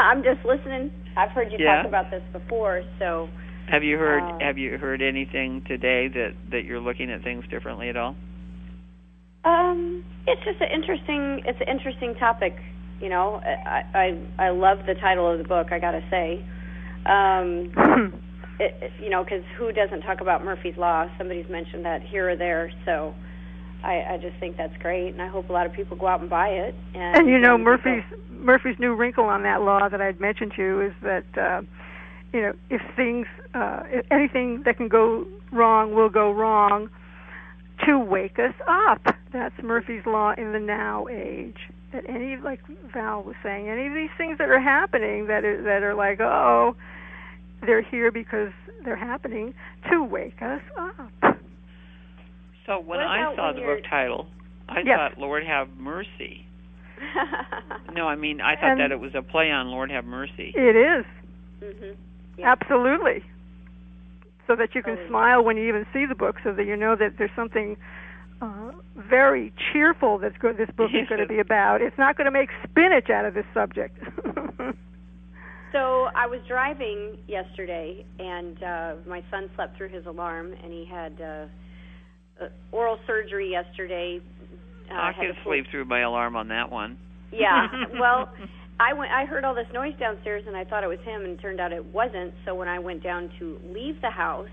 I'm 0.02 0.24
just 0.24 0.46
listening. 0.46 0.92
I've 1.18 1.32
heard 1.32 1.52
you 1.52 1.58
Yeah? 1.60 1.78
talk 1.84 1.88
about 1.88 2.10
this 2.10 2.24
before, 2.32 2.84
so 3.00 3.30
have 3.68 3.84
you 3.84 3.98
heard 3.98 4.24
Uh, 4.24 4.40
have 4.40 4.58
you 4.58 4.78
heard 4.78 5.02
anything 5.02 5.64
today 5.68 6.08
that 6.08 6.34
that 6.52 6.64
you're 6.66 6.80
looking 6.80 7.12
at 7.12 7.24
things 7.24 7.44
differently 7.50 7.90
at 7.90 7.98
all? 7.98 8.16
um, 9.46 10.04
it's 10.28 10.42
just 10.46 10.62
an 10.62 10.70
interesting. 10.74 11.44
It's 11.46 11.60
an 11.60 11.68
interesting 11.68 12.16
topic. 12.16 12.56
You 13.02 13.10
know, 13.10 13.42
I 13.44 14.18
I, 14.40 14.48
I 14.48 14.50
love 14.50 14.80
the 14.86 14.96
title 14.96 15.30
of 15.32 15.38
the 15.38 15.44
book. 15.48 15.72
I 15.72 15.80
got 15.80 15.92
to 15.92 16.04
say, 16.10 16.46
um, 17.06 17.72
it, 18.60 18.76
it, 18.82 18.92
you 19.02 19.10
know, 19.10 19.24
because 19.24 19.44
who 19.58 19.72
doesn't 19.72 20.02
talk 20.02 20.22
about 20.22 20.44
Murphy's 20.46 20.78
Law? 20.78 21.08
Somebody's 21.18 21.50
mentioned 21.50 21.86
that 21.86 22.02
here 22.04 22.30
or 22.30 22.36
there, 22.36 22.72
so. 22.86 23.14
I, 23.84 24.14
I 24.14 24.18
just 24.18 24.40
think 24.40 24.56
that's 24.56 24.78
great, 24.78 25.10
and 25.12 25.22
I 25.22 25.28
hope 25.28 25.50
a 25.50 25.52
lot 25.52 25.66
of 25.66 25.74
people 25.74 25.98
go 25.98 26.08
out 26.08 26.22
and 26.22 26.30
buy 26.30 26.48
it. 26.48 26.74
And, 26.96 27.18
And 27.18 27.28
you 27.28 27.38
know 27.38 27.56
um, 27.56 27.64
Murphy's 27.64 28.06
Murphy's 28.30 28.80
new 28.80 28.96
wrinkle 28.96 29.26
on 29.26 29.44
that 29.44 29.62
law 29.62 29.90
that 29.90 30.00
I'd 30.00 30.22
mentioned 30.22 30.54
to 30.56 30.62
you 30.62 30.82
is 30.84 30.94
that 31.02 31.26
uh, 31.38 31.62
you 32.34 32.42
know 32.42 32.54
if 32.70 32.82
things 32.96 33.28
uh, 33.54 33.84
if 33.88 34.06
anything 34.12 34.64
that 34.66 34.78
can 34.78 34.88
go 34.88 35.26
wrong 35.52 35.94
will 35.94 36.10
go 36.10 36.32
wrong 36.32 36.90
to 37.86 38.00
wake 38.00 38.40
us 38.40 38.54
up. 38.68 39.02
That's 39.32 39.56
Murphy's 39.64 40.06
law 40.06 40.34
in 40.38 40.52
the 40.54 40.60
now 40.60 41.08
age. 41.10 41.58
That 41.92 42.04
any 42.10 42.38
like 42.38 42.60
Val 42.94 43.24
was 43.24 43.36
saying, 43.44 43.70
any 43.70 43.88
of 43.88 43.94
these 43.94 44.10
things 44.18 44.38
that 44.40 44.50
are 44.50 44.60
happening 44.60 45.28
that 45.28 45.44
are, 45.46 45.62
that 45.64 45.84
are 45.84 45.94
like 45.96 46.20
oh 46.20 46.76
they're 47.62 47.82
here 47.84 48.12
because 48.12 48.52
they're 48.84 48.96
happening 48.98 49.54
to 49.92 50.04
wake 50.04 50.42
us 50.42 50.62
up. 50.78 51.38
So 52.66 52.80
when 52.80 53.00
I 53.00 53.34
saw 53.36 53.48
when 53.48 53.56
the 53.56 53.62
you're- 53.62 53.76
book 53.82 53.86
title, 53.90 54.28
I 54.70 54.80
Yes. 54.86 54.98
thought 54.98 55.18
Lord 55.20 55.44
have 55.46 55.68
mercy. 55.78 56.46
No, 57.94 58.08
I 58.08 58.16
mean 58.16 58.42
I 58.42 58.56
thought 58.56 58.72
And- 58.72 58.80
that 58.80 58.92
it 58.92 59.00
was 59.00 59.12
a 59.14 59.22
play 59.22 59.52
on 59.52 59.68
Lord 59.68 59.92
have 59.92 60.06
mercy. 60.06 60.52
It 60.56 60.76
is 60.76 61.06
mhm. 61.62 61.96
Yeah. 62.38 62.52
Absolutely. 62.60 63.24
So 64.48 64.56
that 64.56 64.76
you 64.76 64.84
can 64.84 64.96
Totally. 64.96 65.10
smile 65.10 65.44
when 65.44 65.56
you 65.58 65.68
even 65.70 65.86
see 65.94 66.06
the 66.06 66.16
book, 66.16 66.36
so 66.44 66.52
that 66.54 66.66
you 66.66 66.76
know 66.76 66.96
that 66.96 67.14
there's 67.18 67.32
something 67.36 67.78
uh, 68.42 68.72
very 68.98 69.54
cheerful 69.72 70.18
that's 70.18 70.38
go- 70.38 70.52
this 70.54 70.70
book 70.76 70.92
is 70.94 71.08
going 71.08 71.22
to 71.26 71.28
be 71.28 71.40
about. 71.40 71.82
It's 71.82 71.98
not 71.98 72.18
going 72.18 72.26
to 72.26 72.32
make 72.32 72.50
spinach 72.70 73.10
out 73.10 73.26
of 73.26 73.34
this 73.34 73.46
subject. 73.54 73.98
So 75.72 76.08
I 76.16 76.28
was 76.28 76.40
driving 76.48 77.18
yesterday, 77.28 78.06
and 78.20 78.62
uh, 78.62 78.94
my 79.08 79.24
son 79.32 79.50
slept 79.56 79.76
through 79.76 79.90
his 79.90 80.06
alarm, 80.06 80.54
and 80.64 80.72
he 80.72 80.86
had 80.86 81.20
uh, 81.20 81.46
uh, 82.46 82.50
oral 82.72 83.00
surgery 83.08 83.50
yesterday. 83.50 84.20
Uh, 84.92 84.94
I 84.94 85.08
had 85.08 85.16
could 85.16 85.30
a 85.32 85.34
full- 85.44 85.52
sleep 85.52 85.66
through 85.72 85.86
my 85.86 86.02
alarm 86.02 86.36
on 86.36 86.50
that 86.50 86.72
one. 86.72 87.00
Yeah. 87.32 87.66
Well, 88.00 88.32
I 88.80 88.94
went. 88.94 89.12
I 89.12 89.26
heard 89.26 89.46
all 89.46 89.56
this 89.56 89.68
noise 89.74 89.94
downstairs, 90.00 90.44
and 90.48 90.56
I 90.56 90.64
thought 90.64 90.84
it 90.84 90.88
was 90.88 91.00
him, 91.06 91.22
and 91.24 91.40
it 91.40 91.42
turned 91.42 91.60
out 91.60 91.72
it 91.72 91.86
wasn't. 91.94 92.34
So 92.46 92.56
when 92.56 92.68
I 92.68 92.80
went 92.80 93.04
down 93.04 93.30
to 93.40 93.58
leave 93.74 94.02
the 94.02 94.10
house, 94.10 94.48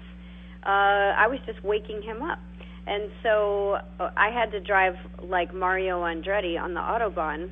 uh, 0.65 1.17
I 1.17 1.27
was 1.27 1.39
just 1.47 1.65
waking 1.65 2.03
him 2.03 2.23
up, 2.23 2.39
and 2.87 3.11
so 3.23 3.79
uh, 3.99 4.11
I 4.17 4.31
had 4.31 4.51
to 4.53 4.61
drive 4.61 4.95
like 5.23 5.55
Mario 5.55 6.03
Andretti 6.03 6.61
on 6.61 6.75
the 6.75 6.81
autobahn 6.81 7.51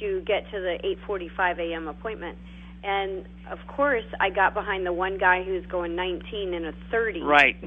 to 0.00 0.22
get 0.26 0.44
to 0.52 0.60
the 0.60 0.76
8:45 1.08 1.58
a.m. 1.58 1.88
appointment. 1.88 2.38
And 2.84 3.24
of 3.50 3.58
course, 3.66 4.04
I 4.20 4.30
got 4.30 4.54
behind 4.54 4.86
the 4.86 4.92
one 4.92 5.18
guy 5.18 5.42
who's 5.42 5.66
going 5.66 5.96
19 5.96 6.54
in 6.54 6.66
a 6.66 6.72
30 6.92 7.22
Right. 7.22 7.56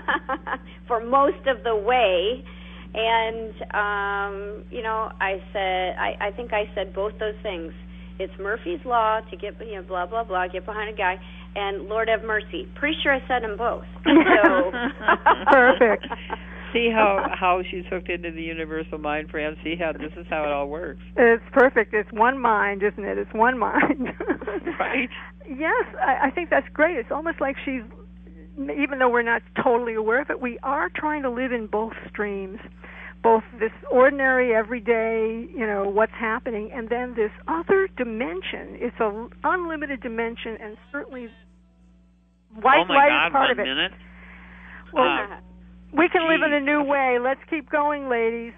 for 0.86 1.04
most 1.04 1.46
of 1.46 1.64
the 1.64 1.74
way. 1.74 2.44
And 2.94 3.52
um, 3.74 4.64
you 4.70 4.82
know, 4.82 5.10
I 5.20 5.42
said, 5.52 5.96
I, 5.98 6.28
I 6.28 6.30
think 6.32 6.52
I 6.52 6.64
said 6.74 6.94
both 6.94 7.12
those 7.20 7.36
things. 7.42 7.72
It's 8.18 8.32
Murphy's 8.40 8.80
law 8.84 9.20
to 9.30 9.36
get, 9.36 9.54
you 9.64 9.76
know, 9.76 9.82
blah 9.82 10.06
blah 10.06 10.24
blah, 10.24 10.48
get 10.48 10.66
behind 10.66 10.92
a 10.92 10.96
guy, 10.96 11.16
and 11.54 11.88
Lord 11.88 12.08
have 12.08 12.22
mercy. 12.24 12.66
Pretty 12.74 12.96
sure 13.02 13.14
I 13.14 13.20
said 13.28 13.42
them 13.42 13.56
both. 13.56 13.84
So 14.04 14.70
Perfect. 15.52 16.06
See 16.72 16.90
how 16.92 17.26
how 17.32 17.62
she's 17.70 17.84
hooked 17.88 18.10
into 18.10 18.30
the 18.30 18.42
universal 18.42 18.98
mind, 18.98 19.30
Fran. 19.30 19.56
See 19.64 19.74
how 19.78 19.92
this 19.92 20.12
is 20.18 20.26
how 20.28 20.44
it 20.44 20.52
all 20.52 20.68
works, 20.68 21.00
it's 21.16 21.42
perfect. 21.52 21.94
It's 21.94 22.10
one 22.12 22.40
mind, 22.40 22.82
isn't 22.82 23.04
it? 23.04 23.16
It's 23.18 23.32
one 23.32 23.58
mind. 23.58 24.08
right? 24.78 25.08
Yes, 25.48 25.86
I, 26.06 26.26
I 26.26 26.30
think 26.30 26.50
that's 26.50 26.66
great. 26.74 26.98
It's 26.98 27.10
almost 27.10 27.40
like 27.40 27.56
she's, 27.64 27.80
even 28.58 28.98
though 28.98 29.08
we're 29.08 29.22
not 29.22 29.42
totally 29.62 29.94
aware 29.94 30.20
of 30.22 30.30
it, 30.30 30.40
we 30.40 30.58
are 30.62 30.88
trying 30.94 31.22
to 31.22 31.30
live 31.30 31.52
in 31.52 31.66
both 31.66 31.92
streams, 32.08 32.58
both 33.22 33.42
this 33.58 33.72
ordinary, 33.90 34.54
everyday, 34.54 35.46
you 35.54 35.66
know, 35.66 35.88
what's 35.88 36.12
happening, 36.18 36.70
and 36.74 36.88
then 36.88 37.14
this 37.16 37.30
other 37.46 37.88
dimension. 37.96 38.76
It's 38.80 38.98
a 39.00 39.28
unlimited 39.44 40.00
dimension, 40.00 40.56
and 40.60 40.76
certainly 40.92 41.28
white 42.60 42.86
oh 42.88 42.92
light 42.92 43.08
God! 43.08 43.26
is 43.26 43.32
part 43.32 43.48
one 43.48 43.50
of 43.52 43.58
it. 43.58 43.62
minute. 43.68 43.92
Well, 44.92 45.04
Uh, 45.06 45.36
we 45.92 46.08
can 46.08 46.28
live 46.28 46.42
in 46.46 46.52
a 46.52 46.60
new 46.60 46.82
way. 46.82 47.18
Let's 47.22 47.40
keep 47.48 47.70
going, 47.70 48.08
ladies. 48.08 48.52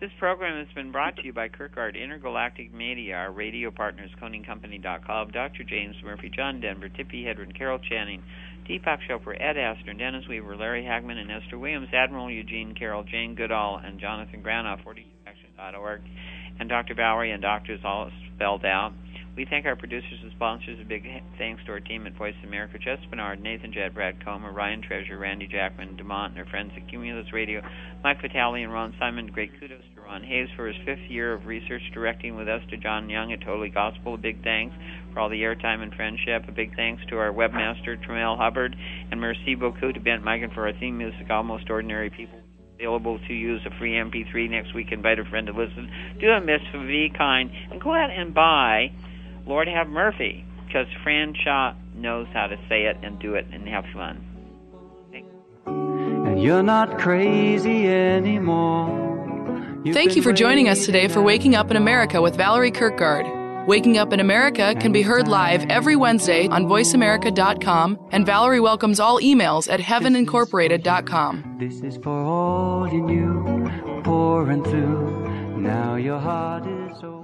This 0.00 0.10
program 0.18 0.56
has 0.64 0.72
been 0.74 0.92
brought 0.92 1.14
to 1.16 1.24
you 1.24 1.32
by 1.34 1.48
Kirkgaard 1.50 1.94
Intergalactic 1.94 2.72
Media, 2.72 3.16
our 3.16 3.32
radio 3.32 3.70
partners, 3.70 4.10
ConingCompany.com, 4.22 5.30
Dr. 5.30 5.62
James 5.62 5.94
Murphy, 6.02 6.30
John 6.34 6.58
Denver, 6.60 6.88
Tippi 6.88 7.22
Hedren, 7.22 7.54
Carol 7.56 7.78
Channing, 7.78 8.22
Deepak 8.68 8.98
Chopra, 9.08 9.36
Ed 9.40 9.56
Astor, 9.56 9.94
Dennis 9.94 10.24
Weaver, 10.28 10.56
Larry 10.56 10.82
Hagman, 10.82 11.16
and 11.16 11.30
Esther 11.30 11.58
Williams, 11.58 11.88
Admiral 11.92 12.30
Eugene 12.30 12.74
Carroll, 12.74 13.04
Jane 13.04 13.34
Goodall, 13.34 13.80
and 13.84 14.00
Jonathan 14.00 14.42
Granoff, 14.42 14.82
42action.org, 14.84 16.00
and 16.58 16.68
Dr. 16.68 16.94
Bowery 16.94 17.32
and 17.32 17.42
doctors 17.42 17.80
all 17.84 18.10
spelled 18.34 18.64
out. 18.64 18.92
We 19.36 19.46
thank 19.48 19.64
our 19.64 19.76
producers 19.76 20.18
and 20.22 20.32
sponsors. 20.32 20.78
A 20.80 20.84
big 20.84 21.06
thanks 21.38 21.62
to 21.64 21.72
our 21.72 21.80
team 21.80 22.06
at 22.06 22.14
Voice 22.14 22.34
America, 22.44 22.78
Jess 22.78 22.98
Bernard, 23.08 23.40
Nathan 23.40 23.72
Jed, 23.72 23.94
Brad 23.94 24.22
Comer, 24.24 24.52
Ryan 24.52 24.82
Treasure, 24.82 25.16
Randy 25.16 25.46
Jackman, 25.46 25.96
Demont, 25.96 26.30
and 26.30 26.38
our 26.38 26.46
friends 26.46 26.72
at 26.76 26.88
Cumulus 26.90 27.32
Radio, 27.32 27.62
Mike 28.02 28.20
Vitale 28.20 28.62
and 28.62 28.72
Ron 28.72 28.92
Simon. 28.98 29.28
Great 29.28 29.52
kudos 29.58 29.82
to 29.94 30.00
Ron 30.00 30.24
Hayes 30.24 30.48
for 30.56 30.66
his 30.66 30.76
fifth 30.84 31.08
year 31.08 31.32
of 31.32 31.46
research 31.46 31.82
directing 31.94 32.36
with 32.36 32.48
us, 32.48 32.60
to 32.70 32.76
John 32.76 33.08
Young 33.08 33.32
at 33.32 33.40
Totally 33.40 33.70
Gospel. 33.70 34.14
A 34.14 34.18
big 34.18 34.42
thanks 34.42 34.74
for 35.12 35.20
all 35.20 35.28
the 35.28 35.42
airtime 35.42 35.82
and 35.82 35.94
friendship. 35.94 36.48
A 36.48 36.52
big 36.52 36.74
thanks 36.76 37.02
to 37.10 37.18
our 37.18 37.32
webmaster, 37.32 37.96
Tremel 38.04 38.36
Hubbard, 38.36 38.76
and 39.10 39.20
merci 39.20 39.54
beaucoup 39.54 39.94
to 39.94 40.00
Bent 40.00 40.24
Migan 40.24 40.50
for 40.50 40.66
our 40.66 40.72
theme 40.72 40.98
music, 40.98 41.30
Almost 41.30 41.70
Ordinary 41.70 42.10
People 42.10 42.40
available 42.80 43.18
to 43.28 43.34
use 43.34 43.60
a 43.66 43.78
free 43.78 43.92
MP3 43.92 44.48
next 44.48 44.74
week. 44.74 44.90
Invite 44.90 45.18
a 45.18 45.24
friend 45.26 45.46
to 45.46 45.52
listen. 45.52 45.90
Do 46.18 46.28
a 46.30 46.40
miss, 46.40 46.62
be 46.72 47.12
kind, 47.16 47.50
and 47.70 47.80
go 47.80 47.92
out 47.92 48.10
and 48.10 48.32
buy 48.32 48.90
Lord 49.46 49.68
Have 49.68 49.88
Murphy 49.88 50.46
because 50.66 50.86
Fran 51.02 51.34
Shaw 51.44 51.74
knows 51.94 52.26
how 52.32 52.46
to 52.46 52.56
say 52.68 52.84
it 52.84 52.96
and 53.02 53.18
do 53.18 53.34
it 53.34 53.46
and 53.52 53.68
have 53.68 53.84
fun. 53.92 54.26
And 55.66 56.42
you're 56.42 56.62
not 56.62 56.98
crazy 56.98 57.88
anymore. 57.88 59.08
You've 59.84 59.94
Thank 59.94 60.16
you 60.16 60.22
for 60.22 60.32
joining 60.32 60.68
us 60.68 60.86
today 60.86 61.08
for 61.08 61.22
Waking 61.22 61.54
Up 61.54 61.70
in 61.70 61.76
America 61.76 62.22
with 62.22 62.36
Valerie 62.36 62.70
Kirkgaard. 62.72 63.39
Waking 63.66 63.98
Up 63.98 64.12
in 64.12 64.20
America 64.20 64.74
can 64.80 64.90
be 64.90 65.02
heard 65.02 65.28
live 65.28 65.68
every 65.70 65.94
Wednesday 65.94 66.48
on 66.48 66.64
voiceamerica.com, 66.64 67.98
and 68.10 68.26
Valerie 68.26 68.60
welcomes 68.60 68.98
all 68.98 69.20
emails 69.20 69.70
at 69.70 69.80
heavenincorporated.com. 69.80 71.56
This 71.60 71.80
is 71.82 71.98
for 72.02 72.10
all 72.24 72.88
you 72.88 73.70
pouring 74.02 74.64
through. 74.64 75.58
Now 75.58 75.96
your 75.96 76.18
heart 76.18 76.66
is 76.66 76.96
open. 77.04 77.19